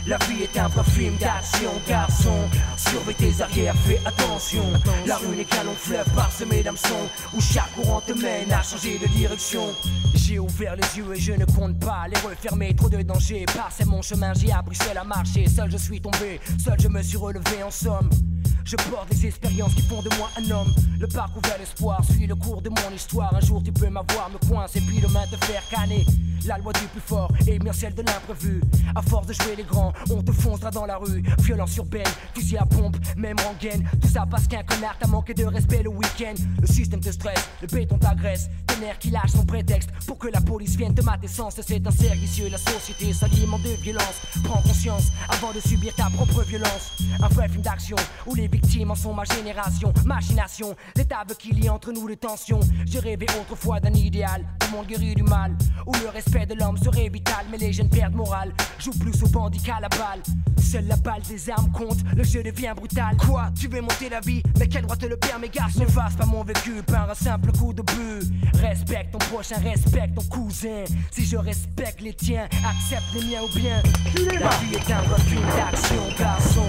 La 0.08 0.18
vie 0.18 0.44
est 0.44 0.58
un 0.58 0.68
vrai 0.70 0.84
film 0.86 1.16
d'action, 1.18 1.70
garçon. 1.88 2.50
Surveille 2.78 3.16
tes 3.16 3.42
arrières, 3.44 3.76
fais 3.86 4.02
attention. 4.06 4.64
La 5.06 5.18
rue 5.18 5.36
n'est 5.36 5.46
qu'un 5.46 5.64
long 5.64 5.76
fleuve 5.76 6.10
parsemé 6.16 6.64
d'hameçons 6.64 7.08
où 7.36 7.42
chaque 7.42 7.72
courant 7.76 8.02
te 8.02 8.14
mène 8.14 8.52
à 8.52 8.64
changer 8.64 8.98
de 8.98 9.08
direction. 9.08 9.68
J'ai 10.16 10.40
ouvert 10.40 10.76
les 10.76 10.98
yeux 10.98 11.14
et 11.16 11.20
je 11.20 11.34
ne 11.34 11.46
compte 11.46 11.80
pas 11.80 12.08
les 12.08 12.20
refermer. 12.28 12.74
Trop 12.74 12.90
de 12.90 13.02
dangers, 13.04 13.46
passé 13.46 13.86
mon 13.86 14.02
chemin, 14.02 14.34
j'ai 14.34 14.52
appris 14.52 14.76
seul 14.76 14.98
à 14.98 15.04
marcher. 15.04 15.48
Seul 15.48 15.70
je 15.70 15.78
suis 15.78 16.02
tombé, 16.02 16.40
seul 16.64 16.80
je 16.80 16.88
me 16.88 17.04
suis 17.04 17.15
relevé 17.16 17.64
en 17.64 17.72
somme. 17.72 18.10
Je 18.64 18.76
porte 18.90 19.10
des 19.10 19.28
expériences 19.28 19.74
qui 19.76 19.82
font 19.84 20.02
de 20.02 20.10
moi 20.18 20.30
un 20.38 20.52
homme. 20.52 20.74
Le 21.00 21.08
parcours 21.08 21.42
vers 21.44 21.58
l'espoir 21.58 22.04
suit 22.06 22.26
le 22.26 22.36
cours 22.36 22.62
de 22.62 22.70
mon 22.70 22.96
histoire. 22.96 23.36
Un 23.36 23.42
jour 23.42 23.62
tu 23.62 23.72
peux 23.72 23.90
m'avoir, 23.90 24.30
me 24.30 24.38
coincer, 24.48 24.82
puis 24.82 25.00
demain 25.02 25.24
te 25.30 25.36
faire 25.46 25.62
canner. 25.70 26.06
La 26.46 26.60
loi 26.60 26.72
du 26.74 26.86
plus 26.88 27.02
fort 27.02 27.32
et 27.48 27.58
bien 27.58 27.74
celle 27.74 27.96
de 27.96 28.04
l'imprévu. 28.04 28.62
À 28.94 29.02
force 29.02 29.26
de 29.26 29.34
jouer 29.34 29.56
les 29.58 29.64
grands, 29.64 29.92
on 30.12 30.22
te 30.22 30.32
foncera 30.32 30.70
dans 30.70 30.86
la 30.86 30.98
rue. 30.98 31.24
Violence 31.40 31.76
urbaine, 31.78 32.06
fusil 32.36 32.58
à 32.58 32.66
pompe, 32.66 32.98
même 33.18 33.36
rengaine. 33.40 33.84
Tout 34.00 34.08
ça 34.08 34.26
parce 34.30 34.48
qu'un 34.48 34.62
connard 34.62 34.96
t'a 35.00 35.08
manqué 35.08 35.34
de 35.34 35.44
respect 35.44 35.82
le 35.82 35.90
week-end. 35.90 36.36
Le 36.62 36.68
système 36.68 37.00
te 37.00 37.12
stresse, 37.12 37.44
le 37.62 37.68
béton 37.68 37.98
t'agresse. 37.98 38.48
Tes 38.68 38.80
nerfs 38.80 39.00
qui 39.00 39.10
lâchent 39.10 39.32
son 39.32 39.46
prétexte 39.46 39.90
pour 40.06 40.20
que 40.20 40.28
la 40.28 40.40
police 40.40 40.76
vienne 40.76 40.94
te 40.94 41.02
mater 41.02 41.28
sans 41.28 41.50
cesser 41.50 41.80
d'un 41.80 41.92
servicieux. 41.92 42.48
La 42.52 42.60
société 42.60 43.12
s'alimente 43.12 43.64
de 43.64 43.70
violence. 43.82 44.22
Prends 44.44 44.62
conscience 44.62 45.12
avant 45.30 45.52
de 45.52 45.60
subir 45.60 45.96
ta 45.96 46.10
propre 46.12 46.44
violence. 46.44 46.92
Un 47.24 47.28
vrai 47.30 47.50
film 47.50 47.64
d'action 47.64 47.98
où 48.28 48.36
les 48.36 48.48
victimes 48.48 48.92
en 48.92 48.96
sont 48.96 49.14
ma 49.14 49.24
génération. 49.24 49.92
Machination, 50.06 50.76
qu'il 51.34 51.64
y 51.64 51.66
ait 51.66 51.70
entre 51.70 51.92
nous 51.92 52.08
des 52.08 52.18
tensions. 52.18 52.60
J'ai 52.86 53.00
rêvé 53.00 53.26
autrefois 53.40 53.80
d'un 53.80 53.94
idéal, 53.94 54.46
un 54.62 54.72
monde 54.72 54.88
guéri 54.88 55.16
du 55.16 55.24
mal. 55.24 55.56
Où 55.86 55.92
le 55.94 56.10
respect 56.10 56.46
de 56.46 56.56
l'homme 56.56 56.78
serait 56.78 57.10
vital, 57.10 57.46
mais 57.50 57.58
les 57.58 57.74
jeunes 57.74 57.90
perdent 57.90 58.16
morale. 58.16 58.54
Joue 58.80 58.92
plus 58.92 59.24
au 59.24 59.28
bandit 59.28 59.62
qu'à 59.62 59.80
la 59.80 59.90
balle. 59.90 60.22
Seule 60.58 60.88
la 60.88 60.96
balle 60.96 61.22
des 61.28 61.50
armes 61.50 61.72
compte, 61.72 62.00
le 62.16 62.24
jeu 62.24 62.44
devient 62.44 62.74
brutal. 62.76 63.16
Quoi 63.18 63.52
Tu 63.60 63.68
veux 63.68 63.82
monter 63.82 64.10
la 64.10 64.20
vie 64.20 64.42
Mais 64.60 64.68
quel 64.68 64.84
droit 64.84 64.96
te 64.96 65.06
le 65.06 65.18
permet, 65.18 65.50
garçon 65.50 65.82
Ne 65.82 65.86
fasse 65.86 66.16
pas 66.16 66.26
mon 66.26 66.44
vécu 66.44 66.82
par 66.86 67.10
un 67.10 67.14
simple 67.14 67.52
coup 67.52 67.74
de 67.74 67.82
but. 67.82 68.32
Respecte 68.60 69.12
ton 69.12 69.20
prochain, 69.20 69.58
respecte 69.58 70.16
ton 70.16 70.24
cousin. 70.24 70.84
Si 71.12 71.26
je 71.26 71.38
respecte 71.38 72.02
les 72.02 72.14
tiens, 72.14 72.48
accepte 72.68 73.14
les 73.14 73.30
miens 73.30 73.42
ou 73.44 73.58
bien. 73.58 73.82
La 74.40 74.50
vie 74.58 74.76
est 74.76 74.92
un 74.92 75.02
film 75.20 75.42
d'action, 75.56 76.02
garçon. 76.18 76.66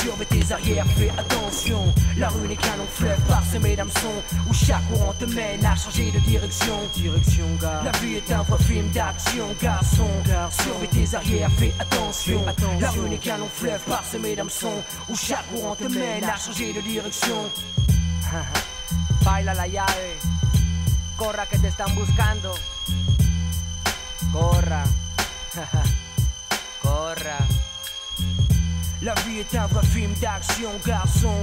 Surveille 0.00 0.26
tes 0.26 0.52
arrières, 0.52 0.86
fais 0.96 1.10
attention. 1.10 1.94
La 2.18 2.28
rue 2.28 2.48
n'est 2.48 2.56
qu'un 2.56 2.76
long 2.76 2.86
fleuve 2.88 3.20
parsemé 3.56 3.76
d'hameçons 3.76 4.22
où 4.48 4.52
chaque 4.52 4.86
courant 4.88 5.12
te 5.18 5.24
mène 5.24 5.64
à 5.64 5.74
changer 5.74 6.10
de 6.10 6.18
direction. 6.20 6.74
Direction, 6.94 7.46
gars. 7.60 7.82
La 7.84 7.90
vie 8.00 8.16
est 8.16 8.32
un 8.32 8.42
vrai 8.42 8.62
film 8.64 8.88
d'action, 8.90 9.46
garçon. 9.60 10.08
Surveille 10.50 10.88
tes 10.88 11.14
arrières, 11.14 11.50
fais 11.52 11.72
attention. 11.78 12.44
La 12.80 12.90
rue 12.90 13.08
n'est 13.08 13.18
qu'un 13.18 13.38
long 13.38 13.48
fleuve 13.48 13.80
parsemé 13.88 14.36
d'hameçons 14.36 14.82
où 15.08 15.16
chaque 15.16 15.46
courant 15.50 15.74
te 15.74 15.84
mène 15.84 16.24
à 16.24 16.36
changer 16.36 16.72
de 16.72 16.80
direction. 16.82 17.50
Baila 19.24 19.54
la 19.54 19.66
llave, 19.66 19.86
corra 21.16 21.46
que 21.46 21.58
te 21.58 21.68
están 21.68 21.94
buscando. 21.94 22.52
Corra, 24.32 24.84
corra. 26.82 27.38
La 29.02 29.14
vie 29.26 29.40
est 29.40 29.54
un 29.54 29.66
vrai 29.66 29.84
film 29.86 30.12
d'action, 30.20 30.70
garçon. 30.86 31.34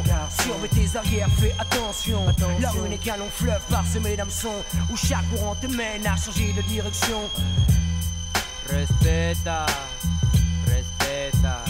Surveille 0.42 0.70
tes 0.70 0.98
arrières, 0.98 1.30
fais 1.40 1.54
attention. 1.60 2.26
La 2.60 2.72
rue 2.72 2.90
n'est 2.90 2.98
qu'un 2.98 3.18
long 3.18 3.30
fleuve 3.30 3.62
parsemé 3.70 4.16
d'hameçons 4.16 4.64
où 4.92 4.98
chaque 4.98 5.30
courant 5.30 5.56
te 5.56 5.68
mène 5.68 6.06
à 6.08 6.16
changer 6.16 6.52
de 6.54 6.62
direction. 6.64 7.20
Respeta, 8.70 9.66
respeta. 10.68 11.64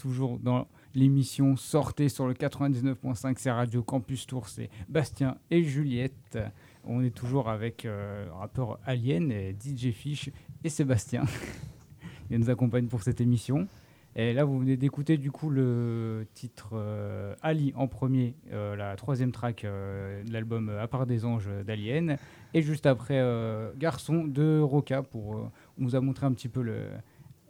Toujours 0.00 0.38
dans 0.38 0.66
l'émission 0.94 1.56
Sortez 1.56 2.08
sur 2.08 2.26
le 2.26 2.32
99.5, 2.32 3.34
c'est 3.36 3.50
Radio 3.50 3.82
Campus 3.82 4.26
Tour, 4.26 4.48
c'est 4.48 4.70
Bastien 4.88 5.36
et 5.50 5.62
Juliette. 5.62 6.38
On 6.84 7.02
est 7.02 7.14
toujours 7.14 7.50
avec 7.50 7.84
euh, 7.84 8.26
rappeur 8.32 8.78
Alien, 8.86 9.30
DJ 9.30 9.90
Fish 9.90 10.30
et 10.64 10.70
Sébastien. 10.70 11.24
Ils 12.30 12.38
nous 12.38 12.48
accompagnent 12.48 12.86
pour 12.86 13.02
cette 13.02 13.20
émission. 13.20 13.68
Et 14.16 14.32
là, 14.32 14.44
vous 14.44 14.58
venez 14.58 14.76
d'écouter 14.76 15.18
du 15.18 15.30
coup 15.30 15.50
le 15.50 16.26
titre 16.34 16.70
euh, 16.72 17.34
Ali 17.42 17.72
en 17.76 17.86
premier, 17.86 18.34
euh, 18.52 18.74
la 18.74 18.96
troisième 18.96 19.30
track 19.30 19.64
euh, 19.64 20.24
de 20.24 20.32
l'album 20.32 20.68
À 20.68 20.88
part 20.88 21.06
des 21.06 21.24
anges 21.24 21.48
d'Alien. 21.64 22.16
Et 22.54 22.62
juste 22.62 22.86
après, 22.86 23.22
Garçon 23.76 24.24
de 24.24 24.58
Roca, 24.58 25.02
pour, 25.02 25.36
on 25.36 25.50
nous 25.78 25.94
a 25.94 26.00
montré 26.00 26.26
un 26.26 26.32
petit 26.32 26.48
peu 26.48 26.62
le, 26.62 26.86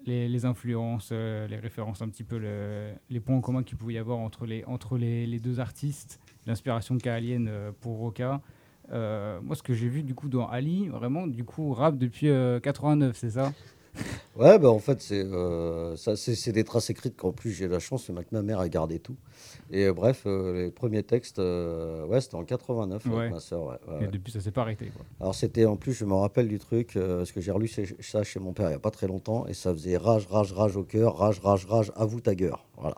les, 0.07 0.45
influences, 0.45 1.11
euh, 1.13 1.47
les 1.47 1.57
références, 1.57 2.03
un 2.03 2.09
petit 2.09 2.25
peu 2.25 2.39
le- 2.39 2.93
les 3.11 3.21
points 3.21 3.37
en 3.37 3.41
commun 3.41 3.63
qu'il 3.63 3.77
pouvait 3.77 3.95
y 3.95 3.99
avoir 3.99 4.19
entre 4.19 4.47
les, 4.47 4.65
entre 4.65 4.97
les, 4.99 5.27
deux 5.41 5.61
artistes, 5.61 6.21
l'inspiration 6.47 6.99
qu'a 6.99 7.15
Alien 7.15 7.49
euh, 7.49 7.73
pour 7.81 7.99
Roca. 7.99 8.41
Euh, 8.93 9.41
moi, 9.43 9.55
ce 9.57 9.63
que 9.63 9.75
j'ai 9.75 9.89
vu 9.89 10.03
du 10.03 10.15
coup 10.15 10.29
dans 10.29 10.49
Ali, 10.49 10.89
vraiment, 10.89 11.27
du 11.27 11.45
coup, 11.45 11.73
rap 11.73 11.97
depuis 11.97 12.29
euh, 12.29 12.61
89, 12.61 13.17
c'est 13.17 13.31
ça? 13.31 13.53
Ouais, 14.37 14.59
bah 14.59 14.71
en 14.71 14.79
fait, 14.79 15.01
c'est 15.03 16.53
des 16.53 16.65
traces 16.65 16.91
écrites 16.91 17.17
qu'en 17.17 17.33
plus 17.33 17.51
j'ai 17.53 17.69
la 17.69 17.79
chance, 17.79 18.05
c'est 18.07 18.15
que 18.15 18.29
ma 18.33 18.43
mère 18.43 18.61
a 18.61 18.69
gardé 18.69 18.99
tout. 18.99 19.17
Et 19.73 19.85
euh, 19.87 19.93
bref, 19.93 20.23
euh, 20.27 20.65
les 20.65 20.71
premiers 20.73 21.03
textes, 21.05 21.39
euh, 21.39 22.05
ouais, 22.07 22.21
c'était 22.21 22.35
en 22.35 22.43
89 22.45 23.07
avec 23.07 23.17
Ouais. 23.19 23.31
ma 23.31 23.39
soeur. 23.39 23.63
Ouais, 23.63 23.75
ouais, 23.89 23.95
Et 24.01 24.05
ouais. 24.07 24.11
depuis, 24.11 24.33
ça 24.33 24.41
s'est 24.41 24.51
pas 24.51 24.63
arrêté. 24.63 24.87
Quoi. 24.87 25.05
Alors 25.21 25.35
c'était 25.35 25.65
en 25.65 25.77
plus, 25.77 25.93
je 25.93 26.05
me 26.05 26.15
rappelle 26.15 26.49
du 26.49 26.59
truc, 26.59 26.97
euh, 26.97 27.19
parce 27.19 27.31
que 27.31 27.41
j'ai 27.41 27.53
relu 27.53 27.69
ça 28.01 28.23
chez 28.25 28.41
mon 28.41 28.53
père 28.53 28.67
il 28.67 28.71
n'y 28.71 28.75
a 28.77 28.81
pas 28.81 28.91
très 28.91 29.07
longtemps, 29.07 29.47
et 29.47 29.55
ça 29.55 29.73
faisait 29.73 29.97
rage, 29.97 30.27
rage, 30.29 30.53
rage 30.53 30.77
au 30.77 30.83
cœur, 30.83 31.17
rage, 31.17 31.41
rage, 31.41 31.67
rage, 31.67 31.93
avoue 31.95 32.21
ta 32.21 32.35
gueule. 32.35 32.55
Voilà. 32.79 32.97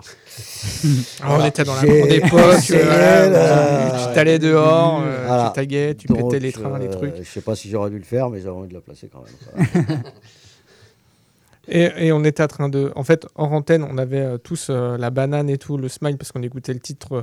On 1.28 1.44
était 1.44 1.64
dans 1.64 1.74
la 1.74 1.82
grande 1.84 2.10
époque, 2.12 2.60
tu 2.64 4.14
t'allais 4.14 4.38
dehors, 4.38 5.00
euh, 5.02 5.24
Voilà. 5.26 5.48
tu 5.48 5.52
taguais, 5.54 5.94
tu 5.94 6.06
Donc, 6.06 6.30
pétais 6.30 6.40
les 6.40 6.52
trains, 6.52 6.78
les 6.78 6.86
euh, 6.86 6.90
trucs. 6.90 7.16
Je 7.16 7.22
sais 7.24 7.40
pas 7.42 7.54
si 7.54 7.68
j'aurais 7.68 7.90
dû 7.90 7.98
le 7.98 8.04
faire, 8.04 8.30
mais 8.30 8.38
j'avais 8.38 8.56
envie 8.56 8.68
de 8.68 8.74
la 8.74 8.80
placer 8.80 9.10
quand 9.12 9.22
même. 9.24 9.74
Et, 11.68 12.10
on 12.12 12.24
était 12.24 12.42
en 12.42 12.48
train 12.48 12.68
de. 12.68 12.92
En 12.96 13.04
fait, 13.04 13.26
hors 13.36 13.52
antenne, 13.52 13.84
on 13.84 13.96
avait 13.96 14.20
euh, 14.20 14.38
tous 14.38 14.68
euh, 14.68 14.96
la 14.96 15.10
banane 15.10 15.48
et 15.48 15.58
tout, 15.58 15.76
le 15.76 15.88
smile, 15.88 16.18
parce 16.18 16.32
qu'on 16.32 16.42
écoutait 16.42 16.74
le 16.74 16.80
titre 16.80 17.12
euh, 17.12 17.22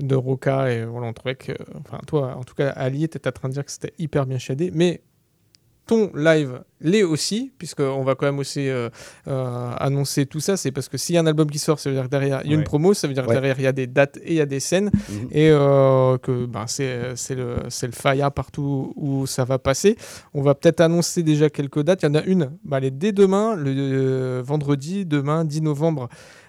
de 0.00 0.14
Roca. 0.16 0.72
Et 0.72 0.84
voilà, 0.84 1.06
on 1.06 1.12
trouvait 1.12 1.36
que. 1.36 1.52
Enfin, 1.80 1.98
toi, 2.06 2.34
en 2.36 2.42
tout 2.42 2.54
cas, 2.54 2.70
Ali, 2.70 3.04
était 3.04 3.26
en 3.28 3.32
train 3.32 3.48
de 3.48 3.54
dire 3.54 3.64
que 3.64 3.70
c'était 3.70 3.94
hyper 3.98 4.26
bien 4.26 4.38
shadé. 4.38 4.70
Mais 4.74 5.02
ton 5.86 6.10
live 6.14 6.62
l'est 6.80 7.04
aussi, 7.04 7.52
puisqu'on 7.58 8.02
va 8.02 8.14
quand 8.16 8.26
même 8.26 8.38
aussi 8.40 8.68
euh, 8.68 8.88
euh, 9.28 9.70
annoncer 9.78 10.26
tout 10.26 10.40
ça. 10.40 10.56
C'est 10.56 10.72
parce 10.72 10.88
que 10.88 10.98
s'il 10.98 11.14
y 11.14 11.18
a 11.18 11.20
un 11.20 11.26
album 11.26 11.48
qui 11.50 11.58
sort, 11.58 11.78
ça 11.78 11.88
veut 11.88 11.94
dire 11.96 12.04
que 12.04 12.08
derrière, 12.10 12.40
il 12.44 12.50
y 12.50 12.54
a 12.54 12.56
Ouais. 12.56 12.60
une 12.60 12.64
promo, 12.64 12.92
ça 12.92 13.06
veut 13.08 13.14
dire 13.14 13.22
que 13.22 13.28
Ouais. 13.28 13.34
derrière, 13.34 13.58
il 13.58 13.62
y 13.62 13.66
a 13.68 13.72
des 13.72 13.86
dates 13.86 14.16
et 14.18 14.32
il 14.32 14.34
y 14.36 14.40
a 14.40 14.46
des 14.46 14.60
scènes. 14.60 14.90
Mhm. 15.08 15.28
Et 15.30 15.48
euh, 15.50 16.18
que 16.18 16.44
ben, 16.46 16.66
c'est 16.66 17.14
c'est 17.16 17.34
le, 17.36 17.56
c'est 17.68 17.86
le 17.86 17.92
faya 17.92 18.30
partout 18.30 18.92
où 18.96 19.26
ça 19.26 19.44
va 19.44 19.58
passer. 19.58 19.96
On 20.34 20.42
va 20.42 20.54
peut-être 20.54 20.80
annoncer 20.80 21.22
déjà 21.22 21.48
quelques 21.50 21.82
dates. 21.82 22.02
Il 22.02 22.06
y 22.06 22.08
en 22.10 22.14
a 22.16 22.22
une, 22.24 22.50
bah, 22.64 22.78
elle 22.78 22.84
est 22.86 22.90
dès 22.90 23.12
demain, 23.12 23.54
le 23.54 23.72
euh, 23.76 24.42
vendredi, 24.44 25.06
demain, 25.06 25.44
10 25.44 25.62
novembre. 25.62 26.08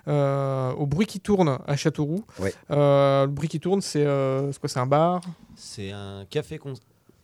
euh, 0.09 0.71
au 0.73 0.85
bruit 0.85 1.05
qui 1.05 1.19
tourne 1.19 1.57
à 1.67 1.75
Châteauroux. 1.75 2.23
Ouais. 2.39 2.53
Euh, 2.71 3.25
le 3.25 3.31
bruit 3.31 3.49
qui 3.49 3.59
tourne, 3.59 3.81
c'est 3.81 4.05
euh, 4.05 4.51
c'est 4.53 4.59
quoi 4.59 4.69
C'est 4.69 4.79
un 4.79 4.85
bar? 4.88 5.19
C'est 5.55 5.91
un 5.91 6.23
café 6.29 6.57
con- 6.57 6.73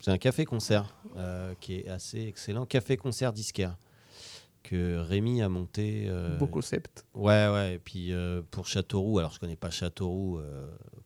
c'est 0.03 0.11
un 0.11 0.17
café 0.17 0.43
concert 0.43 0.93
euh, 1.15 1.53
qui 1.61 1.75
est 1.75 1.87
assez 1.87 2.21
excellent, 2.27 2.65
café 2.65 2.97
concert 2.97 3.31
disquaire 3.31 3.77
que 4.63 4.97
Rémi 4.97 5.41
a 5.41 5.47
monté. 5.47 6.05
euh, 6.07 6.37
Beau 6.37 6.47
concept. 6.47 7.05
Ouais 7.13 7.47
ouais. 7.47 7.75
Et 7.75 7.79
puis 7.79 8.11
euh, 8.11 8.41
pour 8.51 8.67
Châteauroux, 8.67 9.19
alors 9.19 9.31
je 9.31 9.39
connais 9.39 9.55
pas 9.55 9.69
Châteauroux 9.69 10.41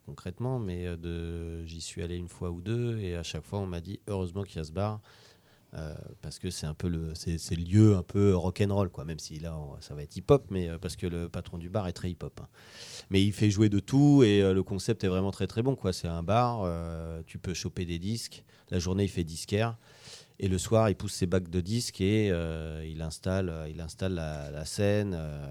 concrètement, 0.08 0.58
mais 0.58 0.98
de 0.98 1.64
j'y 1.66 1.82
suis 1.82 2.02
allé 2.02 2.16
une 2.16 2.28
fois 2.30 2.50
ou 2.50 2.62
deux 2.62 2.98
et 3.00 3.16
à 3.16 3.24
chaque 3.24 3.44
fois 3.44 3.60
on 3.60 3.68
m'a 3.68 3.82
dit 3.82 4.00
heureusement 4.08 4.42
qu'il 4.44 4.58
y 4.58 4.60
a 4.60 4.64
ce 4.64 4.72
bar. 4.72 5.00
parce 6.22 6.40
que 6.40 6.50
c'est 6.50 6.66
un 6.66 6.74
peu 6.74 6.88
le 6.88 7.14
c'est 7.14 7.38
c'est 7.38 7.56
le 7.56 7.64
lieu 7.64 7.96
un 7.96 8.02
peu 8.04 8.36
rock'n'roll 8.36 8.90
quoi 8.90 9.06
même 9.06 9.20
si 9.20 9.38
là 9.40 9.56
on- 9.58 9.80
ça 9.82 9.94
va 9.94 10.02
être 10.04 10.16
hip 10.16 10.24
hop 10.30 10.46
mais 10.50 10.70
parce 10.80 10.96
que 10.96 11.06
le 11.06 11.28
patron 11.30 11.58
du 11.60 11.70
bar 11.70 11.88
est 11.88 11.94
très 11.94 12.10
hip 12.10 12.24
hop 12.24 12.40
hein. 12.42 12.48
mais 13.12 13.22
il 13.22 13.32
fait 13.34 13.52
jouer 13.52 13.70
de 13.70 13.80
tout 13.80 14.24
et 14.24 14.42
le 14.54 14.64
concept 14.64 15.04
est 15.04 15.08
vraiment 15.10 15.30
très 15.32 15.46
très 15.46 15.62
bon 15.62 15.76
quoi 15.76 15.92
c'est 15.94 16.08
un 16.08 16.24
bar 16.24 16.66
tu 17.26 17.38
peux 17.38 17.54
choper 17.54 17.86
des 17.86 18.00
disques 18.00 18.44
la 18.70 18.80
journée 18.80 19.04
il 19.04 19.10
fait 19.10 19.24
disquaire 19.24 19.78
et 20.40 20.48
le 20.48 20.58
soir 20.58 20.90
il 20.90 20.96
pousse 20.96 21.14
ses 21.14 21.26
bacs 21.26 21.50
de 21.50 21.62
disques 21.62 22.02
et 22.02 22.30
euh, 22.32 22.86
il 22.88 23.02
installe 23.02 23.50
euh, 23.50 23.70
il 23.70 23.82
installe 23.82 24.14
la, 24.14 24.52
la 24.52 24.66
scène 24.66 25.16
euh, 25.18 25.46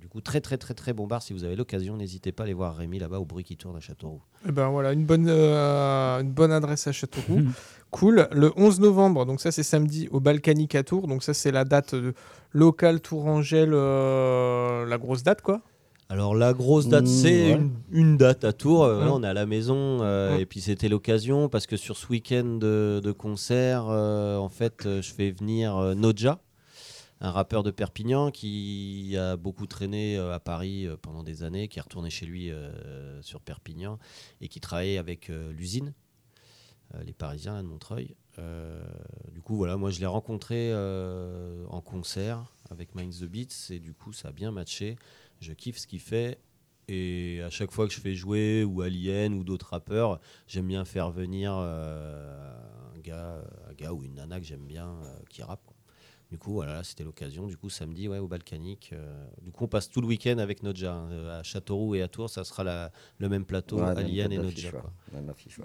du 0.00 0.08
coup 0.08 0.20
très 0.20 0.40
très 0.40 0.58
très 0.58 0.74
très 0.74 0.92
bon 0.92 1.06
bar 1.06 1.22
si 1.22 1.32
vous 1.32 1.44
avez 1.44 1.56
l'occasion 1.56 1.96
n'hésitez 1.96 2.32
pas 2.32 2.42
à 2.42 2.44
aller 2.44 2.52
voir 2.54 2.76
Rémi 2.76 2.98
là-bas 2.98 3.18
au 3.20 3.24
bruit 3.24 3.44
qui 3.44 3.56
tourne 3.56 3.76
à 3.76 3.80
Châteauroux 3.80 4.20
Eh 4.46 4.52
ben 4.52 4.68
voilà, 4.68 4.92
une 4.92 5.06
bonne, 5.06 5.26
euh, 5.28 6.20
une 6.20 6.32
bonne 6.32 6.52
adresse 6.52 6.86
à 6.86 6.92
Châteauroux. 6.92 7.42
cool. 7.90 8.28
Le 8.32 8.52
11 8.56 8.80
novembre, 8.80 9.24
donc 9.24 9.40
ça 9.40 9.52
c'est 9.52 9.62
samedi, 9.62 10.08
au 10.10 10.20
Balkanique 10.20 10.74
à 10.74 10.82
Tours. 10.82 11.06
Donc 11.06 11.22
ça 11.22 11.32
c'est 11.34 11.52
la 11.52 11.64
date 11.64 11.94
de 11.94 12.14
locale 12.50 13.00
Tourangelle, 13.00 13.72
euh, 13.72 14.84
la 14.86 14.98
grosse 14.98 15.22
date 15.22 15.40
quoi. 15.40 15.62
Alors 16.12 16.34
la 16.34 16.52
grosse 16.52 16.88
date, 16.88 17.04
Mmh, 17.04 17.06
c'est 17.06 17.42
ouais. 17.54 17.58
une, 17.58 17.70
une 17.90 18.16
date 18.18 18.44
à 18.44 18.52
Tours. 18.52 18.84
Euh, 18.84 18.98
Ouais. 18.98 19.04
là, 19.06 19.12
on 19.14 19.22
est 19.22 19.26
à 19.26 19.32
la 19.32 19.46
maison 19.46 20.02
euh, 20.02 20.34
Ouais. 20.36 20.42
et 20.42 20.46
puis 20.46 20.60
c'était 20.60 20.90
l'occasion 20.90 21.48
parce 21.48 21.66
que 21.66 21.78
sur 21.78 21.96
ce 21.96 22.06
week-end 22.08 22.44
de, 22.60 23.00
de 23.02 23.12
concert, 23.12 23.86
euh, 23.88 24.36
en 24.36 24.50
fait, 24.50 24.84
euh, 24.84 25.00
je 25.00 25.10
fais 25.14 25.30
venir 25.30 25.74
euh, 25.78 25.94
Noja, 25.94 26.38
un 27.22 27.30
rappeur 27.30 27.62
de 27.62 27.70
Perpignan 27.70 28.30
qui 28.30 29.16
a 29.18 29.36
beaucoup 29.38 29.66
traîné 29.66 30.18
euh, 30.18 30.34
à 30.34 30.38
Paris 30.40 30.86
euh, 30.86 30.96
pendant 31.00 31.22
des 31.22 31.44
années, 31.44 31.68
qui 31.68 31.78
est 31.78 31.82
retourné 31.82 32.10
chez 32.10 32.26
lui 32.26 32.50
euh, 32.50 33.22
sur 33.22 33.40
Perpignan 33.40 33.98
et 34.42 34.48
qui 34.48 34.60
travaillait 34.60 34.98
avec 34.98 35.30
euh, 35.30 35.50
l'usine, 35.52 35.94
euh, 36.94 37.02
les 37.04 37.14
Parisiens 37.14 37.54
là, 37.54 37.62
de 37.62 37.68
Montreuil. 37.68 38.16
Euh, 38.38 38.82
du 39.32 39.40
coup, 39.40 39.56
voilà, 39.56 39.78
moi 39.78 39.90
je 39.90 40.00
l'ai 40.00 40.06
rencontré 40.06 40.72
euh, 40.72 41.64
en 41.70 41.80
concert 41.80 42.44
avec 42.70 42.94
Minds 42.94 43.20
the 43.20 43.24
Beats 43.24 43.70
et 43.70 43.78
du 43.78 43.94
coup 43.94 44.12
ça 44.12 44.28
a 44.28 44.32
bien 44.32 44.50
matché. 44.50 44.96
Je 45.42 45.52
kiffe 45.52 45.78
ce 45.78 45.86
qu'il 45.86 46.00
fait 46.00 46.38
et 46.88 47.40
à 47.42 47.50
chaque 47.50 47.70
fois 47.70 47.86
que 47.86 47.92
je 47.92 48.00
fais 48.00 48.14
jouer 48.14 48.64
ou 48.64 48.80
Alien 48.82 49.34
ou 49.34 49.44
d'autres 49.44 49.70
rappeurs, 49.70 50.20
j'aime 50.46 50.68
bien 50.68 50.84
faire 50.84 51.10
venir 51.10 51.52
euh, 51.56 52.54
un, 52.96 52.98
gars, 53.00 53.42
un 53.68 53.72
gars 53.74 53.92
ou 53.92 54.04
une 54.04 54.14
nana 54.14 54.38
que 54.40 54.46
j'aime 54.46 54.66
bien 54.66 54.88
euh, 54.88 55.18
qui 55.28 55.42
rappe. 55.42 55.64
quoi. 55.66 55.76
Du 56.30 56.38
coup, 56.38 56.52
voilà, 56.52 56.74
là, 56.74 56.84
c'était 56.84 57.04
l'occasion. 57.04 57.46
Du 57.46 57.56
coup, 57.58 57.68
samedi, 57.68 58.08
ouais, 58.08 58.18
au 58.18 58.26
Balkanique. 58.26 58.90
euh, 58.94 59.26
du 59.42 59.52
coup, 59.52 59.64
on 59.64 59.68
passe 59.68 59.90
tout 59.90 60.00
le 60.00 60.06
week-end 60.06 60.38
avec 60.38 60.62
Nodja. 60.62 60.94
hein. 60.94 61.10
Euh, 61.10 61.40
À 61.40 61.42
Châteauroux 61.42 61.94
et 61.94 62.00
à 62.02 62.08
Tours, 62.08 62.30
ça 62.30 62.42
sera 62.44 62.64
la- 62.64 62.90
le 63.18 63.28
même 63.28 63.44
plateau, 63.44 63.76
Ouais, 63.78 63.92
Alien 63.98 64.32
et 64.32 64.38
Nodja. 64.38 64.70
quoi. 64.80 64.92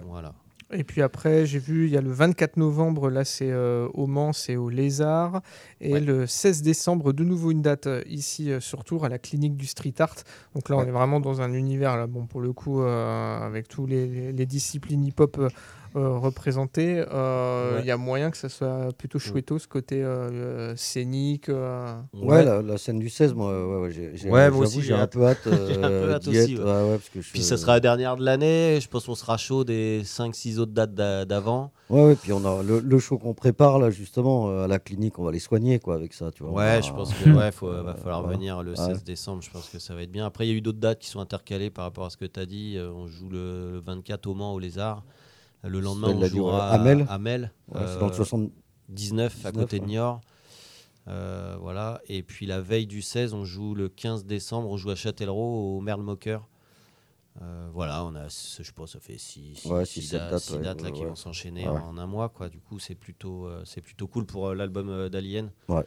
Voilà. 0.04 0.34
Et 0.70 0.84
puis 0.84 1.00
après, 1.00 1.46
j'ai 1.46 1.58
vu, 1.58 1.86
il 1.86 1.92
y 1.92 1.96
a 1.96 2.02
le 2.02 2.10
24 2.10 2.58
novembre, 2.58 3.08
là 3.08 3.24
c'est 3.24 3.50
euh, 3.50 3.88
au 3.94 4.06
Mans, 4.06 4.34
c'est 4.34 4.56
au 4.56 4.68
Lézard. 4.68 5.40
Et 5.80 5.94
Ouais. 5.94 6.00
le 6.00 6.26
16 6.26 6.60
décembre, 6.60 7.14
de 7.14 7.24
nouveau 7.24 7.50
une 7.50 7.62
date 7.62 7.86
euh, 7.86 8.02
ici 8.06 8.52
euh, 8.52 8.60
sur 8.60 8.84
Tours, 8.84 9.06
à 9.06 9.08
la 9.08 9.18
clinique 9.18 9.56
du 9.56 9.64
street 9.66 9.94
art. 9.98 10.14
Donc 10.54 10.68
là, 10.68 10.76
on 10.76 10.80
Ouais. 10.80 10.88
est 10.88 10.90
vraiment 10.90 11.20
dans 11.20 11.40
un 11.40 11.54
univers, 11.54 11.96
là, 11.96 12.06
bon, 12.06 12.26
pour 12.26 12.42
le 12.42 12.52
coup, 12.52 12.82
euh, 12.82 13.38
avec 13.40 13.66
tous 13.68 13.86
les 13.86 14.44
disciplines 14.44 15.04
hip-hop 15.06 15.40
euh, 15.96 15.98
euh, 16.00 16.18
représentées. 16.18 17.04
Euh, 17.12 17.76
Il 17.76 17.80
Ouais. 17.80 17.86
y 17.86 17.90
a 17.90 17.96
moyen 17.96 18.30
que 18.30 18.36
ça 18.36 18.48
soit 18.48 18.88
plutôt 18.96 19.18
chouetto, 19.18 19.58
ce 19.58 19.68
côté 19.68 20.02
euh, 20.02 20.74
scénique. 20.76 21.48
euh. 21.48 21.96
Ouais, 22.14 22.44
la, 22.44 22.62
la 22.62 22.78
scène 22.78 22.98
du 22.98 23.08
16, 23.08 23.34
moi, 23.34 23.50
ouais, 23.52 23.82
ouais, 23.82 23.90
j'ai, 23.90 24.16
j'ai- 24.16 24.24
Ouais, 24.30 24.30
moi 24.30 24.42
j'avoue, 24.44 24.62
aussi, 24.62 24.80
j'ai 24.82 24.88
j'ai 24.88 24.94
un 24.94 25.06
peu 25.06 25.24
hâte, 25.26 25.38
J'ai 25.44 25.76
un 25.78 25.88
peu 25.88 26.12
hâte 26.12 26.22
d'y 26.28 26.38
aussi, 26.40 26.54
être, 26.54 26.58
ouais. 26.60 26.64
ouais, 26.64 26.82
ouais, 26.90 26.96
parce 26.98 27.08
que 27.08 27.20
je- 27.20 27.30
Puis 27.32 27.42
ça 27.42 27.56
sera 27.56 27.72
la 27.74 27.80
dernière 27.80 28.16
de 28.16 28.24
l'année. 28.24 28.78
Je 28.80 28.88
pense 28.88 29.06
qu'on 29.06 29.14
sera 29.14 29.36
chaud 29.36 29.64
des 29.64 30.02
5-6 30.04 30.58
autres 30.58 30.72
dates 30.72 30.94
d'a- 30.94 31.24
d'avant. 31.24 31.72
Ouais, 31.90 32.04
ouais, 32.04 32.16
puis 32.16 32.32
on 32.34 32.44
a 32.44 32.62
le, 32.62 32.80
le 32.80 32.98
show 32.98 33.16
qu'on 33.16 33.32
prépare 33.32 33.78
là 33.78 33.88
justement 33.90 34.50
euh, 34.50 34.64
à 34.64 34.68
la 34.68 34.78
clinique, 34.78 35.18
on 35.18 35.24
va 35.24 35.32
les 35.32 35.38
soigner 35.38 35.78
quoi 35.78 35.94
avec 35.94 36.12
ça, 36.12 36.30
tu 36.30 36.42
vois. 36.42 36.52
Ouais, 36.52 36.76
va- 36.76 36.80
je 36.82 36.92
pense 36.92 37.12
que 37.14 37.30
ouais, 37.30 37.50
faut, 37.50 37.68
va 37.70 37.94
falloir 37.94 38.20
voilà. 38.22 38.36
venir 38.36 38.62
le 38.62 38.72
Ouais. 38.72 38.76
16 38.76 39.04
décembre. 39.04 39.42
Je 39.42 39.50
pense 39.50 39.68
que 39.70 39.78
ça 39.78 39.94
va 39.94 40.02
être 40.02 40.12
bien. 40.12 40.26
Après, 40.26 40.46
il 40.46 40.50
y 40.50 40.52
a 40.52 40.56
eu 40.56 40.60
d'autres 40.60 40.78
dates 40.78 40.98
qui 40.98 41.08
sont 41.08 41.20
intercalées 41.20 41.70
par 41.70 41.84
rapport 41.84 42.04
à 42.04 42.10
ce 42.10 42.16
que 42.18 42.26
tu 42.26 42.38
as 42.38 42.46
dit. 42.46 42.74
Euh, 42.76 42.90
On 42.94 43.06
joue 43.06 43.28
le, 43.30 43.72
le 43.72 43.80
24 43.80 44.26
au 44.26 44.34
Mans 44.34 44.52
au 44.52 44.58
Lézard. 44.58 45.02
Le 45.64 45.80
lendemain, 45.80 46.08
on 46.14 46.24
jouera 46.24 46.68
ouais. 46.70 46.74
à 46.74 46.78
Mel. 46.78 47.06
à 47.08 47.18
Mel, 47.18 47.52
Ouais, 47.68 47.80
c'est 47.86 47.98
dans 47.98 48.06
le 48.06 48.12
euh, 48.12 48.16
60 48.16 48.50
19 48.88 49.44
à 49.44 49.50
19, 49.50 49.64
côté 49.64 49.80
de. 49.80 49.86
Niort. 49.86 50.20
Euh, 51.08 51.56
voilà. 51.60 52.00
Et 52.08 52.22
puis 52.22 52.46
la 52.46 52.60
veille 52.60 52.86
du 52.86 53.02
16, 53.02 53.34
on 53.34 53.44
joue 53.44 53.74
le 53.74 53.88
15 53.88 54.24
décembre, 54.24 54.68
on 54.68 54.76
joue 54.76 54.90
à 54.90 54.94
Châtellerault 54.94 55.76
au 55.76 55.80
Merle 55.80 56.02
Moqueur. 56.02 56.46
Euh, 57.40 57.68
voilà, 57.72 58.04
on 58.04 58.14
a, 58.16 58.26
je 58.28 58.72
pense, 58.72 58.92
ça 58.92 59.00
fait 59.00 59.16
6 59.16 59.64
Ouais, 59.66 59.84
six, 59.84 60.02
sept 60.02 60.18
dates, 60.18 60.50
ouais, 60.50 60.62
là, 60.62 60.74
ouais, 60.74 60.92
qui 60.92 61.02
ouais. 61.02 61.06
vont 61.08 61.14
s'enchaîner 61.14 61.68
Ouais. 61.68 61.76
en 61.78 61.96
un 61.96 62.06
mois. 62.06 62.28
Quoi. 62.28 62.48
Du 62.48 62.60
coup, 62.60 62.78
c'est 62.80 62.96
plutôt, 62.96 63.46
euh, 63.46 63.62
c'est 63.64 63.80
plutôt 63.80 64.08
cool 64.08 64.26
pour 64.26 64.48
euh, 64.48 64.54
l'album 64.54 64.88
euh, 64.88 65.08
d'Alien. 65.08 65.50
Ouais. 65.68 65.84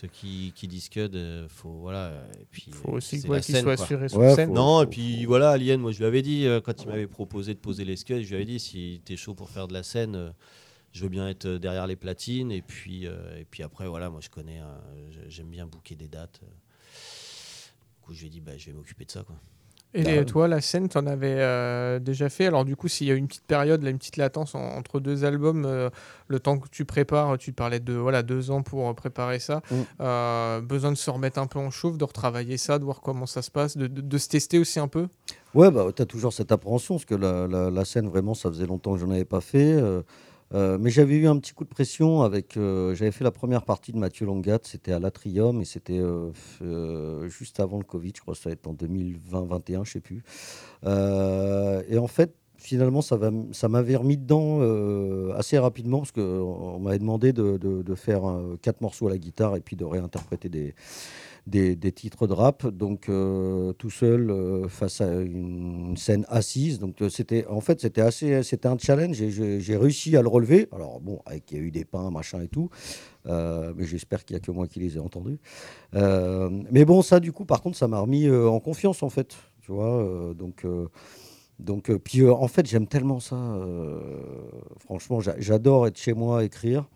Ceux 0.00 0.06
qui, 0.06 0.52
qui 0.54 0.68
disent 0.68 0.88
que, 0.88 1.46
faut, 1.48 1.72
voilà. 1.80 2.12
Et 2.40 2.44
puis, 2.48 2.70
Faut 2.70 2.92
euh, 2.92 2.96
aussi 2.98 3.16
ouais, 3.26 3.40
qu'il 3.40 3.52
scène, 3.56 3.64
soit 3.64 3.74
quoi. 3.74 3.84
assuré 3.84 4.08
sur 4.08 4.18
Ouais, 4.18 4.32
scène. 4.36 4.48
faut- 4.50 4.54
Non, 4.54 4.82
et 4.82 4.86
puis 4.86 5.24
voilà, 5.24 5.50
Alien, 5.50 5.80
moi 5.80 5.90
je 5.90 5.98
lui 5.98 6.04
avais 6.04 6.22
dit, 6.22 6.46
euh, 6.46 6.60
quand 6.60 6.82
il 6.84 6.86
m'avait 6.88 7.08
proposé 7.08 7.52
de 7.54 7.58
poser 7.58 7.84
les 7.84 7.96
scuds, 7.96 8.22
je 8.22 8.28
lui 8.28 8.36
avais 8.36 8.44
dit, 8.44 8.60
si 8.60 9.02
t'es 9.04 9.16
chaud 9.16 9.34
pour 9.34 9.50
faire 9.50 9.66
de 9.66 9.72
la 9.72 9.82
scène, 9.82 10.14
euh, 10.14 10.30
je 10.92 11.02
veux 11.02 11.08
bien 11.08 11.28
être 11.28 11.48
derrière 11.48 11.88
les 11.88 11.96
platines. 11.96 12.52
Et 12.52 12.62
puis, 12.62 13.08
euh, 13.08 13.40
et 13.40 13.44
puis 13.44 13.64
après, 13.64 13.88
voilà, 13.88 14.08
moi 14.08 14.20
je 14.20 14.28
connais, 14.28 14.60
euh, 14.60 15.10
j'ai- 15.10 15.30
j'aime 15.30 15.48
bien 15.50 15.66
booker 15.66 15.96
des 15.96 16.06
dates. 16.06 16.40
Du 16.42 18.00
coup, 18.02 18.14
je 18.14 18.20
lui 18.20 18.26
ai 18.28 18.30
dit, 18.30 18.40
bah, 18.40 18.56
je 18.56 18.66
vais 18.66 18.72
m'occuper 18.74 19.04
de 19.04 19.10
ça. 19.10 19.24
Quoi. 19.24 19.34
Et 19.94 20.02
Bah, 20.04 20.24
toi, 20.26 20.48
la 20.48 20.60
scène, 20.60 20.88
tu 20.88 20.98
en 20.98 21.06
avais 21.06 21.36
euh, 21.38 21.98
déjà 21.98 22.28
fait. 22.28 22.46
Alors, 22.46 22.64
du 22.66 22.76
coup, 22.76 22.88
s'il 22.88 23.06
y 23.06 23.10
a 23.10 23.14
une 23.14 23.26
petite 23.26 23.46
période, 23.46 23.82
là, 23.82 23.88
une 23.90 23.96
petite 23.98 24.18
latence 24.18 24.54
en- 24.54 24.60
entre 24.76 25.00
deux 25.00 25.24
albums, 25.24 25.64
euh, 25.64 25.88
le 26.28 26.40
temps 26.40 26.58
que 26.58 26.68
tu 26.68 26.84
prépares, 26.84 27.38
tu 27.38 27.52
parlais 27.52 27.80
de 27.80 27.94
voilà, 27.94 28.22
deux 28.22 28.50
ans 28.50 28.62
pour 28.62 28.86
euh, 28.88 28.92
préparer 28.92 29.38
ça. 29.38 29.62
Mm. 29.70 29.74
Euh, 30.02 30.60
besoin 30.60 30.92
de 30.92 30.96
se 30.98 31.08
remettre 31.10 31.38
un 31.38 31.46
peu 31.46 31.58
en 31.58 31.70
chauffe, 31.70 31.96
de 31.96 32.04
retravailler 32.04 32.58
ça, 32.58 32.78
de 32.78 32.84
voir 32.84 33.00
comment 33.00 33.24
ça 33.26 33.40
se 33.40 33.50
passe, 33.50 33.76
de, 33.78 33.86
de- 33.86 34.02
de 34.02 34.18
se 34.18 34.28
tester 34.28 34.58
aussi 34.58 34.78
un 34.78 34.88
peu? 34.88 35.08
Ouais, 35.54 35.70
bah, 35.70 35.86
tu 35.96 36.02
as 36.02 36.06
toujours 36.06 36.34
cette 36.34 36.52
appréhension, 36.52 36.96
parce 36.96 37.06
que 37.06 37.14
la, 37.14 37.46
la- 37.46 37.70
la 37.70 37.84
scène, 37.86 38.08
vraiment, 38.08 38.34
ça 38.34 38.50
faisait 38.50 38.66
longtemps 38.66 38.92
que 38.92 39.00
je 39.00 39.06
n'en 39.06 39.12
avais 39.12 39.24
pas 39.24 39.40
fait. 39.40 39.80
Euh, 40.54 40.78
mais 40.80 40.90
j'avais 40.90 41.16
eu 41.16 41.26
un 41.26 41.38
petit 41.38 41.52
coup 41.52 41.64
de 41.64 41.68
pression 41.68 42.22
avec. 42.22 42.56
euh, 42.56 42.94
j'avais 42.94 43.10
fait 43.10 43.24
la 43.24 43.30
première 43.30 43.64
partie 43.64 43.92
de 43.92 43.98
Mathieu 43.98 44.26
Longat, 44.26 44.60
c'était 44.62 44.92
à 44.92 44.98
l'Atrium, 44.98 45.60
et 45.60 45.64
c'était 45.64 46.00
euh, 46.00 47.28
juste 47.28 47.60
avant 47.60 47.78
le 47.78 47.84
Covid, 47.84 48.12
je 48.16 48.20
crois 48.22 48.34
que 48.34 48.40
ça 48.40 48.48
va 48.48 48.54
être 48.54 48.66
en 48.66 48.74
2020-21, 48.74 49.84
je 49.84 49.92
sais 49.92 50.00
plus. 50.00 50.22
Et 50.84 51.98
en 51.98 52.06
fait, 52.06 52.34
finalement, 52.56 53.02
ça 53.02 53.16
va 53.16 53.30
ça 53.52 53.68
m'avait 53.68 53.96
remis 53.96 54.16
dedans 54.16 54.60
assez 55.34 55.58
rapidement 55.58 55.98
parce 55.98 56.12
qu'on 56.12 56.78
m'avait 56.80 56.98
demandé 56.98 57.32
de, 57.32 57.94
faire 57.94 58.22
quatre 58.62 58.80
morceaux 58.80 59.06
à 59.08 59.10
la 59.10 59.18
guitare 59.18 59.56
et 59.56 59.60
puis 59.60 59.76
de 59.76 59.84
réinterpréter 59.84 60.48
des, 60.48 60.74
des, 61.48 61.92
titres 61.92 62.26
de 62.26 62.32
rap. 62.32 62.66
Donc, 62.66 63.08
euh, 63.08 63.72
tout 63.72 63.90
seul 63.90 64.30
euh, 64.30 64.68
face 64.68 65.00
à 65.00 65.12
une 65.20 65.96
scène 65.96 66.24
assise. 66.28 66.78
Donc, 66.78 67.02
euh, 67.02 67.08
c'était 67.08 67.46
en 67.46 67.60
fait, 67.60 67.80
c'était 67.80 68.00
assez, 68.00 68.42
c'était 68.42 68.68
un 68.68 68.78
challenge 68.78 69.16
j'ai 69.16 69.76
réussi 69.76 70.16
à 70.16 70.22
le 70.22 70.28
relever. 70.28 70.68
Alors, 70.72 71.00
bon, 71.00 71.20
avec, 71.26 71.50
il 71.50 71.58
y 71.58 71.60
a 71.60 71.62
eu 71.62 71.70
des 71.70 71.84
pains, 71.84 72.10
machin 72.10 72.40
et 72.42 72.48
tout. 72.48 72.70
Mais 73.26 73.84
j'espère 73.84 74.24
qu'il 74.24 74.34
n'y 74.34 74.38
a 74.38 74.40
que 74.40 74.50
moi 74.50 74.66
qui 74.66 74.80
les 74.80 74.96
ai 74.96 75.00
entendus. 75.00 75.38
Mais 75.92 76.84
bon, 76.84 77.02
ça, 77.02 77.20
du 77.20 77.32
coup, 77.32 77.44
par 77.44 77.60
contre, 77.60 77.76
ça 77.76 77.88
m'a 77.88 78.00
remis 78.00 78.30
en 78.30 78.60
confiance, 78.60 79.02
en 79.02 79.10
fait. 79.10 79.36
Tu 79.60 79.72
vois, 79.72 80.34
donc. 80.34 80.64
donc, 81.58 81.92
puis 81.98 82.26
en 82.26 82.48
fait, 82.48 82.66
j'aime 82.66 82.86
tellement 82.86 83.20
ça. 83.20 83.36
franchement, 84.78 85.20
j'a- 85.20 85.38
j'adore 85.38 85.86
être 85.86 85.98
chez 85.98 86.14
moi, 86.14 86.44
écrire. 86.44 86.88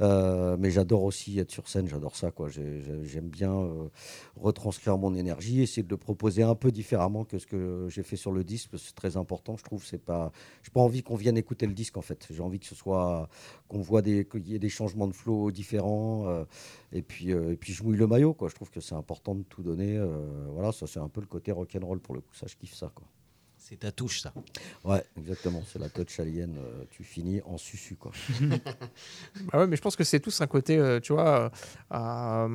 Euh, 0.00 0.56
mais 0.58 0.70
j'adore 0.70 1.02
aussi 1.04 1.38
être 1.38 1.50
sur 1.50 1.68
scène, 1.68 1.88
j'adore 1.88 2.16
ça. 2.16 2.30
quoi. 2.30 2.48
J'ai- 2.48 2.80
j'ai- 2.82 3.04
J'aime 3.04 3.28
bien 3.28 3.52
euh, 3.52 3.88
retranscrire 4.36 4.98
mon 4.98 5.14
énergie, 5.14 5.62
essayer 5.62 5.82
de 5.82 5.88
le 5.90 5.96
proposer 5.96 6.42
un 6.42 6.54
peu 6.54 6.70
différemment 6.70 7.24
que 7.24 7.38
ce 7.38 7.46
que 7.46 7.86
j'ai 7.90 8.02
fait 8.02 8.16
sur 8.16 8.32
le 8.32 8.44
disque, 8.44 8.70
c'est 8.78 8.94
très 8.94 9.16
important, 9.16 9.56
je 9.56 9.64
trouve. 9.64 9.84
C'est 9.84 9.98
pas, 10.04 10.32
pas 10.72 10.80
envie 10.80 11.02
qu'on 11.02 11.16
vienne 11.16 11.36
écouter 11.38 11.66
le 11.66 11.74
disque 11.74 11.96
en 11.96 12.02
fait. 12.02 12.26
J'ai 12.30 12.42
envie 12.42 12.58
que 12.60 12.66
ce 12.66 12.74
soit, 12.74 13.28
qu'on 13.68 13.80
voit 13.80 14.02
qu'il 14.02 14.46
y 14.48 14.54
ait 14.54 14.58
des 14.58 14.68
changements 14.68 15.08
de 15.08 15.12
flow 15.14 15.50
différents. 15.50 16.28
euh, 16.28 16.44
et 16.92 17.02
puis, 17.02 17.30
et 17.30 17.56
puis 17.56 17.72
je 17.72 17.82
mouille 17.82 17.96
le 17.96 18.06
maillot, 18.06 18.34
quoi. 18.34 18.48
Je 18.48 18.54
trouve 18.54 18.70
que 18.70 18.80
c'est 18.80 18.94
important 18.94 19.34
de 19.34 19.42
tout 19.42 19.62
donner. 19.62 19.98
voilà, 20.52 20.72
ça 20.72 20.86
c'est 20.86 21.00
un 21.00 21.08
peu 21.08 21.20
le 21.20 21.26
côté 21.26 21.52
rock'n'roll 21.52 22.00
pour 22.00 22.14
le 22.14 22.20
coup. 22.20 22.34
Ça, 22.34 22.46
je 22.46 22.56
kiffe 22.56 22.74
ça, 22.74 22.90
quoi. 22.94 23.06
C'est 23.68 23.80
ta 23.80 23.92
touche, 23.92 24.22
ça. 24.22 24.32
Ouais, 24.82 25.04
exactement. 25.18 25.62
C'est 25.70 25.78
la 25.78 25.90
touch 25.90 26.20
alien. 26.20 26.56
euh, 26.56 26.84
tu 26.90 27.04
finis 27.04 27.42
en 27.44 27.58
susu, 27.58 27.96
quoi. 27.96 28.12
Bah 29.52 29.58
ouais, 29.58 29.66
mais 29.66 29.76
je 29.76 29.82
pense 29.82 29.94
que 29.94 30.04
c'est 30.04 30.20
tous 30.20 30.40
un 30.40 30.46
côté, 30.46 30.78
euh, 30.78 31.00
tu 31.00 31.12
vois, 31.12 31.50
euh, 31.92 32.48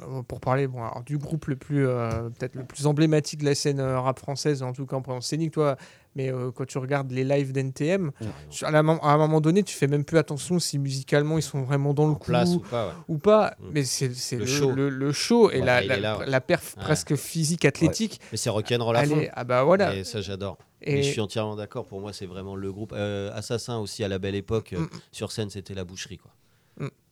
euh, 0.00 0.22
pour 0.22 0.40
parler 0.40 0.66
bon, 0.66 0.78
alors, 0.82 1.02
du 1.02 1.18
groupe 1.18 1.46
le 1.46 1.56
plus, 1.56 1.86
euh, 1.86 2.30
peut-être 2.30 2.54
le 2.54 2.64
plus 2.64 2.86
emblématique 2.86 3.40
de 3.40 3.44
la 3.44 3.54
scène 3.54 3.80
rap 3.80 4.18
française, 4.18 4.62
en 4.62 4.72
tout 4.72 4.86
cas 4.86 4.96
en 4.96 5.02
présence 5.02 5.26
scénique, 5.26 5.52
toi. 5.52 5.76
Mais 6.16 6.32
euh, 6.32 6.50
quand 6.50 6.64
tu 6.66 6.78
regardes 6.78 7.12
les 7.12 7.22
lives 7.24 7.52
d'NTM, 7.52 8.10
tu- 8.50 8.64
à, 8.64 8.68
un 8.70 8.82
moment 9.18 9.40
donné, 9.42 9.62
tu 9.62 9.76
fais 9.76 9.86
même 9.86 10.02
plus 10.04 10.16
attention 10.18 10.58
si 10.58 10.78
musicalement 10.78 11.36
ils 11.38 11.42
sont 11.42 11.62
vraiment 11.62 11.92
dans 11.92 12.08
le 12.08 12.14
coup 12.14 12.24
place 12.26 12.48
ou 12.54 12.60
pas, 12.60 12.86
ouais. 12.88 12.92
ou 13.08 13.18
pas. 13.18 13.54
Mm. 13.60 13.64
Mais 13.72 13.84
c'est 13.84 14.08
Le 14.08 14.38
le, 14.40 14.46
show. 14.46 14.72
le- 14.72 15.12
show 15.12 15.50
et 15.50 15.60
Ouais, 15.60 15.64
la, 15.66 15.80
la, 15.98 16.24
là, 16.26 16.40
perf 16.40 16.74
presque 16.76 17.14
physique, 17.16 17.64
athlétique. 17.66 18.18
Mais 18.32 18.38
c'est 18.38 18.50
rock'n'roll 18.50 18.96
à 18.96 19.04
fond. 19.04 19.22
Ah 19.34 19.44
bah 19.44 19.62
voilà. 19.62 19.94
Et 19.94 20.04
ça, 20.04 20.20
j'adore. 20.22 20.56
Et- 20.80 21.02
je 21.02 21.10
suis 21.10 21.20
entièrement 21.20 21.54
d'accord. 21.54 21.86
Pour 21.86 22.00
moi, 22.00 22.12
c'est 22.14 22.26
vraiment 22.26 22.56
le 22.56 22.72
groupe. 22.72 22.94
Euh, 22.96 23.30
Assassin 23.36 23.76
aussi, 23.78 24.02
à 24.02 24.08
la 24.08 24.18
belle 24.18 24.34
époque, 24.36 24.72
Mm. 24.72 24.86
sur 25.12 25.30
scène, 25.32 25.50
c'était 25.50 25.74
la 25.74 25.84
boucherie. 25.84 26.16
Quoi. 26.18 26.30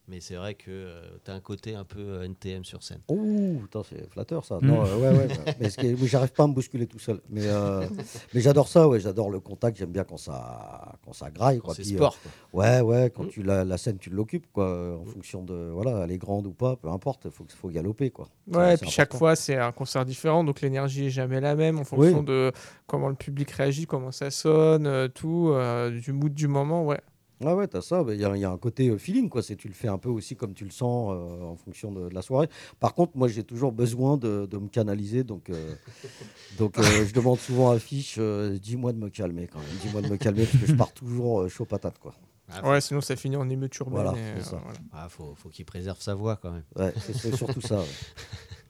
Mm. 0.07 0.11
Mais 0.13 0.21
c'est 0.21 0.35
vrai 0.37 0.55
que 0.55 0.93
tu 1.25 1.31
as 1.31 1.35
un 1.35 1.41
côté 1.41 1.75
un 1.75 1.85
peu 1.85 1.99
euh, 2.01 2.25
NTM 2.25 2.65
sur 2.65 2.83
scène. 2.83 3.01
Ouh, 3.09 3.61
putain, 3.63 3.83
c'est 3.89 4.09
flatteur 4.11 4.45
ça. 4.45 4.59
Mm. 4.61 4.67
Non, 4.67 4.85
euh, 4.85 4.97
ouais, 4.99 5.19
ouais. 5.19 5.29
mais 5.61 5.97
j'arrive 6.07 6.33
pas 6.33 6.45
à 6.45 6.47
me 6.47 6.53
bousculer 6.53 6.87
tout 6.87 6.99
seul. 6.99 7.21
Mais, 7.31 7.47
euh, 7.47 7.87
mais 8.35 8.41
j'adore 8.41 8.69
ça, 8.69 8.87
ouais. 8.89 9.01
J'adore 9.01 9.31
le 9.31 9.41
contact. 9.41 9.79
J'aime 9.79 9.93
bien 9.93 10.05
quand 10.05 10.19
ça, 10.19 10.97
quand 11.05 11.13
ça 11.15 11.31
graille. 11.31 11.59
Quand 11.59 11.67
quoi. 11.67 11.75
c'est 11.75 11.83
Puis, 11.83 11.95
euh, 11.95 11.97
sport, 11.97 12.17
ouais, 12.53 12.81
ouais. 12.81 13.11
Quand 13.15 13.25
Mm. 13.25 13.29
tu 13.29 13.43
la, 13.43 13.65
la 13.65 13.79
scène, 13.79 13.99
tu 13.99 14.11
l'occupes, 14.11 14.47
quoi. 14.53 14.99
En 15.01 15.05
fonction 15.07 15.43
de, 15.43 15.71
voilà, 15.73 16.05
elle 16.05 16.11
est 16.13 16.19
grande 16.19 16.47
ou 16.47 16.53
pas, 16.53 16.77
peu 16.77 16.89
importe. 16.89 17.31
Faut, 17.31 17.47
faut 17.49 17.69
galoper, 17.71 18.11
quoi. 18.11 18.29
Ouais, 18.49 18.69
C'est- 18.69 18.75
et 18.75 18.77
puis 18.79 18.91
chaque 18.91 19.15
fois, 19.17 19.35
c'est 19.37 19.57
un 19.57 19.73
concert 19.73 20.05
différent, 20.05 20.45
donc 20.45 20.61
l'énergie 20.61 21.07
est 21.07 21.11
jamais 21.11 21.41
la 21.41 21.55
même 21.55 21.79
en 21.79 21.85
fonction 21.85 22.19
Oui. 22.19 22.25
de 22.25 22.53
comment 22.87 23.09
le 23.09 23.15
public 23.15 23.51
réagit, 23.51 23.87
comment 23.87 24.13
ça 24.13 24.31
sonne, 24.31 24.87
euh, 24.87 25.09
tout, 25.09 25.49
euh, 25.53 25.91
du 25.99 26.13
mood 26.13 26.35
du 26.35 26.47
moment, 26.49 26.85
ouais. 26.85 27.01
Ouais, 27.41 27.53
ouais, 27.53 27.67
t'as 27.67 27.81
ça. 27.81 28.05
Il 28.09 28.15
y, 28.21 28.25
a- 28.25 28.37
y 28.37 28.45
a 28.45 28.51
un 28.51 28.57
côté 28.59 28.89
euh, 28.89 28.97
feeling, 28.99 29.29
quoi. 29.29 29.43
C'est 29.43 29.57
tu 29.57 29.69
le 29.69 29.75
fais 29.75 29.89
un 29.89 29.99
peu 29.99 30.09
aussi 30.09 30.37
comme 30.37 30.55
tu 30.55 30.65
le 30.65 30.71
sens 30.71 31.11
euh, 31.13 31.43
en 31.45 31.57
fonction 31.57 31.91
de, 31.93 32.09
de 32.09 32.15
la 32.15 32.23
soirée. 32.23 32.49
Par 32.81 32.95
contre, 32.95 33.17
moi, 33.17 33.29
j'ai 33.29 33.43
toujours 33.43 33.73
besoin 33.73 34.17
de, 34.17 34.47
de 34.47 34.57
me 34.59 34.69
canaliser, 34.69 35.25
donc, 35.25 35.51
euh, 35.51 35.75
donc 36.59 36.79
euh, 36.79 36.83
je 37.07 37.13
demande 37.13 37.39
souvent 37.39 37.71
à 37.71 37.79
Fiche, 37.79 38.17
euh, 38.19 38.57
dis-moi 38.59 38.93
de 38.93 38.99
me 38.99 39.09
calmer 39.11 39.49
quand 39.49 39.59
même. 39.59 39.69
Dis-moi 39.83 40.03
de 40.03 40.09
me 40.09 40.17
calmer 40.17 40.45
parce 40.45 40.59
que 40.59 40.67
je 40.67 40.75
pars 40.77 40.93
toujours 40.93 41.43
euh, 41.43 41.49
chaud 41.49 41.65
patate, 41.65 41.99
quoi. 41.99 42.15
Ouais, 42.63 42.81
sinon 42.81 43.01
ça 43.01 43.17
finit 43.17 43.37
en 43.37 43.49
émeute 43.51 43.77
urbaine. 43.79 43.95
Voilà, 44.03 44.13
et, 44.13 44.23
c'est 44.23 44.41
euh, 44.41 44.43
ça. 44.43 44.61
voilà. 44.63 44.79
Ah, 44.93 45.09
faut, 45.09 45.35
faut 45.35 45.49
qu'il 45.49 45.65
préserve 45.65 46.01
sa 46.01 46.15
voix 46.15 46.37
quand 46.37 46.53
même. 46.53 46.63
Ouais, 46.77 46.93
c'est- 47.01 47.15
c'est 47.15 47.35
surtout 47.37 47.61
ça. 47.63 47.79
ouais. 47.81 47.85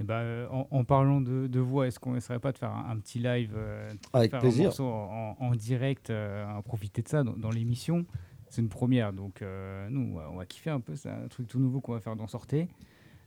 Eh 0.00 0.04
ben, 0.04 0.14
euh, 0.14 0.48
en, 0.50 0.66
en 0.70 0.84
parlant 0.84 1.20
de, 1.20 1.46
de 1.46 1.60
voix, 1.60 1.86
est-ce 1.86 2.00
qu'on 2.00 2.16
essaierait 2.16 2.40
pas 2.40 2.52
de 2.52 2.58
faire 2.58 2.72
un, 2.72 2.90
un 2.90 2.96
petit 2.98 3.18
live, 3.18 3.52
euh, 3.54 3.92
Avec 4.14 4.30
faire 4.30 4.40
plaisir. 4.40 4.62
un 4.62 4.64
morceau 4.68 4.86
en, 4.86 5.36
en 5.38 5.50
direct, 5.54 6.08
euh, 6.10 6.58
à 6.58 6.62
profiter 6.62 7.02
de 7.02 7.08
ça 7.08 7.22
dans, 7.22 7.34
dans 7.36 7.50
l'émission? 7.50 8.06
C'est 8.48 8.62
une 8.62 8.68
première, 8.70 9.12
donc 9.12 9.42
euh, 9.42 9.88
nous, 9.90 10.00
on 10.12 10.14
va- 10.16 10.30
on 10.32 10.36
va 10.36 10.46
kiffer 10.46 10.70
un 10.70 10.80
peu, 10.80 10.96
c'est 10.96 11.10
un 11.10 11.28
truc 11.28 11.46
tout 11.46 11.60
nouveau 11.60 11.80
qu'on 11.80 11.92
va 11.92 12.00
faire 12.00 12.16
dans 12.16 12.26
Sortez. 12.26 12.66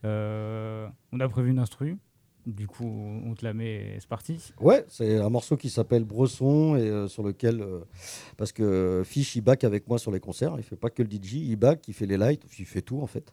Euh, 0.03 0.87
on 1.11 1.19
a 1.19 1.29
prévu 1.29 1.51
une 1.51 1.59
instru, 1.59 1.97
du 2.45 2.67
coup, 2.67 2.85
on 2.85 3.33
te 3.35 3.45
la 3.45 3.53
met 3.53 3.73
et 3.75 3.97
c'est 3.99 4.07
parti. 4.07 4.37
Ouais, 4.59 4.83
c'est 4.89 5.17
un 5.17 5.29
morceau 5.29 5.55
qui 5.57 5.69
s'appelle 5.69 6.03
Bresson 6.03 6.75
et 6.75 6.81
euh, 6.81 7.07
sur 7.07 7.23
lequel, 7.23 7.61
euh, 7.61 7.79
parce 8.37 8.51
que 8.51 9.01
Fish 9.05 9.35
il 9.35 9.41
back 9.41 9.63
avec 9.63 9.87
moi 9.87 9.97
sur 9.97 10.11
les 10.11 10.19
concerts, 10.19 10.55
il 10.57 10.63
fait 10.63 10.75
pas 10.75 10.89
que 10.89 11.01
le 11.03 11.09
DJ, 11.09 11.33
il 11.35 11.55
back, 11.55 11.87
il 11.87 11.93
fait 11.93 12.05
les 12.05 12.17
lights, 12.17 12.43
il 12.59 12.65
fait 12.65 12.81
tout 12.81 13.01
en 13.01 13.07
fait. 13.07 13.31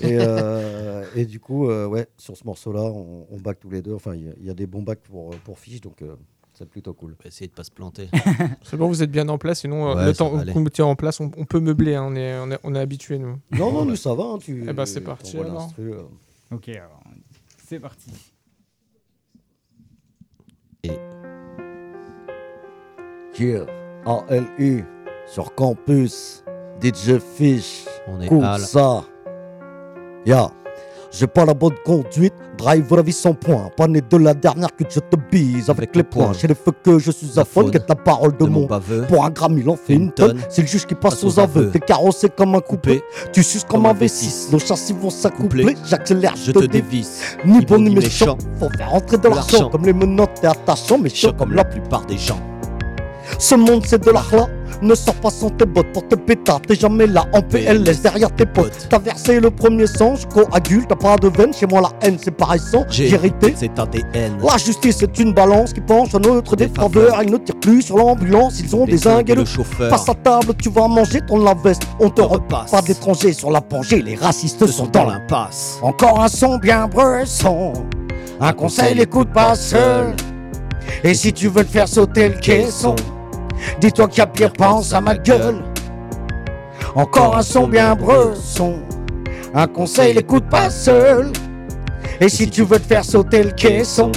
Et, 0.00 0.16
euh, 0.18 1.04
et 1.14 1.24
du 1.24 1.40
coup, 1.40 1.68
euh, 1.70 1.86
ouais, 1.86 2.08
sur 2.16 2.36
ce 2.36 2.44
morceau-là, 2.44 2.82
on, 2.82 3.26
on 3.30 3.36
back 3.38 3.60
tous 3.60 3.70
les 3.70 3.82
deux. 3.82 3.94
Enfin, 3.94 4.14
il 4.14 4.24
y 4.24 4.28
a- 4.28 4.34
il 4.40 4.46
y, 4.46 4.50
a 4.50 4.54
des 4.54 4.66
bons 4.66 4.82
backs 4.82 5.00
pour 5.00 5.30
pour 5.44 5.58
Fish, 5.58 5.80
donc 5.80 6.02
euh, 6.02 6.16
c'est 6.54 6.68
plutôt 6.68 6.92
cool. 6.94 7.14
On 7.20 7.22
va 7.22 7.28
essayer 7.28 7.46
de 7.46 7.52
pas 7.52 7.62
se 7.62 7.70
planter. 7.70 8.08
C'est 8.64 8.76
bon, 8.76 8.88
vous 8.88 9.02
êtes 9.04 9.12
bien 9.12 9.28
en 9.28 9.38
place, 9.38 9.60
sinon 9.60 9.90
euh, 9.90 9.94
Ouais, 9.94 10.06
le 10.06 10.12
temps 10.14 10.30
vous 10.52 10.60
mettez 10.60 10.82
en 10.82 10.96
place, 10.96 11.20
on, 11.20 11.30
on 11.36 11.44
peut 11.44 11.60
meubler, 11.60 11.94
hein, 11.94 12.04
on 12.08 12.16
est, 12.16 12.36
on 12.40 12.50
est, 12.50 12.58
on 12.64 12.74
est 12.74 12.80
habitué 12.80 13.18
nous. 13.18 13.38
Non, 13.52 13.70
non, 13.72 13.84
nous 13.84 13.94
ça 13.94 14.14
va. 14.14 14.24
hein, 14.24 14.38
tu, 14.38 14.66
Eh 14.68 14.72
ben, 14.72 14.84
c'est 14.84 15.00
parti, 15.02 15.36
alors. 15.38 15.72
euh. 15.78 16.02
Ok, 16.50 16.68
alors, 16.70 17.00
c'est 17.64 17.78
parti. 17.78 18.10
Yeah, 23.38 23.66
ALU 24.06 24.84
sur 25.26 25.54
campus, 25.54 26.42
DJ 26.82 27.18
Fish, 27.18 27.86
On 28.08 28.20
est 28.20 28.28
cool 28.28 28.44
Al. 28.44 28.60
ça. 28.60 29.04
Yeah. 30.26 30.50
J'ai 31.10 31.26
pas 31.26 31.44
la 31.46 31.54
bonne 31.54 31.74
conduite, 31.84 32.34
drive 32.58 32.94
la 32.94 33.02
vie 33.02 33.12
sans 33.12 33.32
point. 33.32 33.70
Pas 33.76 33.88
né 33.88 34.02
de 34.02 34.16
la 34.18 34.34
dernière 34.34 34.68
que 34.76 34.84
je 34.88 35.00
te 35.00 35.16
bise 35.30 35.70
avec, 35.70 35.96
les 35.96 36.02
poings. 36.02 36.32
J'ai 36.38 36.48
les 36.48 36.54
feux 36.54 36.72
que 36.82 36.98
je 36.98 37.10
suis 37.10 37.38
à 37.38 37.44
fond, 37.44 37.70
get 37.72 37.80
la 37.88 37.94
parole 37.94 38.36
de, 38.36 38.44
mon 38.44 38.66
baveux. 38.66 39.06
Pour 39.08 39.24
un 39.24 39.30
gramme, 39.30 39.58
il 39.58 39.68
en 39.70 39.76
fait 39.76 39.94
une 39.94 40.12
tonne. 40.12 40.38
C'est 40.50 40.62
le 40.62 40.68
juge 40.68 40.86
qui 40.86 40.94
passe 40.94 41.24
aux 41.24 41.40
aveux. 41.40 41.70
T'es 41.70 41.80
carrossé 41.80 42.28
comme 42.28 42.54
un 42.54 42.60
coupé, 42.60 43.02
tu 43.32 43.42
suces 43.42 43.64
comme 43.64 43.86
un 43.86 43.94
V6. 43.94 44.52
Nos 44.52 44.58
châssis 44.58 44.92
vont 44.92 45.10
s'accoupler, 45.10 45.76
j'accélère, 45.86 46.34
je 46.36 46.52
te 46.52 46.66
dévisse. 46.66 47.36
Ni 47.44 47.64
bon 47.64 47.78
ni 47.78 47.94
méchant, 47.94 48.36
faut 48.58 48.68
faire 48.76 48.90
rentrer 48.90 49.16
de 49.16 49.28
l'argent 49.28 49.70
comme 49.70 49.86
les 49.86 49.92
menottes 49.92 50.40
et 50.42 50.46
attachants, 50.46 50.98
mais 50.98 51.08
chaud 51.08 51.32
comme 51.32 51.54
la 51.54 51.64
plupart 51.64 52.04
des 52.04 52.18
gens. 52.18 52.40
Ce 53.38 53.54
monde 53.54 53.84
c'est 53.86 54.02
de 54.02 54.10
l'art 54.10 54.48
ne 54.82 54.94
sors 54.94 55.14
pas 55.14 55.30
sans 55.30 55.50
tes 55.50 55.66
bottes 55.66 55.92
pour 55.92 56.06
te 56.06 56.14
pétard, 56.14 56.60
t'es 56.60 56.74
jamais 56.74 57.06
là 57.06 57.24
en 57.32 57.42
PLS 57.42 58.02
derrière 58.02 58.30
tes 58.34 58.46
potes. 58.46 58.86
T'as 58.88 58.98
versé 58.98 59.40
le 59.40 59.50
premier 59.50 59.86
sang, 59.86 60.14
je 60.16 60.26
coagule, 60.26 60.86
t'as 60.86 60.96
pas 60.96 61.16
de 61.16 61.28
veine, 61.28 61.52
chez 61.52 61.66
moi 61.66 61.80
la 61.80 61.90
haine 62.06 62.18
c'est 62.20 62.30
pareil 62.30 62.60
sans 62.60 62.84
vérité. 62.90 63.54
C'est 63.56 63.78
ADN. 63.78 64.38
La 64.42 64.56
justice 64.58 65.02
est 65.02 65.18
une 65.18 65.32
balance 65.32 65.72
qui 65.72 65.80
penche 65.80 66.14
en 66.14 66.20
notre 66.20 66.56
défaveur, 66.56 67.22
ils 67.22 67.30
ne 67.30 67.38
tirent 67.38 67.60
plus 67.60 67.82
sur 67.82 67.96
l'ambulance, 67.96 68.60
ils 68.60 68.74
ont 68.74 68.84
Les 68.84 68.92
désingué 68.92 69.34
le 69.34 69.40
le 69.40 69.46
chauffeur. 69.46 69.90
Passe 69.90 70.08
à 70.08 70.14
table, 70.14 70.54
tu 70.60 70.70
vas 70.70 70.88
manger 70.88 71.20
ton 71.26 71.42
lave-veste, 71.42 71.82
on 72.00 72.10
te 72.10 72.20
repasse. 72.20 72.70
Pas 72.70 72.82
d'étrangers 72.82 73.32
sur 73.32 73.50
la 73.50 73.60
plongée, 73.60 74.02
les 74.02 74.14
racistes 74.14 74.66
sont 74.66 74.86
dans 74.86 75.04
l'impasse. 75.04 75.78
Encore 75.82 76.20
un 76.20 76.28
son 76.28 76.58
bien 76.58 76.86
bresson, 76.86 77.72
un 78.40 78.52
conseil, 78.52 79.00
écoute 79.00 79.32
pas 79.32 79.54
seul. 79.54 80.14
Et 81.04 81.14
si 81.14 81.32
tu 81.32 81.48
veux 81.48 81.64
te 81.64 81.70
faire 81.70 81.88
sauter 81.88 82.28
le 82.28 82.36
caisson, 82.36 82.96
dis-toi 83.80 84.08
qu'il 84.08 84.18
y 84.18 84.22
a 84.22 84.26
pire, 84.26 84.52
pense 84.52 84.92
à 84.92 85.00
ma 85.00 85.14
gueule. 85.16 85.62
Encore 86.94 87.36
un 87.36 87.42
son 87.42 87.68
bien 87.68 87.94
bresson, 87.94 88.80
un 89.54 89.66
conseil, 89.66 90.16
écoute 90.18 90.48
pas 90.48 90.70
seul. 90.70 91.32
Et 92.20 92.28
si 92.28 92.48
tu 92.48 92.64
veux 92.64 92.78
te 92.78 92.86
faire 92.86 93.04
sauter 93.04 93.42
le 93.42 93.50
caisson, 93.50 94.10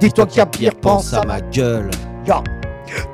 dis-toi 0.00 0.26
qu'il 0.26 0.38
y 0.38 0.40
a 0.40 0.46
pire, 0.46 0.74
pense 0.74 1.12
à 1.12 1.24
ma 1.24 1.40
gueule. 1.40 1.90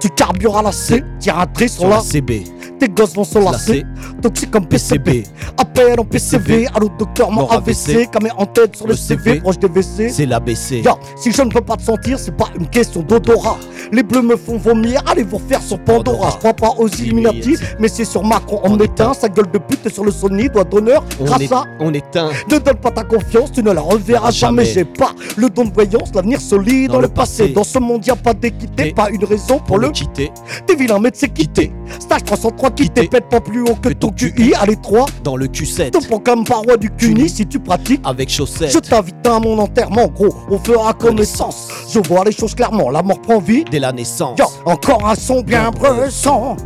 Tu 0.01 0.09
carbures 0.11 0.57
à 0.57 0.63
la 0.63 0.73
C, 0.73 1.03
tire 1.19 1.39
un 1.39 1.47
trait 1.47 1.69
sur 1.69 1.89
la 1.89 2.01
CB. 2.01 2.45
Tes 2.85 2.91
gosses 2.91 3.15
vont 3.15 3.25
se 3.25 3.39
lasser, 3.39 3.83
toxique 4.21 4.51
comme 4.51 4.67
PCB. 4.67 5.23
Appel 5.57 5.99
en 5.99 6.05
PCV, 6.05 6.67
allô 6.75 6.91
docteur, 6.99 7.31
mon 7.31 7.49
AVC, 7.49 8.11
camé 8.11 8.29
en 8.37 8.45
tête 8.45 8.77
sur 8.77 8.87
le 8.87 8.95
CV, 8.95 9.41
proche 9.41 9.59
des 9.59 9.69
WC. 9.69 10.11
C'est 10.11 10.27
l'ABC. 10.27 10.83
Si 11.17 11.33
je 11.33 11.41
ne 11.41 11.49
peux 11.49 11.63
pas 11.63 11.79
te 11.79 11.83
sentir, 11.83 12.19
c'est 12.19 12.37
pas 12.37 12.51
une 12.59 12.69
question 12.69 13.01
d'odorat. 13.01 13.57
Les 13.91 14.03
bleus 14.03 14.21
me 14.21 14.37
font 14.37 14.59
vomir, 14.59 15.03
allez 15.07 15.23
vous 15.23 15.39
refaire 15.39 15.63
sur 15.63 15.79
Pandora. 15.79 16.29
Je 16.33 16.37
crois 16.37 16.53
pas 16.53 16.75
aux 16.77 16.89
Illuminati, 16.89 17.57
mais 17.79 17.89
c'est 17.89 18.05
sur 18.05 18.23
Macron 18.23 18.61
en 18.65 18.79
éteint. 18.79 19.15
Sa 19.15 19.31
gueule 19.31 19.51
de 19.51 19.59
pute 19.59 19.89
sur 19.89 20.05
le 20.05 20.11
Sony, 20.11 20.51
doigt 20.51 20.65
d'honneur. 20.65 21.05
On, 21.21 21.25
Grâce 21.25 21.53
à. 21.53 21.65
on 21.81 21.95
éteint. 21.95 22.29
Ne 22.51 22.59
donne 22.59 22.77
pas 22.77 22.91
ta 22.91 23.05
confiance, 23.05 23.51
tu 23.53 23.63
ne 23.63 23.73
la 23.73 23.81
reverras 23.81 24.31
jamais. 24.31 24.67
J'ai 24.67 24.85
pas 24.85 25.13
le 25.39 25.49
don 25.49 25.65
de 25.65 25.73
voyance, 25.73 26.11
l'avenir 26.15 26.39
solide 26.39 26.91
dans, 26.91 27.01
le 27.01 27.09
passé. 27.09 27.49
Dans 27.49 27.65
ce 27.65 27.79
monde, 27.79 28.07
y 28.07 28.11
a 28.11 28.17
pas 28.17 28.35
d'équité, 28.35 28.93
pas 28.93 29.09
une 29.09 29.25
raison 29.25 29.59
pour 29.59 29.79
le 29.79 29.89
quitter. 29.89 30.31
T'es 30.67 30.75
vilain, 30.75 30.99
mais 30.99 31.11
c'est 31.15 31.33
quitté. 31.33 31.73
Stage 31.99 32.25
303 32.25 32.74
quitté, 32.75 33.09
pète 33.09 33.29
pas 33.29 33.41
plus 33.41 33.63
haut 33.63 33.77
que 33.81 33.91
ton 33.91 34.11
QI 34.11 34.55
à 34.61 34.67
l'étroit. 34.67 35.07
Dans 35.23 35.37
le 35.37 35.47
Q7. 35.47 35.91
Te 35.91 36.07
proclame 36.07 36.45
paroi 36.45 36.77
du 36.77 36.91
CUNY 36.91 37.29
si 37.29 37.47
tu 37.47 37.59
pratiques. 37.59 38.01
Avec 38.05 38.29
chaussettes. 38.29 38.73
Je 38.73 38.79
t'invite 38.79 39.27
à 39.27 39.39
mon 39.39 39.59
enterrement, 39.59 40.09
gros. 40.09 40.35
On 40.51 40.59
fera 40.59 40.93
connaissance. 40.93 41.69
Je 41.89 42.01
vois 42.01 42.25
les 42.25 42.33
choses 42.33 42.55
clairement, 42.55 42.91
la 42.91 43.03
mort 43.03 43.21
prend 43.21 43.39
vie. 43.39 43.65
Dès 43.71 43.79
la 43.79 43.93
naissance. 43.93 44.39
Yo, 44.39 44.47
encore 44.65 45.09
un 45.09 45.15
son 45.15 45.41
bien 45.41 45.71
bresson. 45.71 46.57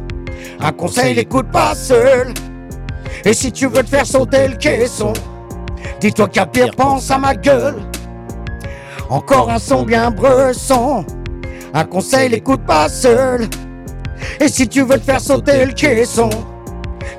Un 0.61 0.73
conseil, 0.73 1.19
écoute 1.19 1.51
pas 1.53 1.75
seul. 1.75 2.33
Et 3.25 3.33
si 3.33 3.53
tu 3.53 3.67
veux 3.67 3.83
te 3.83 3.89
faire 3.89 4.07
sauter 4.07 4.49
le 4.49 4.57
caisson, 4.57 5.13
dis-toi 6.01 6.29
qu'à 6.29 6.47
pire, 6.47 6.71
pense 6.77 7.11
à 7.11 7.19
ma 7.19 7.35
gueule. 7.35 7.77
Encore 9.11 9.51
un 9.51 9.59
son 9.59 9.83
bien 9.85 10.11
bresson. 10.11 11.05
Un 11.75 11.85
conseil, 11.85 12.33
écoute 12.35 12.61
pas 12.67 12.89
seul. 12.89 13.49
Et 14.41 14.49
si 14.49 14.69
tu 14.69 14.83
veux 14.83 14.99
te 14.99 15.05
faire 15.05 15.21
sauter 15.21 15.65
le 15.65 15.73
caisson, 15.73 16.31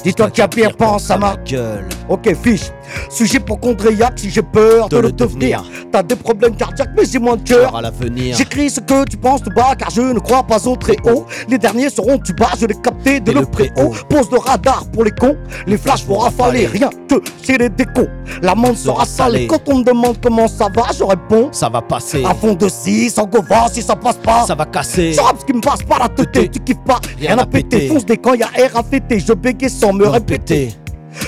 dis-toi 0.04 0.30
qu'à 0.30 0.48
pire, 0.48 0.76
pense 0.76 1.10
à 1.12 1.18
ma 1.18 1.36
gueule. 1.38 1.88
Ok, 2.08 2.34
fiche. 2.44 2.72
Sujet 3.10 3.40
pour 3.40 3.60
chondriaque 3.62 4.20
si 4.20 4.30
j'ai 4.30 4.42
peur 4.42 4.90
de, 4.90 4.98
le 4.98 5.12
devenir. 5.12 5.64
T'as 5.92 6.04
des 6.04 6.16
problèmes 6.16 6.56
cardiaques, 6.56 6.92
mais 6.96 7.04
j'ai 7.06 7.20
moins 7.20 7.38
de 7.38 7.48
cœur. 7.48 7.76
à 7.76 7.82
l'avenir. 7.82 8.36
J'écris 8.38 8.70
ce 8.70 8.80
que 8.80 9.06
tu 9.06 9.18
penses 9.18 9.42
tout 9.44 9.52
bas, 9.52 9.76
car 9.78 9.90
je 9.90 10.02
ne 10.02 10.20
crois 10.20 10.44
pas 10.44 10.68
au 10.68 10.76
très 10.76 10.98
haut. 11.06 11.26
Les 11.48 11.58
derniers 11.58 11.90
seront 11.90 12.18
du 12.18 12.34
bas, 12.34 12.52
je 12.60 12.66
l'ai 12.66 12.76
capté 12.76 13.20
de 13.20 13.32
le 13.32 13.46
préhaut. 13.46 13.94
Pose 14.10 14.30
de 14.30 14.38
radar 14.38 14.86
pour 14.92 15.04
les 15.04 15.12
cons, 15.12 15.38
les 15.68 15.78
flashs 15.78 16.06
vont 16.06 16.20
rafaler. 16.20 16.68
Rien 16.68 16.90
que 17.10 17.16
chez 17.44 17.58
les 17.58 17.70
décos, 17.70 18.08
l'amende 18.42 18.78
sera 18.78 19.06
salée. 19.06 19.48
Quand 19.48 19.62
on 19.68 19.80
me 19.80 19.84
demande 19.84 20.18
comment 20.22 20.48
ça 20.48 20.68
va, 20.74 20.88
je 20.98 21.04
réponds. 21.04 21.50
Ça 21.52 21.70
va 21.70 21.82
passer. 21.82 22.24
À 22.24 22.34
fond 22.34 22.54
de 22.54 22.68
6, 22.68 23.18
en 23.18 23.26
gova, 23.26 23.68
si 23.72 23.82
ça 23.82 23.96
passe 23.96 24.18
pas. 24.18 24.46
Ça 24.46 24.56
va 24.56 24.66
casser. 24.66 25.14
Ça 25.14 25.24
rappe 25.24 25.40
ce 25.40 25.46
qui 25.46 25.54
me 25.54 25.62
passe 25.62 25.84
pas 25.84 26.00
la 26.00 26.10
tête. 26.10 26.52
Tu 26.52 26.60
kiffes 26.60 26.84
pas, 26.86 27.00
rien 27.18 27.38
à 27.38 27.46
péter. 27.46 27.88
Fonce 27.88 28.06
des 28.06 28.18
camps, 28.18 28.34
y'a 28.34 28.50
air 28.56 28.76
à 28.76 28.84
fêter. 28.84 29.20
Je 29.20 29.34
bégaye 29.34 29.70
sans 29.70 29.94
me 29.94 30.08
répéter. 30.08 30.70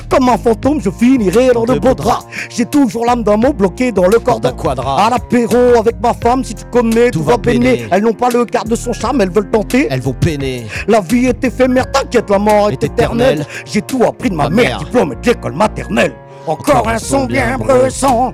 Comme 0.09 0.29
un 0.29 0.37
fantôme, 0.37 0.79
je 0.81 0.89
finirai 0.89 1.49
dans 1.53 1.63
de 1.65 1.79
beaux 1.79 1.93
draps. 1.93 2.25
J'ai 2.49 2.65
toujours 2.65 3.05
l'âme 3.05 3.23
d'un 3.23 3.37
mot 3.37 3.53
bloqué 3.53 3.91
dans 3.91 4.07
le 4.07 4.19
corps 4.19 4.39
d'un 4.39 4.51
quadrat. 4.51 5.05
À 5.05 5.09
l'apéro 5.09 5.77
avec 5.79 5.95
ma 6.01 6.13
femme, 6.13 6.43
si 6.43 6.53
tu 6.53 6.65
connais, 6.65 7.11
tout, 7.11 7.23
va 7.23 7.33
va 7.33 7.37
peiner. 7.37 7.73
peiner. 7.77 7.87
Elles 7.91 8.03
n'ont 8.03 8.13
pas 8.13 8.29
le 8.29 8.45
quart 8.45 8.65
de 8.65 8.75
son 8.75 8.93
charme, 8.93 9.21
elles 9.21 9.31
veulent 9.31 9.49
tenter. 9.49 9.87
Elles 9.89 10.01
vont 10.01 10.13
peiner. 10.13 10.65
La 10.87 10.99
vie 11.01 11.25
est 11.27 11.43
éphémère, 11.43 11.89
t'inquiète, 11.91 12.29
la 12.29 12.39
mort 12.39 12.69
est, 12.69 12.73
Est 12.73 12.83
éternelle. 12.83 13.39
éternelle. 13.41 13.63
J'ai 13.65 13.81
tout 13.81 14.03
appris 14.03 14.29
de 14.29 14.35
ma, 14.35 14.43
Ma 14.43 14.49
mère, 14.49 14.65
mère. 14.65 14.79
diplôme 14.79 15.15
de 15.21 15.27
l'école 15.29 15.53
maternelle. 15.53 16.13
Encore 16.47 16.87
un 16.89 16.97
son 16.97 17.25
bien 17.25 17.57
bresson. 17.57 18.33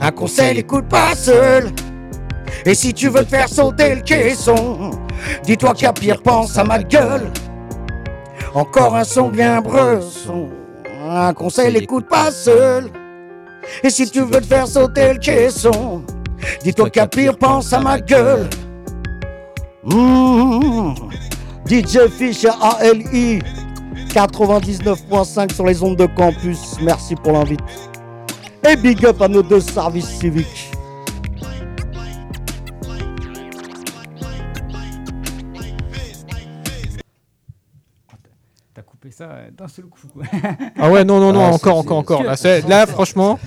Un 0.00 0.10
conseil, 0.12 0.58
écoute 0.58 0.86
pas 0.88 1.14
seul. 1.14 1.70
Et 2.64 2.74
si 2.74 2.94
tu 2.94 3.08
veux 3.08 3.24
te 3.24 3.30
faire 3.30 3.48
sauter 3.48 3.94
le 3.96 4.02
caisson, 4.02 4.90
dis-toi 5.44 5.74
qu'à 5.74 5.92
pire, 5.92 6.22
pense 6.22 6.56
à 6.58 6.64
ma 6.64 6.78
gueule. 6.82 7.30
Encore 8.54 8.94
un 8.94 9.04
son 9.04 9.28
bien 9.28 9.60
bresson. 9.60 10.48
Un 11.04 11.32
conseil, 11.34 11.76
écoute 11.76 12.06
pas 12.08 12.30
seul. 12.30 12.90
Et 13.82 13.90
si 13.90 14.08
tu 14.08 14.20
veux 14.20 14.40
te 14.40 14.46
faire 14.46 14.68
sauter 14.68 15.14
le 15.14 15.18
caisson, 15.18 16.02
dis-toi 16.62 16.90
qu'à 16.90 17.08
pire, 17.08 17.36
pense 17.36 17.72
à 17.72 17.80
ma 17.80 17.98
gueule. 17.98 18.48
Mmh. 19.84 20.94
DJ 21.66 22.08
Fish 22.08 22.44
ALI 22.44 23.40
99.5 24.08 25.52
sur 25.52 25.66
les 25.66 25.82
ondes 25.82 25.96
de 25.96 26.06
campus. 26.06 26.76
Merci 26.82 27.16
pour 27.16 27.32
l'invite. 27.32 27.60
Et 28.68 28.76
big 28.76 29.04
up 29.04 29.20
à 29.20 29.28
nos 29.28 29.42
deux 29.42 29.60
services 29.60 30.08
civiques. 30.20 30.70
Ça 39.12 39.24
euh, 39.30 39.50
d'un 39.56 39.68
seul 39.68 39.84
coup. 39.86 40.00
Ah 40.78 40.90
ouais, 40.90 41.04
non, 41.04 41.20
non, 41.20 41.32
non, 41.32 41.44
Ah, 41.44 41.50
encore, 41.52 41.76
encore, 41.78 41.98
encore. 41.98 42.22
Là, 42.24 42.36
c'est- 42.36 42.62
c'est- 42.62 42.68
là, 42.68 42.86
franchement, 42.96 43.38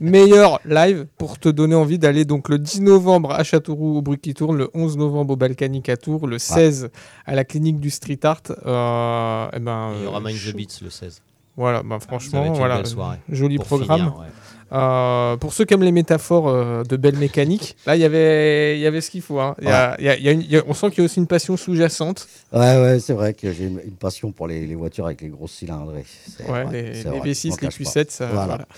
meilleur 0.00 0.60
live 0.64 1.06
pour 1.16 1.38
te 1.38 1.48
donner 1.48 1.74
envie 1.74 1.98
d'aller 1.98 2.24
donc 2.24 2.48
le 2.48 2.58
10 2.58 2.80
novembre 2.82 3.32
à 3.32 3.42
Châteauroux 3.44 3.98
au 3.98 4.02
Bruit 4.02 4.18
qui 4.18 4.34
tourne, 4.34 4.56
le 4.56 4.70
11 4.74 4.96
novembre 4.96 5.34
au 5.34 5.36
Balkanique 5.36 5.88
à 5.88 5.96
Tours, 5.96 6.26
le 6.26 6.38
16 6.38 6.90
à 7.26 7.34
la 7.34 7.44
clinique 7.44 7.80
du 7.80 7.90
street 7.90 8.20
art. 8.24 8.42
euh, 8.66 9.48
eh 9.54 9.58
ben, 9.60 9.92
Il 9.98 10.04
y 10.04 10.06
aura 10.06 10.18
euh, 10.18 10.22
Mind 10.24 10.38
the. 10.38 10.56
Beats 10.56 10.78
le 10.82 10.90
16. 10.90 11.22
Voilà, 11.58 11.82
bah, 11.82 11.96
va 11.96 12.00
franchement, 12.00 12.52
voilà, 12.52 12.82
joli 13.30 13.56
Pour 13.56 13.66
programme. 13.66 13.98
finir, 13.98 14.16
ouais. 14.18 14.26
Euh, 14.70 15.36
pour 15.38 15.52
ceux 15.54 15.64
qui 15.64 15.74
aiment 15.74 15.82
les 15.82 15.92
métaphores 15.92 16.46
euh, 16.48 16.82
de 16.84 16.96
belle 16.96 17.16
mécanique, 17.16 17.74
là 17.86 17.96
il 17.96 18.00
y 18.00 18.04
avait, 18.04 18.76
il 18.78 18.80
y 18.80 18.86
avait 18.86 19.00
ce 19.00 19.10
qu'il 19.10 19.22
faut. 19.22 19.40
hein. 19.40 19.56
Il 19.62 19.66
y 19.66 19.70
a- 19.72 19.96
il 19.98 20.04
y 20.04 20.08
a- 20.10 20.16
il 20.16 20.22
y 20.22 20.28
a 20.28 20.32
une- 20.32 20.42
il 20.42 20.50
y 20.52 20.56
a- 20.58 20.62
on 20.68 20.74
sent 20.74 20.90
qu'il 20.90 20.98
y 20.98 21.00
a 21.00 21.04
aussi 21.06 21.18
une 21.18 21.26
passion 21.26 21.56
sous-jacente. 21.56 22.28
Ouais, 22.52 22.80
ouais, 22.80 23.00
c'est 23.00 23.14
vrai 23.14 23.32
que 23.34 23.50
j'ai 23.52 23.64
une, 23.64 23.80
une 23.84 23.96
passion 23.96 24.30
pour 24.30 24.46
les, 24.46 24.66
les 24.66 24.74
voitures 24.76 25.06
avec 25.06 25.20
les 25.22 25.28
grosses 25.30 25.52
cylindrées. 25.52 26.04
Ouais, 26.48 26.64
vrai, 26.64 26.66
les, 26.70 26.94
c'est 26.94 27.10
les 27.10 27.18
vrai, 27.18 27.20
je 27.28 27.32
V6, 27.32 27.48
m'en 27.48 27.54
les 27.54 27.60
cache 27.66 27.78
pas. 27.78 27.84
Q7, 27.90 28.10
ça, 28.10 28.26
Voilà. 28.26 28.46
voilà. 28.46 28.66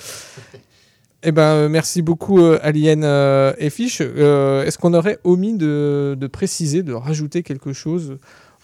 Eh 1.23 1.33
ben, 1.33 1.69
merci 1.69 2.01
beaucoup, 2.01 2.41
euh, 2.41 2.59
Alien 2.63 3.03
euh, 3.05 3.53
et 3.59 3.69
Fish. 3.69 4.01
Euh, 4.01 4.65
Est-ce 4.65 4.79
qu'on 4.79 4.95
aurait 4.95 5.19
omis 5.25 5.53
de, 5.55 6.17
de 6.19 6.27
préciser, 6.29 6.83
de 6.83 6.95
rajouter 6.95 7.43
quelque 7.43 7.75
chose 7.75 8.17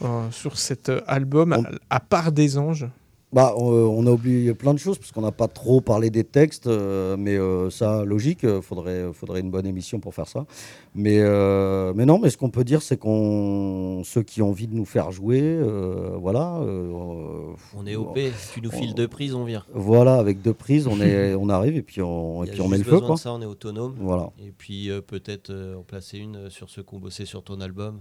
euh, 0.02 0.06
sur 0.30 0.56
cet 0.58 0.90
album, 1.06 1.52
à, 1.52 1.96
à 1.96 2.00
part 2.00 2.32
des 2.32 2.56
anges? 2.56 2.86
Bah, 3.32 3.54
on, 3.56 3.64
on 3.66 4.06
a 4.06 4.10
oublié 4.12 4.54
plein 4.54 4.72
de 4.72 4.78
choses 4.78 4.98
parce 4.98 5.10
qu'on 5.10 5.20
n'a 5.20 5.32
pas 5.32 5.48
trop 5.48 5.80
parlé 5.80 6.10
des 6.10 6.22
textes, 6.24 6.68
euh, 6.68 7.16
mais 7.18 7.36
euh, 7.36 7.70
ça, 7.70 8.04
logique, 8.04 8.44
euh, 8.44 8.62
faudrait, 8.62 9.12
faudrait 9.12 9.40
une 9.40 9.50
bonne 9.50 9.66
émission 9.66 9.98
pour 9.98 10.14
faire 10.14 10.28
ça. 10.28 10.46
Mais, 10.94 11.18
euh, 11.20 11.92
mais 11.94 12.06
non, 12.06 12.18
mais 12.20 12.30
ce 12.30 12.36
qu'on 12.38 12.50
peut 12.50 12.62
dire, 12.64 12.82
c'est 12.82 12.96
qu'on 12.96 14.02
ceux 14.04 14.22
qui 14.22 14.42
ont 14.42 14.50
envie 14.50 14.68
de 14.68 14.74
nous 14.74 14.84
faire 14.84 15.10
jouer, 15.10 15.40
euh, 15.42 16.16
voilà. 16.18 16.58
euh, 16.62 17.52
On 17.76 17.84
est 17.86 17.96
OP. 17.96 18.16
Tu 18.54 18.62
nous 18.62 18.70
files 18.70 18.94
deux 18.94 19.08
prises, 19.08 19.34
on 19.34 19.44
vient. 19.44 19.64
Voilà, 19.74 20.14
avec 20.18 20.40
deux 20.40 20.54
prises, 20.54 20.86
on, 20.86 21.00
est, 21.00 21.34
on 21.38 21.48
arrive 21.48 21.76
et 21.76 21.82
puis 21.82 22.00
on, 22.02 22.44
et 22.44 22.46
Il 22.46 22.52
puis 22.52 22.60
on 22.62 22.68
met 22.68 22.78
le 22.78 22.84
feu. 22.84 23.00
Quoi. 23.00 23.16
de 23.16 23.20
ça, 23.20 23.32
on 23.32 23.42
est 23.42 23.46
autonome. 23.46 23.96
Voilà. 23.98 24.30
Et 24.38 24.52
puis 24.56 24.88
euh, 24.88 25.00
peut-être 25.02 25.50
euh, 25.50 25.76
en 25.76 25.82
placer 25.82 26.18
une 26.18 26.36
euh, 26.36 26.50
sur 26.50 26.70
ceux 26.70 26.84
qui 26.84 26.94
ont 26.94 26.98
bossé 27.00 27.26
sur 27.26 27.42
ton 27.42 27.60
album. 27.60 28.00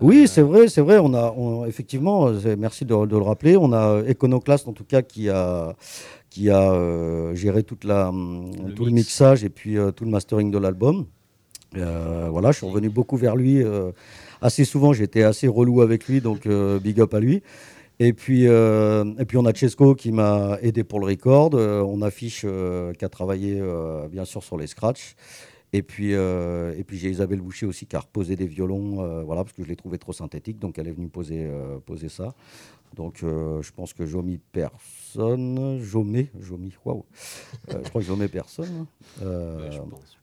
Oui, 0.00 0.26
c'est 0.28 0.42
vrai, 0.42 0.68
c'est 0.68 0.80
vrai. 0.80 0.98
On 0.98 1.14
a, 1.14 1.32
on- 1.36 1.64
effectivement, 1.66 2.28
euh, 2.28 2.56
merci 2.58 2.84
de, 2.84 2.94
de 3.06 3.16
le 3.16 3.22
rappeler. 3.22 3.56
On 3.56 3.72
a 3.72 4.02
Econoclast, 4.02 4.68
en 4.68 4.72
tout 4.72 4.84
cas, 4.84 5.02
qui 5.02 5.28
a, 5.28 5.74
qui 6.30 6.50
a 6.50 6.72
euh, 6.72 7.34
géré 7.34 7.62
toute 7.62 7.84
la, 7.84 8.08
hum, 8.08 8.50
tout 8.74 8.84
le 8.84 8.90
mix. 8.90 9.06
mixage 9.06 9.44
et 9.44 9.48
puis 9.50 9.78
euh, 9.78 9.90
tout 9.90 10.04
le 10.04 10.10
mastering 10.10 10.50
de 10.50 10.58
l'album. 10.58 11.06
Euh, 11.76 12.28
voilà, 12.30 12.52
je 12.52 12.58
suis 12.58 12.66
revenu 12.66 12.88
beaucoup 12.88 13.16
vers 13.16 13.36
lui. 13.36 13.62
euh, 13.62 13.90
assez 14.40 14.64
souvent, 14.64 14.92
j'étais 14.92 15.22
assez 15.22 15.48
relou 15.48 15.80
avec 15.82 16.06
lui, 16.08 16.20
donc 16.20 16.46
euh, 16.46 16.78
big 16.78 17.00
up 17.00 17.12
à 17.14 17.20
lui. 17.20 17.42
Et 17.98 18.12
puis, 18.12 18.46
euh, 18.46 19.04
et 19.18 19.24
puis 19.24 19.38
on 19.38 19.46
a 19.46 19.54
Chesco 19.54 19.94
qui 19.94 20.12
m'a 20.12 20.58
aidé 20.60 20.84
pour 20.84 21.00
le 21.00 21.06
record. 21.06 21.50
Euh, 21.54 21.82
on 21.82 22.02
a 22.02 22.10
Fish 22.10 22.42
euh, 22.44 22.92
qui 22.92 23.04
a 23.06 23.08
travaillé 23.08 23.58
euh, 23.60 24.06
bien 24.08 24.24
sûr 24.26 24.42
sur 24.44 24.58
les 24.58 24.66
scratchs. 24.66 25.16
Et 25.72 25.82
puis, 25.82 26.14
euh, 26.14 26.80
puis 26.86 26.96
j'ai 26.96 27.10
Isabelle 27.10 27.40
Boucher 27.40 27.66
aussi 27.66 27.86
qui 27.86 27.96
a 27.96 28.00
reposé 28.00 28.36
des 28.36 28.46
violons, 28.46 29.02
euh, 29.02 29.22
voilà, 29.22 29.44
parce 29.44 29.52
que 29.52 29.62
je 29.62 29.68
les 29.68 29.76
trouvais 29.76 29.98
trop 29.98 30.12
synthétiques, 30.12 30.58
donc 30.58 30.78
elle 30.78 30.88
est 30.88 30.92
venue 30.92 31.08
poser, 31.08 31.44
euh, 31.44 31.78
poser 31.84 32.08
ça. 32.08 32.34
Donc 32.94 33.18
je 33.20 33.72
pense 33.72 33.92
que 33.92 34.06
Jomi 34.06 34.38
personne, 35.14 35.78
Jomé, 35.82 36.30
Jomi, 36.40 36.72
waouh, 36.84 37.04
Euh, 37.70 37.78
je 37.84 37.88
crois 37.88 38.00
que 38.00 38.06
Jomé 38.06 38.28
personne. 38.28 38.86
Euh, 39.22 39.70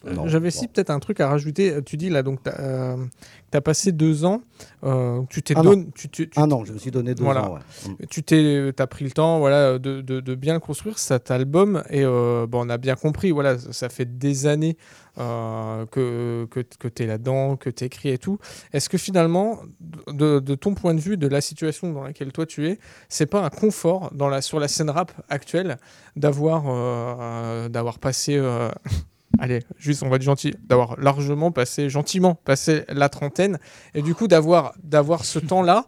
non, 0.05 0.27
J'avais 0.27 0.49
bon. 0.49 0.55
si 0.57 0.67
peut-être 0.67 0.89
un 0.89 0.99
truc 0.99 1.19
à 1.19 1.29
rajouter. 1.29 1.81
Tu 1.85 1.97
dis 1.97 2.09
là, 2.09 2.23
donc, 2.23 2.43
tu 2.43 2.49
as, 2.49 3.61
passé 3.61 3.91
deux 3.91 4.25
ans. 4.25 4.41
euh, 4.83 5.21
tu 5.29 5.41
t'es 5.41 5.55
an. 5.57 5.63
donné. 5.63 5.87
Tu, 5.95 6.09
tu- 6.09 6.29
tu- 6.29 6.39
Un 6.39 6.51
an, 6.51 6.65
je 6.65 6.73
me 6.73 6.77
suis 6.77 6.91
donné 6.91 7.15
deux 7.15 7.23
voilà. 7.23 7.49
ans, 7.49 7.53
ouais. 7.55 7.91
Mm. 7.91 8.05
Tu 8.09 8.23
t'es, 8.23 8.71
as 8.77 8.87
pris 8.87 9.05
le 9.05 9.11
temps 9.11 9.39
voilà, 9.39 9.79
de, 9.79 10.01
de- 10.01 10.19
de 10.19 10.35
bien 10.35 10.59
construire 10.59 10.99
cet 10.99 11.31
album. 11.31 11.83
Et 11.89 12.03
euh, 12.03 12.45
bon, 12.47 12.65
on 12.65 12.69
a 12.69 12.77
bien 12.77 12.95
compris, 12.95 13.31
voilà, 13.31 13.57
ça 13.57 13.89
fait 13.89 14.17
des 14.17 14.45
années 14.47 14.77
euh, 15.19 15.85
que, 15.87 16.45
que, 16.51 16.59
que 16.61 16.87
tu 16.87 17.03
es 17.03 17.07
là-dedans, 17.07 17.55
que 17.55 17.69
tu 17.69 17.83
écris 17.85 18.09
et 18.09 18.17
tout. 18.17 18.37
Est-ce 18.73 18.89
que 18.89 18.97
finalement, 18.97 19.59
de, 20.07 20.39
de 20.39 20.55
ton 20.55 20.73
point 20.73 20.93
de 20.95 20.99
vue, 20.99 21.17
de 21.17 21.27
la 21.27 21.39
situation 21.41 21.91
dans 21.93 22.03
laquelle 22.03 22.31
toi 22.31 22.45
tu 22.45 22.67
es, 22.67 22.79
c'est 23.09 23.27
pas 23.27 23.43
un 23.45 23.49
confort 23.49 24.11
dans 24.13 24.27
la, 24.27 24.41
sur 24.41 24.59
la 24.59 24.67
scène 24.73 24.89
rap 24.89 25.11
actuelle 25.29 25.77
d'avoir, 26.15 26.63
euh, 26.67 27.69
d'avoir 27.69 27.99
passé. 27.99 28.35
euh, 28.37 28.69
Allez, 29.39 29.61
juste, 29.77 30.03
on 30.03 30.09
va 30.09 30.17
être 30.17 30.21
gentil, 30.21 30.53
d'avoir 30.67 30.99
largement 30.99 31.51
passé, 31.51 31.89
gentiment 31.89 32.35
passé 32.35 32.83
la 32.87 33.09
trentaine, 33.09 33.57
et 33.95 34.03
du 34.03 34.13
coup 34.13 34.27
d'avoir, 34.27 34.73
d'avoir 34.83 35.25
ce 35.25 35.39
temps-là, 35.51 35.85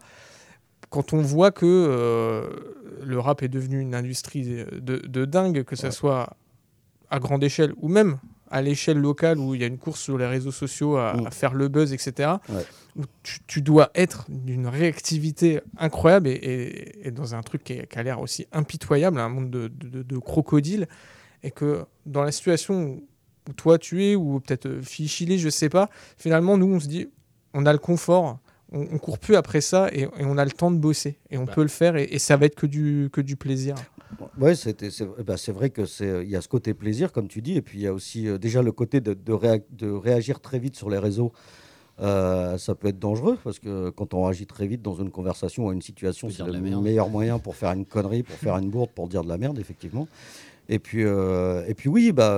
quand 0.89 1.13
on 1.13 1.21
voit 1.21 1.51
que 1.51 1.65
euh, 1.65 2.49
le 3.03 3.19
rap 3.19 3.43
est 3.43 3.47
devenu 3.47 3.79
une 3.79 3.93
industrie 3.93 4.65
de, 4.71 4.97
de 4.97 5.25
dingue, 5.25 5.63
que 5.63 5.75
ce 5.75 5.91
soit 5.91 6.37
à 7.11 7.19
grande 7.19 7.43
échelle 7.43 7.73
ou 7.81 7.87
même 7.87 8.17
à 8.51 8.61
l'échelle 8.61 8.99
locale 8.99 9.39
où 9.39 9.55
il 9.55 9.61
y 9.61 9.63
a 9.63 9.67
une 9.67 9.77
course 9.77 9.99
sur 10.01 10.17
les 10.17 10.25
réseaux 10.27 10.51
sociaux 10.51 10.97
à, 10.97 11.13
Mm. 11.15 11.27
à 11.27 11.31
faire 11.31 11.53
le 11.53 11.67
buzz, 11.67 11.93
etc., 11.93 12.33
Ouais. 12.49 12.63
où 12.95 13.01
tu, 13.23 13.39
tu 13.47 13.61
dois 13.61 13.89
être 13.95 14.25
d'une 14.29 14.67
réactivité 14.67 15.61
incroyable 15.77 16.27
et, 16.27 16.31
et- 16.33 17.07
et 17.07 17.11
dans 17.11 17.35
un 17.35 17.41
truc 17.41 17.63
qui, 17.63 17.73
est- 17.73 17.87
qui 17.87 17.97
a 17.99 18.03
l'air 18.03 18.19
aussi 18.21 18.45
impitoyable, 18.51 19.19
un 19.19 19.29
monde 19.29 19.49
de, 19.49 19.67
de, 19.67 20.03
de 20.03 20.17
crocodiles, 20.17 20.87
et 21.43 21.51
que 21.51 21.85
dans 22.05 22.23
la 22.23 22.31
situation 22.31 22.83
où 23.47 23.53
toi 23.53 23.77
tu 23.77 24.03
es, 24.05 24.15
ou 24.15 24.39
peut-être 24.39 24.65
euh, 24.67 24.81
Fichilé, 24.81 25.37
je 25.37 25.49
sais 25.49 25.69
pas, 25.69 25.89
finalement, 26.17 26.57
nous, 26.57 26.67
on 26.73 26.79
se 26.79 26.87
dit, 26.87 27.07
on 27.53 27.65
a 27.65 27.73
le 27.73 27.79
confort, 27.79 28.39
on, 28.71 28.81
on 28.93 28.97
court 28.97 29.19
plus 29.19 29.35
après 29.35 29.61
ça, 29.61 29.89
et, 29.91 30.01
et 30.03 30.09
on 30.25 30.37
a 30.37 30.45
le 30.45 30.51
temps 30.51 30.71
de 30.71 30.77
bosser, 30.77 31.17
et 31.29 31.37
on 31.37 31.45
Bah. 31.45 31.53
peut 31.55 31.61
le 31.61 31.67
faire, 31.67 31.95
et, 31.95 32.03
et 32.11 32.19
ça 32.19 32.37
va 32.37 32.45
être 32.45 32.55
que 32.55 32.67
du, 32.67 33.09
que 33.11 33.21
du 33.21 33.35
plaisir. 33.35 33.75
Ouais, 34.39 34.55
c'était, 34.55 34.91
c'est, 34.91 35.05
bah, 35.25 35.35
c'est 35.37 35.51
vrai 35.51 35.69
que 35.71 35.85
c'est, 35.85 36.23
il 36.23 36.29
y 36.29 36.35
a 36.35 36.41
ce 36.41 36.47
côté 36.47 36.73
plaisir, 36.73 37.11
comme 37.11 37.27
tu 37.27 37.41
dis, 37.41 37.55
et 37.57 37.61
puis 37.61 37.79
il 37.79 37.81
y 37.83 37.87
a 37.87 37.93
aussi 37.93 38.27
euh, 38.27 38.37
déjà 38.37 38.61
le 38.61 38.71
côté 38.71 39.01
de, 39.01 39.13
de, 39.13 39.33
réa- 39.33 39.63
de 39.71 39.89
réagir 39.91 40.39
très 40.39 40.59
vite 40.59 40.75
sur 40.75 40.89
les 40.89 40.97
réseaux. 40.99 41.31
Euh, 42.01 42.57
ça 42.57 42.75
peut 42.75 42.89
être 42.89 42.99
dangereux 42.99 43.37
parce 43.41 43.57
que 43.57 43.89
quand 43.89 44.13
on 44.13 44.25
réagit 44.25 44.45
très 44.45 44.67
vite 44.67 44.81
dans 44.81 44.95
une 44.95 45.11
conversation 45.11 45.67
ou 45.67 45.71
une 45.71 45.81
situation, 45.81 46.29
c'est 46.29 46.43
le 46.43 46.59
meilleur 46.59 47.09
moyen 47.09 47.39
pour 47.39 47.55
faire 47.55 47.71
une 47.71 47.85
connerie, 47.85 48.21
pour 48.23 48.35
faire 48.35 48.57
une 48.57 48.69
bourde, 48.69 48.89
pour 48.91 49.07
dire 49.07 49.23
de 49.23 49.29
la 49.29 49.37
merde, 49.37 49.57
effectivement. 49.59 50.05
Et 50.67 50.77
puis, 50.79 51.03
euh, 51.05 51.63
et 51.67 51.73
puis 51.73 51.87
oui, 51.87 52.11
bah, 52.11 52.37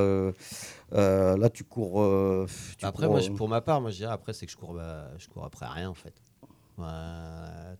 euh, 0.93 1.37
là 1.37 1.49
tu 1.49 1.63
cours. 1.63 2.01
euh, 2.01 2.45
tu 2.77 2.85
Après, 2.85 3.03
cours, 3.05 3.13
moi, 3.13 3.21
je- 3.21 3.31
euh, 3.31 3.35
pour 3.35 3.49
ma 3.49 3.61
part, 3.61 3.81
moi, 3.81 3.91
je 3.91 3.97
dirais 3.97 4.13
après, 4.13 4.33
c'est 4.33 4.45
que 4.45 4.51
je 4.51 4.57
cours, 4.57 4.73
bah, 4.73 5.09
je 5.17 5.27
cours 5.27 5.43
après 5.45 5.65
rien 5.67 5.89
en 5.89 5.93
fait. 5.93 6.13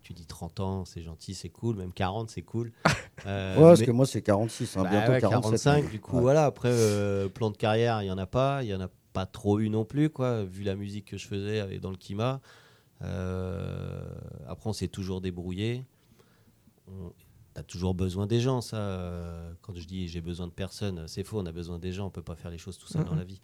Tu 0.03 0.13
dis 0.13 0.25
30 0.25 0.59
ans, 0.59 0.85
c'est 0.85 1.01
gentil, 1.01 1.33
c'est 1.35 1.49
cool. 1.49 1.75
Même 1.77 1.91
40, 1.93 2.29
c'est 2.29 2.41
cool. 2.41 2.71
Euh, 3.25 3.55
Ouais, 3.57 3.61
parce 3.63 3.79
mais- 3.79 3.85
que 3.87 3.91
moi, 3.91 4.05
c'est 4.05 4.21
46, 4.21 4.77
hein, 4.77 4.83
Bah 4.83 4.89
bientôt 4.91 5.11
ouais, 5.13 5.19
47. 5.21 5.63
45, 5.63 5.89
du 5.89 5.99
coup, 5.99 6.17
Ouais. 6.17 6.21
voilà. 6.21 6.45
Après, 6.45 6.69
euh, 6.71 7.27
plan 7.27 7.49
de 7.49 7.57
carrière, 7.57 8.03
il 8.03 8.05
y 8.05 8.11
en 8.11 8.17
a 8.19 8.27
pas. 8.27 8.61
Il 8.63 8.69
y 8.69 8.75
en 8.75 8.79
a 8.79 8.89
pas 9.11 9.25
trop 9.25 9.57
eu 9.59 9.69
non 9.71 9.85
plus, 9.85 10.11
quoi. 10.11 10.43
Vu 10.43 10.61
la 10.63 10.75
musique 10.75 11.05
que 11.05 11.17
je 11.17 11.25
faisais 11.27 11.59
avec- 11.59 11.81
dans 11.81 11.89
le 11.89 11.97
Kima. 11.97 12.41
Euh, 13.01 14.03
après, 14.47 14.69
on 14.69 14.73
s'est 14.73 14.87
toujours 14.87 15.19
débrouillé. 15.19 15.83
On 16.87 17.11
a 17.57 17.63
toujours 17.63 17.93
besoin 17.93 18.27
des 18.27 18.39
gens, 18.39 18.61
ça. 18.61 18.77
euh, 18.77 19.51
Quand 19.61 19.73
je 19.75 19.85
dis 19.85 20.07
j'ai 20.07 20.21
besoin 20.21 20.47
de 20.47 20.51
personne, 20.51 21.07
c'est 21.07 21.23
faux. 21.23 21.39
On 21.39 21.45
a 21.45 21.51
besoin 21.51 21.79
des 21.79 21.91
gens. 21.91 22.07
On 22.07 22.09
peut 22.09 22.21
pas 22.21 22.35
faire 22.35 22.51
les 22.51 22.57
choses 22.57 22.77
tout 22.77 22.87
seul 22.87 23.03
dans 23.05 23.15
la 23.15 23.23
vie. 23.23 23.41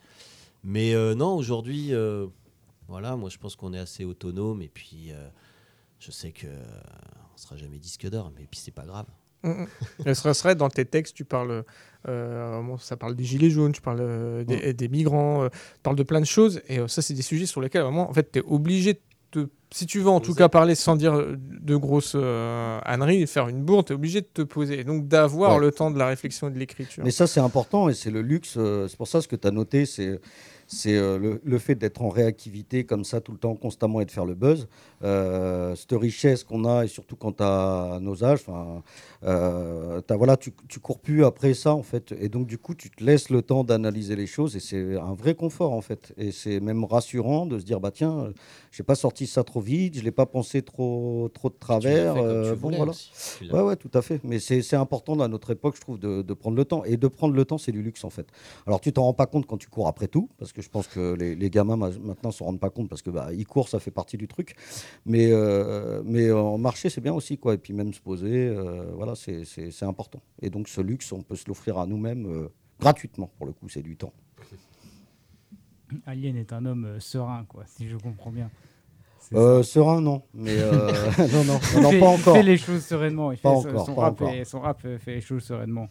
Mais 0.63 0.93
euh, 0.93 1.15
non, 1.15 1.35
aujourd'hui, 1.35 1.93
euh, 1.93 2.27
voilà, 2.87 3.15
moi, 3.15 3.29
je 3.29 3.37
pense 3.37 3.55
qu'on 3.55 3.73
est 3.73 3.79
assez 3.79 4.05
autonome. 4.05 4.61
Et 4.61 4.69
puis, 4.69 5.11
je 5.99 6.11
sais 6.11 6.31
que 6.31 6.47
on 6.47 7.37
sera 7.37 7.57
jamais 7.57 7.79
disque 7.79 8.07
d'or, 8.09 8.31
mais 8.37 8.47
puis 8.49 8.59
c'est 8.59 8.71
pas 8.71 8.85
grave. 8.85 9.07
Mm, 9.43 9.49
mm. 9.49 9.67
Et 10.05 10.13
ce 10.13 10.33
serait 10.33 10.55
dans 10.55 10.69
tes 10.69 10.85
textes, 10.85 11.15
tu 11.15 11.25
parles, 11.25 11.63
euh, 12.07 12.61
bon, 12.61 12.77
ça 12.77 12.95
parle 12.95 13.15
des 13.15 13.23
gilets 13.23 13.49
jaunes, 13.49 13.73
tu 13.73 13.81
parles 13.81 13.99
euh, 14.01 14.43
des, 14.43 14.73
des 14.73 14.87
migrants, 14.87 15.43
euh, 15.43 15.49
tu 15.49 15.79
parles 15.81 15.95
de 15.95 16.03
plein 16.03 16.21
de 16.21 16.25
choses, 16.25 16.61
et 16.67 16.87
ça, 16.87 17.01
c'est 17.01 17.13
des 17.13 17.21
sujets 17.21 17.45
sur 17.45 17.59
lesquels 17.59 17.81
vraiment, 17.81 18.09
en 18.09 18.13
fait, 18.13 18.31
tu 18.31 18.39
es 18.39 18.41
obligé 18.43 18.93
de, 18.93 18.99
si 19.71 19.85
tu 19.87 19.99
veux 19.99 20.09
en 20.09 20.19
tout 20.19 20.35
cas 20.35 20.49
parler 20.49 20.75
sans 20.75 20.95
dire 20.95 21.13
de 21.37 21.75
grosses 21.75 22.13
euh, 22.15 22.79
âneries, 22.85 23.25
faire 23.27 23.47
une 23.47 23.63
bourde, 23.63 23.87
tu 23.87 23.93
es 23.93 23.95
obligé 23.95 24.21
de 24.21 24.27
te 24.31 24.41
poser, 24.43 24.79
et 24.79 24.83
donc 24.83 25.07
d'avoir 25.07 25.55
Ouais. 25.55 25.61
le 25.61 25.71
temps 25.71 25.89
de 25.91 25.97
la 25.97 26.05
réflexion 26.07 26.47
et 26.49 26.51
de 26.51 26.59
l'écriture. 26.59 27.03
Mais 27.03 27.11
ça, 27.11 27.25
c'est 27.27 27.39
important 27.39 27.89
et 27.89 27.93
c'est 27.95 28.11
le 28.11 28.21
luxe. 28.21 28.55
euh, 28.57 28.87
c'est 28.87 28.97
pour 28.97 29.07
ça 29.07 29.21
ce 29.21 29.27
que 29.27 29.35
tu 29.35 29.47
as 29.47 29.51
noté, 29.51 29.85
c'est 29.85 30.19
c'est 30.73 30.97
euh, 30.97 31.17
le, 31.17 31.41
le 31.43 31.57
fait 31.59 31.75
d'être 31.75 32.01
en 32.01 32.09
réactivité 32.09 32.83
comme 32.85 33.03
ça 33.05 33.21
tout 33.21 33.31
le 33.31 33.37
temps, 33.37 33.55
constamment 33.55 34.01
et 34.01 34.05
de 34.05 34.11
faire 34.11 34.25
le 34.25 34.33
buzz. 34.35 34.67
Euh, 35.03 35.75
cette 35.75 35.91
richesse 35.93 36.43
qu'on 36.43 36.65
a 36.65 36.83
et 36.85 36.87
surtout 36.87 37.15
quand 37.15 37.39
as 37.41 37.99
nos 38.01 38.23
âges, 38.23 38.41
euh, 39.23 40.01
t'as- 40.01 40.15
voilà, 40.17 40.37
tu, 40.37 40.51
tu 40.67 40.79
cours 40.79 40.99
plus 40.99 41.23
après 41.25 41.53
ça 41.53 41.73
en 41.73 41.83
fait. 41.83 42.13
Et 42.19 42.29
donc 42.29 42.47
du 42.47 42.57
coup, 42.57 42.75
tu 42.75 42.89
te 42.89 43.03
laisses 43.03 43.29
le 43.29 43.41
temps 43.41 43.63
d'analyser 43.63 44.15
les 44.15 44.27
choses 44.27 44.55
et 44.55 44.59
c'est 44.59 44.97
un 44.97 45.13
vrai 45.13 45.35
confort 45.35 45.73
en 45.73 45.81
fait. 45.81 46.13
Et 46.17 46.31
c'est 46.31 46.59
même 46.59 46.83
rassurant 46.83 47.45
de 47.45 47.59
se 47.59 47.63
dire 47.65 47.79
bah 47.79 47.91
tiens, 47.91 48.31
j'ai 48.71 48.83
pas 48.83 48.95
sorti 48.95 49.27
ça 49.27 49.43
trop 49.43 49.61
vite, 49.61 49.97
je 49.97 50.01
l'ai 50.03 50.11
pas 50.11 50.25
pensé 50.25 50.61
trop 50.61 51.29
trop 51.33 51.49
de 51.49 51.55
travers. 51.59 52.15
euh, 52.17 52.55
bon 52.55 52.69
voilà. 52.77 52.91
aussi. 52.91 53.11
Ouais 53.51 53.61
ouais, 53.61 53.75
tout 53.75 53.91
à 53.93 54.01
fait. 54.01 54.19
Mais 54.23 54.39
c'est 54.39 54.61
c'est 54.61 54.75
important 54.75 55.19
à 55.19 55.27
notre 55.27 55.51
époque, 55.51 55.75
je 55.75 55.81
trouve, 55.81 55.99
de, 55.99 56.21
de 56.21 56.33
prendre 56.33 56.57
le 56.57 56.65
temps. 56.65 56.83
Et 56.85 56.97
de 56.97 57.07
prendre 57.07 57.33
le 57.35 57.45
temps, 57.45 57.57
c'est 57.57 57.71
du 57.71 57.81
luxe 57.81 58.03
en 58.03 58.09
fait. 58.09 58.27
Alors 58.67 58.81
tu 58.81 58.91
t'en 58.91 59.03
rends 59.03 59.13
pas 59.13 59.25
compte 59.27 59.45
quand 59.45 59.57
tu 59.57 59.67
cours 59.67 59.87
après 59.87 60.07
tout, 60.07 60.29
parce 60.37 60.51
que 60.53 60.61
je 60.63 60.69
pense 60.69 60.87
que 60.87 61.13
les, 61.13 61.35
les 61.35 61.49
gamins 61.51 61.77
ma- 61.77 61.91
maintenant 61.91 62.31
s'en 62.31 62.45
rendent 62.45 62.59
pas 62.59 62.71
compte 62.71 62.89
parce 62.89 63.03
que 63.03 63.11
bah, 63.11 63.29
ils 63.31 63.45
courent, 63.45 63.69
ça 63.69 63.79
fait 63.79 63.91
partie 63.91 64.17
du 64.17 64.27
truc. 64.27 64.55
Mais 65.05 65.29
euh, 65.31 66.01
mais 66.03 66.31
en 66.31 66.57
marcher, 66.57 66.89
c'est 66.89 67.01
bien 67.01 67.13
aussi 67.13 67.37
quoi. 67.37 67.53
Et 67.53 67.57
puis 67.59 67.73
même 67.73 67.93
se 67.93 68.01
poser, 68.01 68.47
euh, 68.47 68.85
voilà, 68.95 69.13
c'est 69.15 69.83
important. 69.83 70.21
Et 70.41 70.49
donc 70.49 70.67
ce 70.67 70.81
luxe, 70.81 71.11
on 71.11 71.21
peut 71.21 71.35
se 71.35 71.45
l'offrir 71.47 71.77
à 71.77 71.85
nous-mêmes 71.85 72.25
euh, 72.25 72.47
gratuitement 72.79 73.29
pour 73.37 73.45
le 73.45 73.53
coup, 73.53 73.69
c'est 73.69 73.83
du 73.83 73.95
temps. 73.95 74.13
Alien 76.07 76.35
est 76.37 76.51
un 76.53 76.65
homme 76.65 76.99
serein, 76.99 77.45
quoi, 77.47 77.65
si 77.67 77.87
je 77.87 77.95
comprends 77.97 78.31
bien. 78.31 78.49
Euh, 79.33 79.63
serein, 79.63 80.01
non. 80.01 80.23
Mais 80.33 80.57
euh, 80.59 80.91
non, 81.31 81.43
non, 81.45 81.59
non, 81.81 81.99
pas 81.99 82.07
encore. 82.07 82.35
Il 82.35 82.39
fait 82.39 82.43
les 82.43 82.57
choses 82.57 82.83
sereinement. 82.85 83.31
Il 83.31 83.37
Pas 83.37 83.51
son- 83.61 83.69
encore, 83.69 83.85
son, 83.85 83.95
rap 83.95 84.13
encore. 84.21 84.33
et, 84.33 84.43
son 84.45 84.59
rap 84.59 84.81
fait 84.81 85.15
les 85.15 85.21
choses 85.21 85.43
sereinement. 85.43 85.87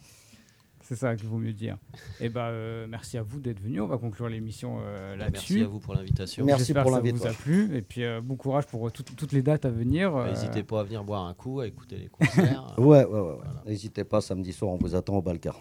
C'est 0.83 0.95
ça 0.95 1.15
qu'il 1.15 1.27
vaut 1.29 1.37
mieux 1.37 1.53
dire. 1.53 1.77
Et 2.19 2.27
bah, 2.29 2.47
euh, 2.49 2.85
merci 2.89 3.17
à 3.17 3.23
vous 3.23 3.39
d'être 3.39 3.59
venu. 3.61 3.79
On 3.81 3.87
va 3.87 3.97
conclure 3.97 4.27
l'émission 4.29 4.79
euh, 4.81 5.15
là-dessus. 5.15 5.53
Merci 5.53 5.65
à 5.65 5.67
vous 5.67 5.79
pour 5.79 5.95
l'invitation. 5.95 6.45
Merci 6.45 6.73
pour 6.73 6.83
que 6.83 6.89
ça 6.89 6.99
vous 6.99 6.99
a 6.99 7.07
l'invitation. 7.07 7.41
plu. 7.41 7.75
Et 7.77 7.81
puis, 7.81 8.03
euh, 8.03 8.19
bon 8.21 8.35
courage 8.35 8.65
pour 8.67 8.91
tout- 8.91 9.03
toutes 9.03 9.31
les 9.31 9.41
dates 9.41 9.63
à 9.65 9.69
venir. 9.69 10.15
euh, 10.15 10.29
N'hésitez 10.29 10.61
pas 10.63 10.81
à 10.81 10.83
venir 10.83 11.03
boire 11.03 11.25
un 11.25 11.33
coup, 11.33 11.61
à 11.61 11.67
écouter 11.67 11.97
les 11.97 12.09
concerts. 12.09 12.75
Ouais, 12.77 13.05
ouais, 13.05 13.05
ouais. 13.05 13.19
ouais. 13.19 13.37
N'hésitez 13.65 14.03
pas, 14.03 14.19
samedi 14.21 14.51
soir, 14.53 14.71
on 14.73 14.77
vous 14.77 14.93
attend 14.93 15.15
au 15.15 15.21
Balcar. 15.21 15.59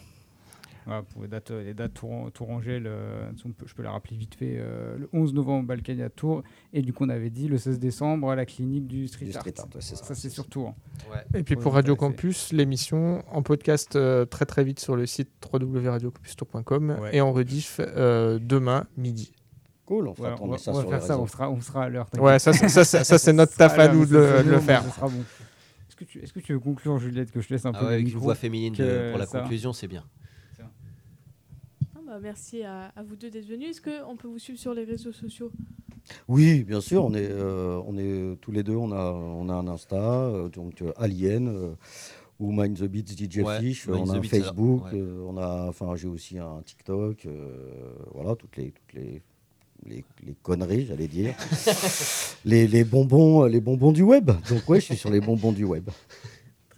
Voilà, 0.84 1.02
pour 1.02 1.22
les 1.22 1.28
dates, 1.28 1.50
les 1.50 1.74
dates 1.74 1.92
Tourangelle, 2.34 2.86
euh, 2.86 3.30
je 3.66 3.74
peux 3.74 3.82
la 3.82 3.92
rappeler 3.92 4.16
vite 4.16 4.34
fait. 4.34 4.56
euh, 4.58 4.96
le 4.98 5.08
11 5.12 5.32
novembre, 5.32 5.66
Balkany 5.68 6.02
à 6.02 6.10
Tours. 6.10 6.42
Et 6.72 6.82
du 6.82 6.92
coup, 6.92 7.04
on 7.04 7.08
avait 7.08 7.30
dit 7.30 7.46
le 7.48 7.56
16 7.58 7.78
décembre 7.78 8.30
à 8.30 8.34
la 8.36 8.44
clinique 8.46 8.86
du 8.88 9.06
Street 9.06 9.26
Du 9.26 9.36
Art. 9.36 9.42
street 9.42 9.54
art, 9.58 9.66
ouais, 9.66 9.80
c'est 9.80 9.96
ça. 9.96 10.04
ça, 10.04 10.14
c'est 10.16 10.28
sur 10.30 10.46
Tours. 10.48 10.74
Et 11.34 11.42
puis 11.44 11.54
Pour 11.56 11.74
Radio. 11.74 11.94
Campus, 11.94 12.52
l'émission 12.52 13.22
en 13.30 13.42
podcast 13.42 13.94
euh, 13.96 14.24
très 14.24 14.44
très 14.46 14.64
vite 14.64 14.80
sur 14.80 14.96
le 14.96 15.06
site 15.06 15.30
www.radiocampus.com 15.52 16.96
Ouais. 17.00 17.16
et 17.16 17.20
en 17.20 17.32
rediff 17.32 17.80
euh, 17.80 18.38
demain 18.40 18.86
midi. 18.96 19.32
Cool, 19.86 20.08
on 20.08 20.14
on 20.18 20.22
va, 20.22 20.58
ça 20.58 20.70
on 20.72 20.74
va 20.74 20.80
sur 20.80 20.90
faire 20.90 21.02
ça, 21.02 21.18
on 21.18 21.26
sera, 21.26 21.50
on 21.50 21.60
sera 21.60 21.84
à 21.84 21.88
l'heure. 21.88 22.08
Ouais, 22.18 22.38
ça, 22.38 22.52
c'est- 22.52 22.68
ça, 22.68 22.84
c'est- 22.84 23.04
ça, 23.04 23.18
c'est 23.18 23.32
notre 23.32 23.56
taf 23.56 23.78
à 23.78 23.88
nous 23.92 24.06
de 24.06 24.16
le- 24.16 24.58
faire. 24.60 24.82
ça 24.84 24.90
sera 24.90 25.08
bon. 25.08 25.20
Est-ce 25.88 25.96
que, 25.96 26.04
tu, 26.04 26.18
est-ce 26.20 26.32
que 26.32 26.40
tu 26.40 26.52
veux 26.52 26.58
conclure, 26.60 26.98
Juliette, 26.98 27.30
que 27.30 27.40
je 27.40 27.48
te 27.48 27.52
laisse 27.54 27.66
un 27.66 27.72
Ah 27.74 27.78
peu 27.80 27.86
ouais, 27.86 27.94
avec 27.94 28.08
une 28.12 28.18
voix 28.18 28.34
féminine 28.34 28.74
de- 28.74 29.10
pour 29.10 29.18
la 29.18 29.26
ça- 29.26 29.40
conclusion, 29.40 29.72
c'est 29.72 29.88
bien. 29.88 30.04
Ah 32.12 32.16
bah, 32.16 32.20
merci 32.24 32.62
à, 32.62 32.92
à 32.94 33.02
vous 33.02 33.16
deux 33.16 33.30
d'être 33.30 33.46
venus. 33.46 33.70
Est-ce 33.70 33.80
qu'on 33.80 34.16
peut 34.16 34.28
vous 34.28 34.38
suivre 34.38 34.58
sur 34.58 34.74
les 34.74 34.84
réseaux 34.84 35.12
sociaux? 35.12 35.50
Oui, 36.28 36.62
bien 36.62 36.82
sûr, 36.82 37.04
on 37.06 37.14
est, 37.14 37.26
euh, 37.30 37.80
on 37.86 37.96
est 37.96 38.36
tous 38.42 38.52
les 38.52 38.62
deux, 38.62 38.74
on 38.76 38.92
a, 38.92 39.12
on 39.12 39.48
a 39.48 39.54
un 39.54 39.66
Insta, 39.66 39.96
euh, 39.96 40.50
donc 40.50 40.82
euh, 40.82 40.92
Alien 40.98 41.48
euh, 41.48 41.74
ou 42.38 42.52
Mind 42.52 42.76
the 42.76 42.82
Beats 42.84 43.12
DJ 43.16 43.38
Ouais, 43.38 43.60
Fish, 43.60 43.88
Mind 43.88 44.00
on 44.08 44.10
a 44.10 44.16
un 44.16 44.20
Beats, 44.20 44.28
Facebook, 44.28 44.84
ouais. 44.92 44.98
euh, 44.98 45.24
on 45.26 45.38
a, 45.38 45.68
enfin 45.68 45.96
j'ai 45.96 46.08
aussi 46.08 46.38
un 46.38 46.60
TikTok, 46.66 47.24
euh, 47.24 47.94
voilà 48.12 48.36
toutes 48.36 48.58
les, 48.58 48.72
toutes 48.72 48.92
les, 48.92 49.22
les, 49.86 50.04
les 50.26 50.34
conneries, 50.42 50.84
j'allais 50.84 51.08
dire, 51.08 51.34
les, 52.44 52.66
les 52.68 52.84
bonbons, 52.84 53.44
les 53.44 53.60
bonbons 53.62 53.92
du 53.92 54.02
web. 54.02 54.30
Donc 54.50 54.68
ouais, 54.68 54.80
je 54.80 54.84
suis 54.86 54.96
sur 54.96 55.10
les 55.10 55.20
bonbons 55.20 55.52
du 55.52 55.64
web. 55.64 55.88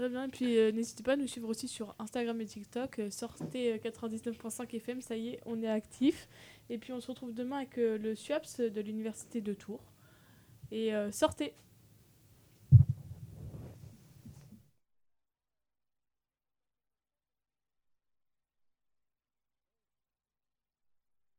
Très 0.04 0.10
bien. 0.10 0.24
Et 0.24 0.28
puis 0.28 0.58
euh, 0.58 0.70
n'hésitez 0.70 1.02
pas 1.02 1.14
à 1.14 1.16
nous 1.16 1.26
suivre 1.26 1.48
aussi 1.48 1.66
sur 1.66 1.94
Instagram 1.98 2.38
et 2.38 2.44
TikTok. 2.44 2.98
Euh, 2.98 3.08
sortez 3.08 3.72
euh, 3.72 3.78
99.5 3.78 4.76
FM, 4.76 5.00
ça 5.00 5.16
y 5.16 5.28
est, 5.28 5.40
on 5.46 5.62
est 5.62 5.66
actif. 5.66 6.28
Et 6.68 6.76
puis 6.76 6.92
on 6.92 7.00
se 7.00 7.06
retrouve 7.06 7.32
demain 7.32 7.56
avec 7.56 7.78
euh, 7.78 7.96
le 7.96 8.14
SUAPS 8.14 8.60
de 8.60 8.80
l'Université 8.82 9.40
de 9.40 9.54
Tours. 9.54 9.94
Et 10.70 10.94
euh, 10.94 11.10
sortez 11.10 11.54